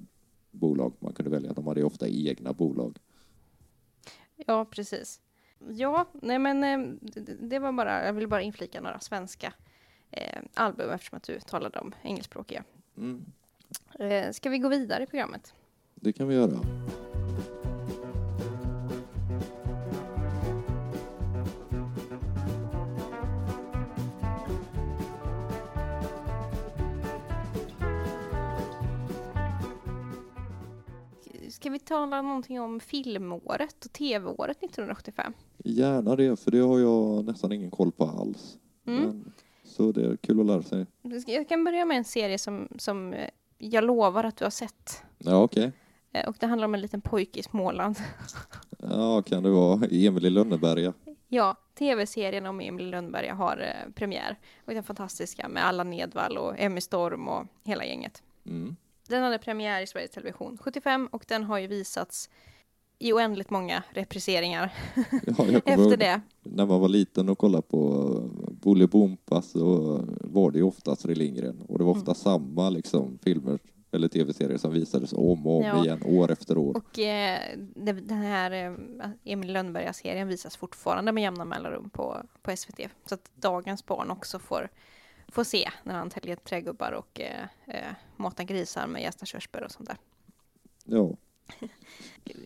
bolag 0.51 0.93
man 0.99 1.13
kunde 1.13 1.31
välja. 1.31 1.53
De 1.53 1.67
hade 1.67 1.81
ju 1.81 1.87
ofta 1.87 2.09
egna 2.09 2.53
bolag. 2.53 2.99
Ja, 4.47 4.65
precis. 4.65 5.21
Ja, 5.69 6.07
nej 6.23 6.39
men 6.39 6.65
eh, 6.65 6.95
det, 7.03 7.49
det 7.49 7.59
var 7.59 7.73
bara, 7.73 8.07
jag 8.07 8.13
ville 8.13 8.27
bara 8.27 8.43
inflika 8.43 8.81
några 8.81 9.01
svenska 9.01 9.53
eh, 10.11 10.43
album 10.55 10.91
eftersom 10.91 11.17
att 11.17 11.23
du 11.23 11.41
talade 11.41 11.79
om 11.79 11.95
engelskspråkiga. 12.03 12.65
Mm. 12.97 13.25
Eh, 13.99 14.33
ska 14.33 14.51
vi 14.51 14.59
gå 14.59 14.69
vidare 14.69 15.03
i 15.03 15.07
programmet? 15.07 15.55
Det 15.95 16.13
kan 16.13 16.29
vi 16.29 16.35
göra. 16.35 16.61
Ska 31.61 31.71
vi 31.71 31.79
tala 31.79 32.23
någonting 32.23 32.61
om 32.61 32.81
filmåret 32.81 33.85
och 33.85 33.93
tv-året 33.93 34.57
1975? 34.63 35.33
Gärna 35.65 36.17
det, 36.17 36.41
för 36.41 36.51
det 36.51 36.59
har 36.59 36.79
jag 36.79 37.25
nästan 37.25 37.53
ingen 37.53 37.71
koll 37.71 37.93
på 37.93 38.05
alls. 38.05 38.59
Mm. 38.87 39.03
Men, 39.03 39.33
så 39.65 39.93
det 39.93 40.05
är 40.07 40.17
kul 40.17 40.41
att 40.41 40.47
lära 40.47 40.63
sig. 40.63 40.87
Jag 41.27 41.49
kan 41.49 41.65
börja 41.65 41.85
med 41.85 41.97
en 41.97 42.05
serie 42.05 42.39
som, 42.39 42.69
som 42.79 43.13
eh, 43.13 43.29
jag 43.59 43.85
lovar 43.85 44.25
att 44.25 44.37
du 44.37 44.45
har 44.45 44.51
sett. 44.51 45.03
Ja, 45.19 45.43
okej. 45.43 45.73
Eh, 46.13 46.29
Och 46.29 46.37
det 46.41 46.47
handlar 46.47 46.65
om 46.65 46.75
en 46.75 46.81
liten 46.81 47.01
pojke 47.01 47.41
i 47.41 47.43
Småland. 47.43 47.97
Ja, 48.83 49.23
kan 49.23 49.43
det 49.43 49.51
vara 49.51 49.87
Emil 49.91 50.27
i 50.27 50.31
Lönneberga? 50.31 50.93
Ja, 51.29 51.57
tv-serien 51.79 52.47
om 52.47 52.61
Emil 52.61 52.91
Lönneberga 52.91 53.35
har 53.35 53.57
eh, 53.59 53.93
premiär. 53.93 54.39
Och 54.65 54.75
den 54.75 54.83
fantastiska 54.83 55.49
med 55.49 55.67
Alla 55.67 55.85
Nedvall 55.85 56.39
och 56.39 56.55
Emmy 56.59 56.81
Storm 56.81 57.29
och 57.29 57.47
hela 57.65 57.85
gänget. 57.85 58.23
Mm. 58.47 58.77
Den 59.11 59.23
hade 59.23 59.39
premiär 59.39 59.83
i 59.83 59.87
Sveriges 59.87 60.11
Television 60.11 60.59
75 60.61 61.09
och 61.13 61.25
den 61.29 61.45
har 61.45 61.59
ju 61.59 61.67
visats 61.67 62.31
i 62.99 63.13
oändligt 63.13 63.51
många 63.51 63.83
repriseringar 63.91 64.73
Ja, 65.39 65.45
efter 65.65 65.97
det. 65.97 66.21
när 66.43 66.67
man 66.67 66.81
var 66.81 66.89
liten 66.89 67.29
och 67.29 67.39
kollade 67.39 67.63
på 67.63 68.09
Bolibompa 68.51 69.43
så 69.43 69.65
var 70.21 70.51
det 70.51 70.59
ju 70.59 70.65
ofta 70.65 70.93
Astrid 70.93 71.19
Lindgren 71.19 71.61
och 71.69 71.79
det 71.79 71.85
var 71.85 71.93
ofta 71.93 72.15
samma 72.15 72.71
liksom 72.71 73.19
filmer 73.23 73.59
eller 73.93 74.09
tv-serier 74.09 74.59
som 74.59 74.73
visades 74.73 75.13
om 75.13 75.47
och 75.47 75.57
om 75.57 75.63
Ja. 75.65 75.85
igen 75.85 76.03
år 76.05 76.31
efter 76.33 76.59
år. 76.59 76.77
Och 76.77 76.99
eh, 76.99 77.39
det, 77.77 77.93
den 77.93 78.19
här 78.19 78.51
eh, 78.51 78.73
Emil 79.25 79.53
Lönneberga-serien 79.53 80.29
visas 80.29 80.57
fortfarande 80.57 81.13
med 81.13 81.23
jämna 81.23 81.45
mellanrum 81.45 81.91
på, 81.91 82.23
på 82.43 82.57
SVT. 82.57 82.81
Så 83.07 83.15
att 83.15 83.31
dagens 83.35 83.87
barn 83.87 84.11
också 84.11 84.39
får, 84.39 84.69
får 85.31 85.45
se 85.45 85.71
när 85.85 85.95
han 85.95 86.11
täljer 86.11 86.37
trädgubbar 86.37 86.93
och 86.93 87.21
eh, 87.21 87.47
eh, 87.67 87.93
matar 88.17 88.45
grisar 88.45 88.87
med 88.87 89.03
jästa 89.03 89.27
körsbär 89.27 89.63
och 89.65 89.71
sånt 89.71 89.89
där. 89.89 89.99
Ja, 90.85 91.11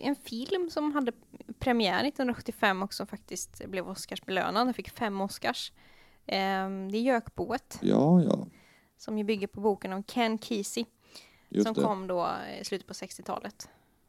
En 0.01 0.17
film 0.17 0.71
som 0.71 0.93
hade 0.93 1.13
premiär 1.59 1.99
1975 2.05 2.83
och 2.83 2.95
som 2.95 3.07
faktiskt 3.07 3.67
blev 3.67 3.89
Oscarsbelönad. 3.89 4.67
Den 4.67 4.75
fick 4.75 4.91
fem 4.91 5.21
Oscars. 5.21 5.73
Eh, 6.27 6.37
det 6.91 6.99
är 6.99 7.03
Gökboet 7.03 7.79
ja, 7.83 8.23
ja, 8.23 8.47
som 8.97 9.19
ju 9.19 9.25
bygger 9.25 9.47
på 9.47 9.61
boken 9.61 9.93
av 9.93 10.03
Ken 10.03 10.39
Kesey. 10.39 10.85
just 11.49 11.67
som 11.67 11.75
det. 11.75 11.83
kom 11.83 12.07
då 12.07 12.31
i 12.61 12.65
slutet 12.65 12.87
på 12.87 12.93
60-talet. 12.95 13.69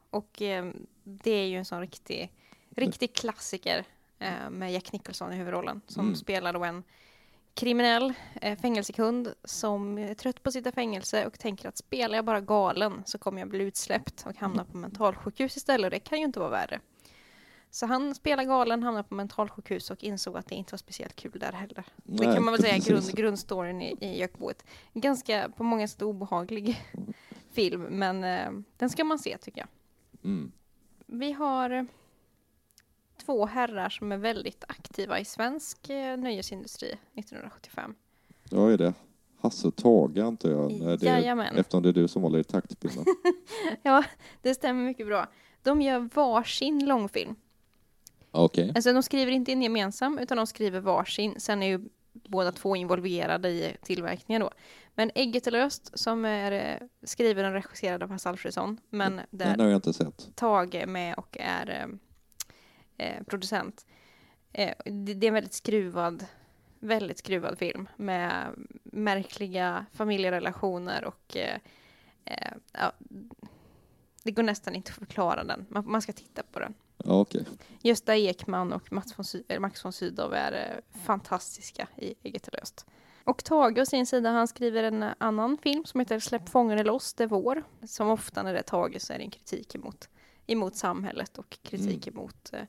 Och 0.09 0.41
eh, 0.41 0.71
det 1.03 1.31
är 1.31 1.45
ju 1.47 1.57
en 1.57 1.65
sån 1.65 1.81
riktig, 1.81 2.31
riktig 2.69 3.13
klassiker 3.15 3.85
eh, 4.19 4.49
med 4.49 4.73
Jack 4.73 4.91
Nicholson 4.93 5.33
i 5.33 5.35
huvudrollen 5.35 5.81
som 5.87 6.05
Mm. 6.05 6.15
spelar 6.15 6.53
då 6.53 6.63
en 6.63 6.83
kriminell 7.55 8.13
eh, 8.41 8.59
fängelsekund 8.59 9.33
som 9.43 9.97
är 9.97 10.13
trött 10.13 10.43
på 10.43 10.47
att 10.47 10.53
sitta 10.53 10.69
i 10.69 10.71
fängelse 10.71 11.25
och 11.25 11.39
tänker 11.39 11.69
att 11.69 11.77
spelar 11.77 12.15
jag 12.15 12.25
bara 12.25 12.41
galen 12.41 13.03
så 13.05 13.17
kommer 13.17 13.39
jag 13.39 13.49
bli 13.49 13.63
utsläppt 13.63 14.25
och 14.25 14.35
hamna 14.35 14.65
på 14.65 14.77
mentalsjukhus 14.77 15.57
istället 15.57 15.85
och 15.85 15.91
det 15.91 15.99
kan 15.99 16.17
ju 16.17 16.25
inte 16.25 16.39
vara 16.39 16.49
värre. 16.49 16.79
Så 17.69 17.85
han 17.85 18.15
spelar 18.15 18.43
galen, 18.43 18.83
hamnar 18.83 19.03
på 19.03 19.15
mentalsjukhus 19.15 19.91
och 19.91 20.03
insåg 20.03 20.37
att 20.37 20.47
det 20.47 20.55
inte 20.55 20.73
var 20.73 20.77
speciellt 20.77 21.15
kul 21.15 21.31
där 21.35 21.51
heller. 21.51 21.83
det 22.03 22.25
Nej, 22.25 22.35
kan 22.35 22.45
man 22.45 22.51
väl 22.51 22.61
säga 22.61 22.75
är 22.75 22.89
grund, 22.89 23.15
grundstoryn 23.15 23.81
i, 23.81 23.97
i 24.01 24.19
Jökboet. 24.19 24.65
Ganska 24.93 25.49
på 25.57 25.63
många 25.63 25.87
sätt 25.87 26.01
obehaglig 26.01 26.81
film, 27.51 27.81
men 27.81 28.23
eh, 28.23 28.51
den 28.77 28.89
ska 28.89 29.03
man 29.03 29.19
se 29.19 29.37
tycker 29.37 29.61
jag. 29.61 29.67
Mm. 30.23 30.51
Vi 31.05 31.31
har 31.31 31.87
två 33.17 33.45
herrar 33.45 33.89
som 33.89 34.11
är 34.11 34.17
väldigt 34.17 34.63
aktiva 34.67 35.19
i 35.19 35.25
svensk 35.25 35.89
eh, 35.89 36.17
nöjesindustri 36.17 36.87
1975. 37.13 37.95
Ja, 38.49 38.71
är 38.71 38.77
det 38.77 38.93
Hasse 39.41 39.71
Tage 39.71 40.17
antar 40.17 40.49
jag? 40.49 40.71
Nej, 40.71 40.97
det 40.97 41.07
är, 41.07 41.17
Jajamän. 41.17 41.55
eftersom 41.57 41.83
det 41.83 41.89
är 41.89 41.93
du 41.93 42.07
som 42.07 42.23
håller 42.23 42.39
i 42.39 42.43
taktpinnen. 42.43 43.05
Ja, 43.83 44.03
det 44.41 44.55
stämmer 44.55 44.83
mycket 44.83 45.07
bra. 45.07 45.27
De 45.63 45.81
gör 45.81 46.09
varsin 46.13 46.85
långfilm. 46.85 47.35
Okej. 48.31 48.71
Alltså 48.75 48.93
de 48.93 49.03
skriver 49.03 49.31
inte 49.31 49.51
in 49.51 49.61
gemensam, 49.61 50.19
utan 50.19 50.37
de 50.37 50.47
skriver 50.47 50.79
varsin. 50.79 51.35
Sen 51.37 51.63
är 51.63 51.67
ju 51.67 51.89
båda 52.13 52.51
två 52.51 52.75
involverade 52.75 53.49
i 53.49 53.77
tillverkningen 53.83 54.41
då. 54.41 54.49
Men 54.95 55.11
Ägget 55.15 55.47
är 55.47 55.51
löst, 55.51 55.99
som 55.99 56.25
är 56.25 56.51
eh, 56.51 56.87
skriven 57.03 57.45
och 57.45 57.51
regisserad 57.51 58.03
av 58.03 58.09
Hasse 58.09 58.29
Alfredson, 58.29 58.77
men 58.89 59.21
där 59.29 59.45
Den 59.45 59.59
har 59.59 59.67
jag 59.67 59.77
inte 59.77 59.93
sett. 59.93 60.35
Tage 60.35 60.75
är 60.75 60.87
med 60.87 61.15
och 61.15 61.37
är 61.39 61.87
eh, 62.97 63.23
producent. 63.23 63.85
Eh, 64.53 64.73
det, 64.85 65.13
det 65.13 65.25
är 65.25 65.27
en 65.27 65.33
väldigt 65.33 65.53
skruvad, 65.53 66.25
väldigt 66.79 67.17
skruvad 67.17 67.57
film 67.57 67.89
med 67.95 68.55
märkliga 68.83 69.85
familjerelationer 69.93 71.05
och 71.05 71.37
eh, 71.37 71.59
ja, 72.73 72.91
det 74.23 74.31
går 74.31 74.43
nästan 74.43 74.75
inte 74.75 74.89
att 74.91 74.97
förklara 74.97 75.43
den. 75.43 75.65
Man, 75.69 75.91
man 75.91 76.01
ska 76.01 76.13
titta 76.13 76.43
på 76.51 76.59
den. 76.59 76.73
Ja, 76.97 77.19
okej. 77.19 77.45
Gösta 77.81 78.15
Ekman 78.15 78.73
och 78.73 78.91
Mats 78.91 79.19
von, 79.19 79.25
Sy- 79.25 79.59
Max 79.59 79.85
von 79.85 79.93
Sydow 79.93 80.33
är 80.33 80.81
fantastiska 81.05 81.87
i 81.97 82.13
Eget 82.23 82.53
löst. 82.53 82.85
Och 83.23 83.43
Tage 83.43 83.79
å 83.81 83.85
sin 83.85 84.05
sida, 84.05 84.29
han 84.29 84.47
skriver 84.47 84.83
en 84.83 85.05
annan 85.17 85.57
film 85.57 85.85
som 85.85 85.99
heter 85.99 86.19
Släpp 86.19 86.49
fångarna 86.49 86.83
loss, 86.83 87.13
det 87.13 87.23
är 87.23 87.27
vår. 87.27 87.63
Som 87.83 88.09
ofta 88.09 88.43
när 88.43 88.53
det 88.53 88.59
är 88.59 88.63
Tage 88.63 89.01
så 89.01 89.13
är 89.13 89.17
det 89.17 89.23
en 89.23 89.31
kritik 89.31 89.75
emot, 89.75 90.09
emot 90.47 90.75
samhället 90.75 91.37
och 91.37 91.57
kritik 91.63 92.07
emot 92.07 92.53
eh, 92.53 92.59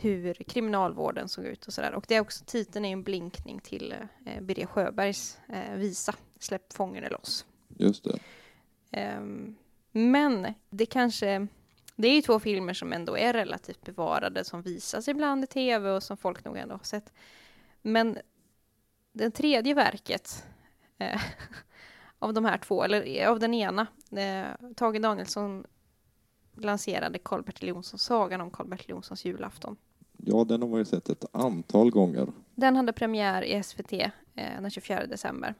hur 0.00 0.34
kriminalvården 0.34 1.28
såg 1.28 1.44
ut 1.44 1.66
och 1.66 1.72
sådär. 1.72 1.94
Och 1.94 2.04
det 2.08 2.14
är 2.14 2.20
också, 2.20 2.44
titeln 2.44 2.84
är 2.84 2.92
en 2.92 3.02
blinkning 3.02 3.60
till 3.60 3.94
eh, 4.26 4.40
Birger 4.40 4.66
Sjöbergs 4.66 5.38
eh, 5.48 5.74
visa 5.74 6.14
Släpp 6.38 6.72
fångarna 6.72 7.08
loss. 7.08 7.46
Just 7.68 8.04
det. 8.04 8.18
Ehm, 8.90 9.56
men 9.92 10.54
det 10.70 10.86
kanske... 10.86 11.46
Det 11.96 12.08
är 12.08 12.14
ju 12.14 12.22
två 12.22 12.40
filmer 12.40 12.74
som 12.74 12.92
ändå 12.92 13.16
är 13.18 13.32
relativt 13.32 13.84
bevarade, 13.84 14.44
som 14.44 14.62
visas 14.62 15.08
ibland 15.08 15.44
i 15.44 15.46
tv 15.46 15.90
och 15.90 16.02
som 16.02 16.16
folk 16.16 16.44
nog 16.44 16.56
ändå 16.56 16.74
har 16.74 16.84
sett. 16.84 17.12
Men 17.82 18.18
det 19.12 19.30
tredje 19.30 19.74
verket 19.74 20.46
eh, 20.98 21.20
av 22.18 22.34
de 22.34 22.44
här 22.44 22.58
två, 22.58 22.84
eller 22.84 23.26
av 23.26 23.38
den 23.38 23.54
ena, 23.54 23.86
eh, 24.10 24.72
Tage 24.76 25.00
Danielsson 25.00 25.64
lanserade 26.56 27.18
Karl-Bertil 27.18 27.68
Jonssons 27.68 28.02
Sagan 28.02 28.40
om 28.40 28.50
Karl-Bertil 28.50 28.90
Jonssons 28.90 29.24
julafton. 29.24 29.76
Ja, 30.24 30.44
den 30.44 30.62
har 30.62 30.68
man 30.68 30.78
ju 30.78 30.84
sett 30.84 31.08
ett 31.08 31.24
antal 31.32 31.90
gånger. 31.90 32.32
Den 32.54 32.76
hade 32.76 32.92
premiär 32.92 33.42
i 33.42 33.62
SVT 33.62 33.92
eh, 33.92 34.10
den 34.34 34.70
24 34.70 35.06
december. 35.06 35.54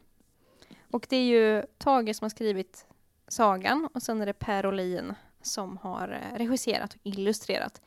Och 0.91 1.07
det 1.09 1.17
är 1.17 1.25
ju 1.25 1.63
Tage 1.79 2.17
som 2.17 2.25
har 2.25 2.31
skrivit 2.31 2.87
sagan 3.29 3.89
och 3.95 4.03
sen 4.03 4.21
är 4.21 4.27
det 4.27 4.33
Per 4.33 4.67
Olin 4.67 5.15
som 5.43 5.77
har 5.77 6.09
eh, 6.09 6.39
regisserat 6.39 6.95
och 6.95 7.01
illustrerat. 7.03 7.81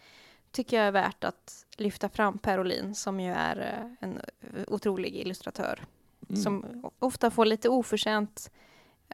Tycker 0.52 0.78
jag 0.78 0.88
är 0.88 0.92
värt 0.92 1.24
att 1.24 1.66
lyfta 1.78 2.10
fram 2.10 2.38
Per 2.38 2.60
Olin 2.60 2.96
som 2.96 3.20
ju 3.20 3.32
är 3.32 3.58
eh, 3.60 4.08
en 4.08 4.20
otrolig 4.68 5.16
illustratör. 5.16 5.84
Mm. 6.30 6.42
Som 6.42 6.66
ofta 7.00 7.32
får 7.32 7.46
lite 7.46 7.70
oförtjänt, 7.70 8.52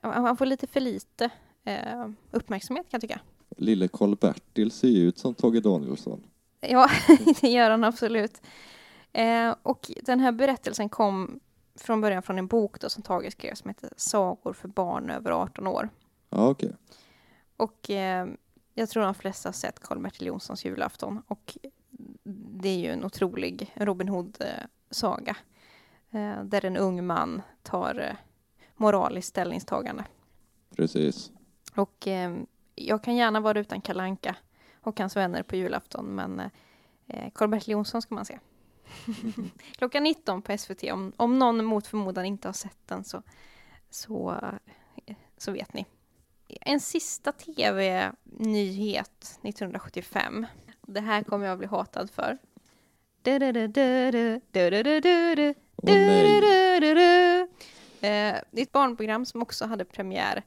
han 0.01 0.37
får 0.37 0.45
lite 0.45 0.67
för 0.67 0.79
lite 0.79 1.29
eh, 1.63 2.09
uppmärksamhet 2.31 2.89
kan 2.89 2.97
jag 2.97 3.01
tycka. 3.01 3.19
Lille 3.57 3.87
Karl-Bertil 3.87 4.71
ser 4.71 4.87
ju 4.87 5.07
ut 5.07 5.17
som 5.17 5.33
Tage 5.35 5.61
Danielsson. 5.61 6.23
Ja, 6.71 6.89
det 7.41 7.49
gör 7.49 7.69
han 7.69 7.83
absolut. 7.83 8.41
Eh, 9.13 9.55
och 9.63 9.91
den 10.03 10.19
här 10.19 10.31
berättelsen 10.31 10.89
kom 10.89 11.39
från 11.75 12.01
början 12.01 12.23
från 12.23 12.37
en 12.37 12.47
bok 12.47 12.79
då 12.79 12.89
som 12.89 13.03
Tage 13.03 13.31
skrev 13.31 13.53
som 13.53 13.69
heter 13.69 13.89
Sagor 13.97 14.53
för 14.53 14.67
barn 14.67 15.09
över 15.09 15.31
18 15.31 15.67
år. 15.67 15.89
Ja, 16.29 16.47
okej. 16.47 16.73
Och 17.57 17.89
eh, 17.89 18.27
jag 18.73 18.89
tror 18.89 19.03
de 19.03 19.13
flesta 19.13 19.49
har 19.49 19.53
sett 19.53 19.79
Karl-Bertil 19.79 20.27
Jonssons 20.27 20.65
julafton. 20.65 21.21
Och 21.27 21.57
det 22.59 22.69
är 22.69 22.77
ju 22.77 22.91
en 22.91 23.05
otrolig 23.05 23.73
Robin 23.75 24.09
Hood-saga. 24.09 25.37
Eh, 26.11 26.43
där 26.43 26.65
en 26.65 26.77
ung 26.77 27.05
man 27.05 27.41
tar 27.63 27.99
eh, 27.99 28.15
moraliskt 28.75 29.29
ställningstagande. 29.29 30.03
Precis. 30.75 31.31
Och 31.75 32.07
eh, 32.07 32.37
jag 32.75 33.03
kan 33.03 33.15
gärna 33.15 33.39
vara 33.39 33.59
utan 33.59 33.81
Kalanka 33.81 34.35
och 34.87 34.99
hans 34.99 35.15
vänner 35.15 35.43
på 35.43 35.55
julafton, 35.55 36.05
men 36.05 36.39
eh, 37.07 37.31
Karl-Bertil 37.33 37.71
Jonsson 37.71 38.01
ska 38.01 38.15
man 38.15 38.25
se. 38.25 38.39
Klockan 39.77 40.03
19 40.03 40.41
på 40.41 40.57
SVT. 40.57 40.83
Om, 40.83 41.13
om 41.17 41.39
någon 41.39 41.65
mot 41.65 41.87
förmodan 41.87 42.25
inte 42.25 42.47
har 42.47 42.53
sett 42.53 42.87
den 42.87 43.03
så, 43.03 43.23
så, 43.89 44.31
eh, 45.05 45.15
så 45.37 45.51
vet 45.51 45.73
ni. 45.73 45.85
En 46.47 46.79
sista 46.79 47.31
tv-nyhet 47.31 49.39
1975. 49.43 50.45
Det 50.81 51.01
här 51.01 51.23
kommer 51.23 51.47
jag 51.47 51.57
bli 51.57 51.67
hatad 51.67 52.11
för. 52.11 52.37
Eh, 58.01 58.41
Det 58.51 58.61
är 58.61 58.61
ett 58.61 58.71
barnprogram 58.71 59.25
som 59.25 59.41
också 59.41 59.65
hade 59.65 59.85
premiär 59.85 60.43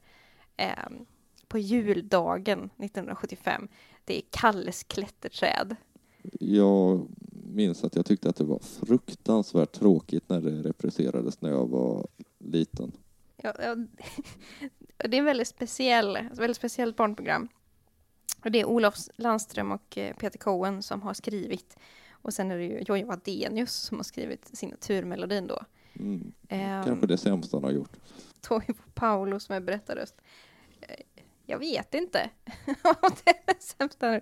eh, 0.56 0.88
på 1.48 1.58
juldagen 1.58 2.70
1975. 2.78 3.68
Det 4.10 4.16
är 4.16 4.22
Kalles 4.30 4.84
klätterträd. 4.84 5.76
Jag 6.40 7.06
minns 7.44 7.84
att 7.84 7.96
jag 7.96 8.06
tyckte 8.06 8.28
att 8.28 8.36
det 8.36 8.44
var 8.44 8.58
fruktansvärt 8.58 9.72
tråkigt 9.72 10.28
när 10.28 10.40
det 10.40 10.62
repriserades 10.62 11.40
när 11.40 11.50
jag 11.50 11.68
var 11.68 12.06
liten. 12.38 12.92
Ja, 13.36 13.54
ja, 13.62 13.76
det 15.08 15.16
är 15.16 15.18
en 15.18 15.24
väldigt 15.24 15.48
speciell, 15.48 16.16
ett 16.16 16.38
väldigt 16.38 16.56
speciellt 16.56 16.96
barnprogram. 16.96 17.48
Och 18.44 18.50
det 18.50 18.60
är 18.60 18.64
Olof 18.64 18.94
Landström 19.16 19.72
och 19.72 19.98
eh, 19.98 20.16
Peter 20.16 20.38
Cohen 20.38 20.82
som 20.82 21.02
har 21.02 21.14
skrivit. 21.14 21.76
Och 22.10 22.34
sen 22.34 22.50
är 22.50 22.56
det 22.56 22.64
ju 22.64 22.82
Jojje 22.88 23.04
Wadenius 23.04 23.72
som 23.72 23.96
har 23.96 24.04
skrivit 24.04 24.50
signaturmelodin 24.52 25.46
då. 25.46 25.60
Mm. 25.92 26.32
Ehm, 26.48 26.84
Kanske 26.84 27.06
det 27.06 27.18
sämsta 27.18 27.56
han 27.56 27.64
har 27.64 27.70
gjort. 27.72 27.96
Toivo 28.40 28.74
Paolo 28.94 29.40
som 29.40 29.54
är 29.54 29.60
berättarröst. 29.60 30.14
Eh, 30.80 30.96
Jag 31.46 31.58
vet 31.58 31.94
inte. 31.94 32.30
Om 32.82 33.10
det 33.24 33.39
nu. 34.08 34.20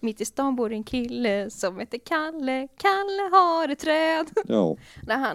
Mitt 0.00 0.20
i 0.20 0.24
stan 0.24 0.56
bor 0.56 0.72
en 0.72 0.84
kille 0.84 1.50
som 1.50 1.78
heter 1.78 1.98
Kalle. 1.98 2.68
Kalle 2.76 3.22
har 3.32 3.68
ett 3.68 3.78
träd. 3.78 4.30
Ja, 4.44 4.76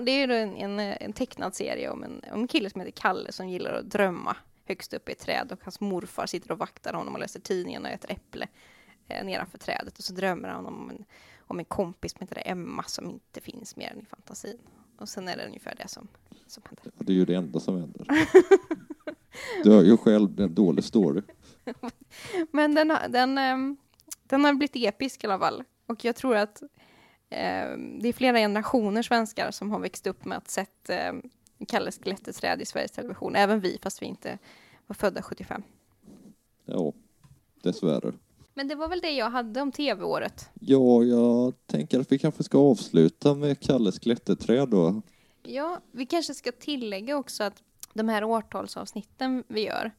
Det 0.02 0.12
är 0.12 0.28
ju 0.28 0.34
en, 0.34 0.58
en, 0.58 0.80
en 0.80 1.14
tecknad 1.14 1.56
serie 1.56 1.90
om 1.90 2.04
en, 2.04 2.22
om 2.34 2.42
en 2.42 2.48
kille 2.48 2.70
som 2.70 2.82
heter 2.82 2.92
Kalle 2.92 3.32
som 3.32 3.50
gillar 3.50 3.74
att 3.74 3.90
drömma 3.90 4.36
högst 4.66 4.94
upp 4.94 5.10
i 5.10 5.12
ett 5.12 5.20
träd 5.20 5.52
och 5.52 5.60
hans 5.64 5.80
morfar 5.80 6.26
sitter 6.26 6.52
och 6.52 6.58
vaktar 6.60 6.94
honom 6.94 7.14
och 7.14 7.20
läser 7.20 7.40
tidningen 7.40 7.86
och 7.86 7.92
äter 7.92 8.12
äpple 8.12 8.48
eh, 9.08 9.26
nedanför 9.26 9.58
trädet 9.58 9.98
och 9.98 10.04
så 10.04 10.14
drömmer 10.14 10.50
han 10.50 10.66
om 10.66 10.90
en, 10.90 11.06
om 11.40 11.60
en 11.60 11.66
kompis 11.66 12.12
som 12.12 12.20
heter 12.22 12.42
Emma 12.46 12.84
som 12.84 13.10
inte 13.10 13.42
finns 13.42 13.76
mer 13.76 13.92
än 13.92 14.02
i 14.02 14.06
fantasin. 14.06 14.58
Och 14.98 15.10
sen 15.10 15.28
är 15.28 15.38
det 15.38 15.46
ungefär 15.46 15.76
det 15.78 15.88
som, 15.88 16.08
som 16.48 16.64
händer. 16.66 16.92
det 16.98 17.12
är 17.12 17.16
ju 17.16 17.26
det 17.26 17.36
enda 17.36 17.60
som 17.60 17.80
händer. 17.80 18.08
Du 19.64 19.72
har 19.72 19.82
ju 19.82 19.98
själv 19.98 20.40
en 20.40 20.56
dålig 20.56 20.84
story. 20.84 21.22
Men 22.52 22.76
den, 22.76 22.94
den, 23.10 23.38
ehm, 23.38 23.78
den 24.42 24.46
har 24.46 24.54
blivit 24.54 24.76
episk 24.76 25.24
i 25.24 25.28
alla 25.28 25.40
fall. 25.40 25.64
Och 25.86 26.06
jag 26.06 26.16
tror 26.16 26.36
att 26.36 26.64
ehm, 27.30 28.00
det 28.00 28.10
är 28.10 28.14
flera 28.14 28.38
generationer 28.38 29.02
svenskar 29.02 29.52
som 29.52 29.72
har 29.72 29.80
växt 29.80 30.08
upp 30.08 30.26
med 30.26 30.38
att 30.38 30.50
sett 30.50 30.90
um, 31.12 31.22
Kalle 31.68 31.92
Skelettets 31.92 32.40
träd 32.40 32.62
i 32.62 32.66
Sveriges 32.66 32.92
Television. 32.92 33.36
Även 33.36 33.60
vi, 33.60 33.80
fast 33.82 34.02
vi 34.02 34.06
inte 34.06 34.38
var 34.88 34.94
födda 34.94 35.22
75. 35.22 35.64
Ja, 36.66 36.94
dessvärre. 37.62 38.14
Men 38.54 38.68
det 38.68 38.76
var 38.76 38.88
väl 38.88 39.02
det 39.02 39.12
jag 39.12 39.30
hade 39.30 39.62
om 39.62 39.72
tv-året. 39.72 40.50
Ja, 40.54 41.04
jag 41.04 41.54
tänker 41.66 42.00
att 42.00 42.12
vi 42.12 42.20
kanske 42.20 42.44
ska 42.44 42.58
avsluta 42.58 43.34
med 43.34 43.60
Kalles 43.60 44.00
klätterträd 44.00 44.70
då. 44.70 45.02
Ja, 45.44 45.82
vi 45.92 46.06
kanske 46.06 46.34
ska 46.34 46.52
tillägga 46.52 47.18
också 47.18 47.44
att 47.44 47.64
de 47.94 48.10
här 48.10 48.24
årtalsavsnitten 48.24 49.44
vi 49.48 49.66
gör 49.66 49.92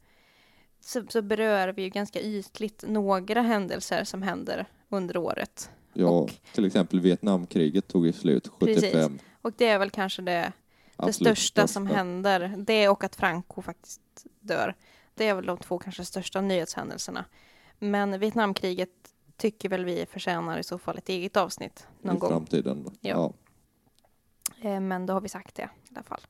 så, 0.84 1.04
så 1.08 1.22
berör 1.22 1.68
vi 1.68 1.82
ju 1.82 1.88
ganska 1.88 2.20
ytligt 2.20 2.84
några 2.88 3.42
händelser 3.42 4.04
som 4.04 4.22
händer 4.22 4.66
under 4.88 5.16
året. 5.16 5.70
Ja, 5.92 6.08
Och- 6.08 6.30
till 6.54 6.64
exempel 6.64 7.00
Vietnamkriget 7.00 7.88
tog 7.88 8.06
ju 8.06 8.12
slut 8.12 8.48
75. 8.48 8.74
Precis. 8.74 9.22
Och 9.42 9.52
det 9.56 9.68
är 9.68 9.78
väl 9.78 9.90
kanske 9.90 10.22
det 10.22 10.52
det 10.96 11.12
största 11.12 11.66
som 11.66 11.86
händer. 11.86 12.54
Det 12.58 12.88
och 12.88 13.04
att 13.04 13.16
Franco 13.16 13.62
faktiskt 13.62 14.00
dör. 14.40 14.74
Det 15.14 15.28
är 15.28 15.34
väl 15.34 15.46
de 15.46 15.58
två 15.58 15.78
kanske 15.78 16.04
största 16.04 16.40
nyhetshändelserna. 16.40 17.24
Men 17.78 18.18
Vietnamkriget 18.20 18.90
tycker 19.36 19.68
väl 19.68 19.84
vi 19.84 20.06
förtjänar 20.06 20.58
i 20.58 20.62
så 20.64 20.78
fall 20.78 20.98
ett 20.98 21.08
eget 21.08 21.36
avsnitt 21.36 21.86
någon 22.02 22.16
I 22.16 22.18
gång. 22.18 22.30
framtiden. 22.30 22.90
Ja. 23.00 23.32
Eh, 24.62 24.80
Men 24.80 25.06
då 25.06 25.12
har 25.12 25.20
vi 25.20 25.28
sagt 25.28 25.54
det 25.54 25.62
i 25.62 25.94
alla 25.94 26.02
fall. 26.02 26.20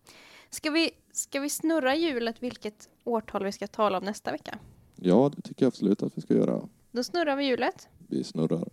Ska 0.54 0.70
vi, 0.70 0.90
ska 1.12 1.40
vi 1.40 1.48
snurra 1.48 1.94
hjulet 1.94 2.42
vilket 2.42 2.88
årtal 3.04 3.44
vi 3.44 3.52
ska 3.52 3.66
tala 3.66 3.98
om 3.98 4.04
nästa 4.04 4.32
vecka? 4.32 4.58
ja, 4.96 5.30
det 5.36 5.42
tycker 5.42 5.64
jag 5.64 5.68
absolut 5.68 6.02
att 6.02 6.18
vi 6.18 6.22
ska 6.22 6.34
göra. 6.34 6.68
Då 6.90 7.04
snurrar 7.04 7.36
vi 7.36 7.44
hjulet. 7.44 7.88
Vi 8.08 8.24
snurrar. 8.24 8.68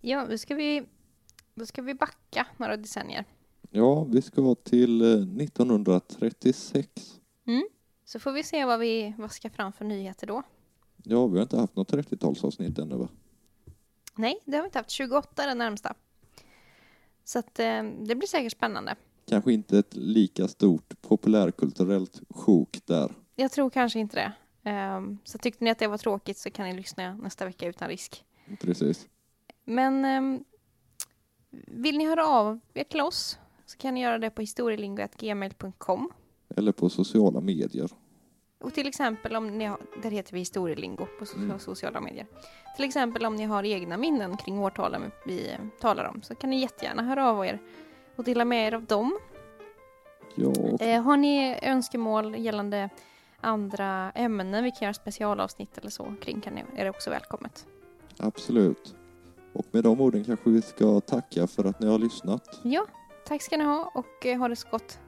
Ja, 0.00 0.26
då 0.30 0.38
ska 0.38 0.54
vi, 0.54 0.82
då 1.54 1.66
ska 1.66 1.82
vi 1.82 1.94
backa 1.94 2.46
några 2.56 2.76
decennier. 2.76 3.24
Ja, 3.70 4.04
vi 4.04 4.22
ska 4.22 4.54
till 4.54 5.02
eh, 5.02 5.08
1936. 5.08 6.88
Så 8.04 8.18
får 8.18 8.32
vi 8.32 8.42
se 8.42 8.64
vad 8.64 8.80
vi 8.80 9.14
vad 9.18 9.32
ska 9.32 9.50
fram 9.50 9.72
för 9.72 9.84
nyheter 9.84 10.26
då. 10.26 10.42
Ja, 11.02 11.26
vi 11.26 11.36
har 11.36 11.42
inte 11.42 11.56
haft 11.58 11.76
något 11.76 11.92
30-talsavsnitt 11.92 12.82
ännu 12.82 12.96
va? 12.96 13.08
Nej, 14.14 14.38
det 14.44 14.56
har 14.56 14.62
vi 14.62 14.66
inte 14.66 14.78
haft. 14.78 14.90
28 14.90 15.42
är 15.42 15.46
det 15.46 15.54
närmsta. 15.54 15.94
Så 17.24 17.38
att, 17.38 17.58
eh, 17.58 17.82
det 17.82 18.14
blir 18.14 18.26
säkert 18.26 18.52
spännande. 18.52 18.96
Kanske 19.28 19.52
inte 19.52 19.78
ett 19.78 19.94
lika 19.96 20.48
stort 20.48 21.02
populärkulturellt 21.02 22.20
sjok 22.30 22.78
där. 22.84 23.12
Jag 23.36 23.52
tror 23.52 23.70
kanske 23.70 23.98
inte 23.98 24.16
det. 24.16 24.32
Ehm, 24.70 25.18
så 25.24 25.38
tyckte 25.38 25.64
ni 25.64 25.70
att 25.70 25.78
det 25.78 25.86
var 25.86 25.98
tråkigt 25.98 26.38
så 26.38 26.50
kan 26.50 26.66
ni 26.66 26.76
lyssna 26.76 27.14
nästa 27.14 27.44
vecka 27.44 27.66
utan 27.66 27.88
risk. 27.88 28.24
Precis. 28.60 29.08
Men 29.64 30.04
ehm, 30.04 30.44
vill 31.66 31.98
ni 31.98 32.06
höra 32.06 32.26
av 32.26 32.60
er 32.74 32.84
till 32.84 33.00
oss 33.00 33.38
så 33.66 33.78
kan 33.78 33.94
ni 33.94 34.02
göra 34.02 34.18
det 34.18 34.30
på 34.30 34.40
historielingo.gmail.com. 34.40 36.12
Eller 36.56 36.72
på 36.72 36.88
sociala 36.88 37.40
medier. 37.40 37.90
Och 38.60 38.74
till 38.74 38.86
exempel 38.88 39.36
om 39.36 39.58
ni 39.58 39.64
har, 39.64 39.78
där 40.02 40.10
heter 40.10 40.32
vi 40.32 40.38
historielingo 40.38 41.06
på 41.18 41.26
Mm. 41.36 41.58
sociala 41.58 42.00
medier. 42.00 42.26
Till 42.76 42.84
exempel 42.84 43.26
om 43.26 43.36
ni 43.36 43.44
har 43.44 43.64
egna 43.64 43.96
minnen 43.96 44.36
kring 44.36 44.58
årtalen 44.58 45.10
vi 45.26 45.56
talar 45.80 46.04
om 46.04 46.22
så 46.22 46.34
kan 46.34 46.50
ni 46.50 46.60
jättegärna 46.60 47.02
höra 47.02 47.30
av 47.30 47.46
er 47.46 47.58
och 48.16 48.24
dela 48.24 48.44
med 48.44 48.66
er 48.68 48.74
av 48.74 48.84
dem. 48.84 49.18
Ja, 50.34 50.52
Eh, 50.80 51.02
har 51.02 51.16
ni 51.16 51.58
önskemål 51.62 52.34
gällande 52.36 52.88
andra 53.40 54.10
ämnen 54.14 54.64
vi 54.64 54.70
kan 54.70 54.78
göra 54.82 54.94
specialavsnitt 54.94 55.78
eller 55.78 55.90
så 55.90 56.14
kring 56.22 56.40
kan 56.40 56.54
ni, 56.54 56.64
är 56.76 56.84
det 56.84 56.90
också 56.90 57.10
välkommet. 57.10 57.66
absolut. 58.18 58.94
Och 59.52 59.66
med 59.70 59.84
de 59.84 60.00
orden 60.00 60.24
kanske 60.24 60.50
vi 60.50 60.62
ska 60.62 61.00
tacka 61.00 61.46
för 61.46 61.64
att 61.64 61.80
ni 61.80 61.86
har 61.88 61.98
lyssnat. 61.98 62.60
Ja, 62.62 62.86
tack 63.26 63.42
ska 63.42 63.56
ni 63.56 63.64
ha 63.64 63.90
och 63.94 64.26
eh, 64.26 64.38
ha 64.38 64.48
det 64.48 64.56
så 64.56 64.68
gott. 64.70 64.98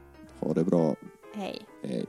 Ha 0.41 0.55
det 0.55 0.65
bra. 0.65 0.95
Hej. 1.35 1.63
Hej. 1.83 2.07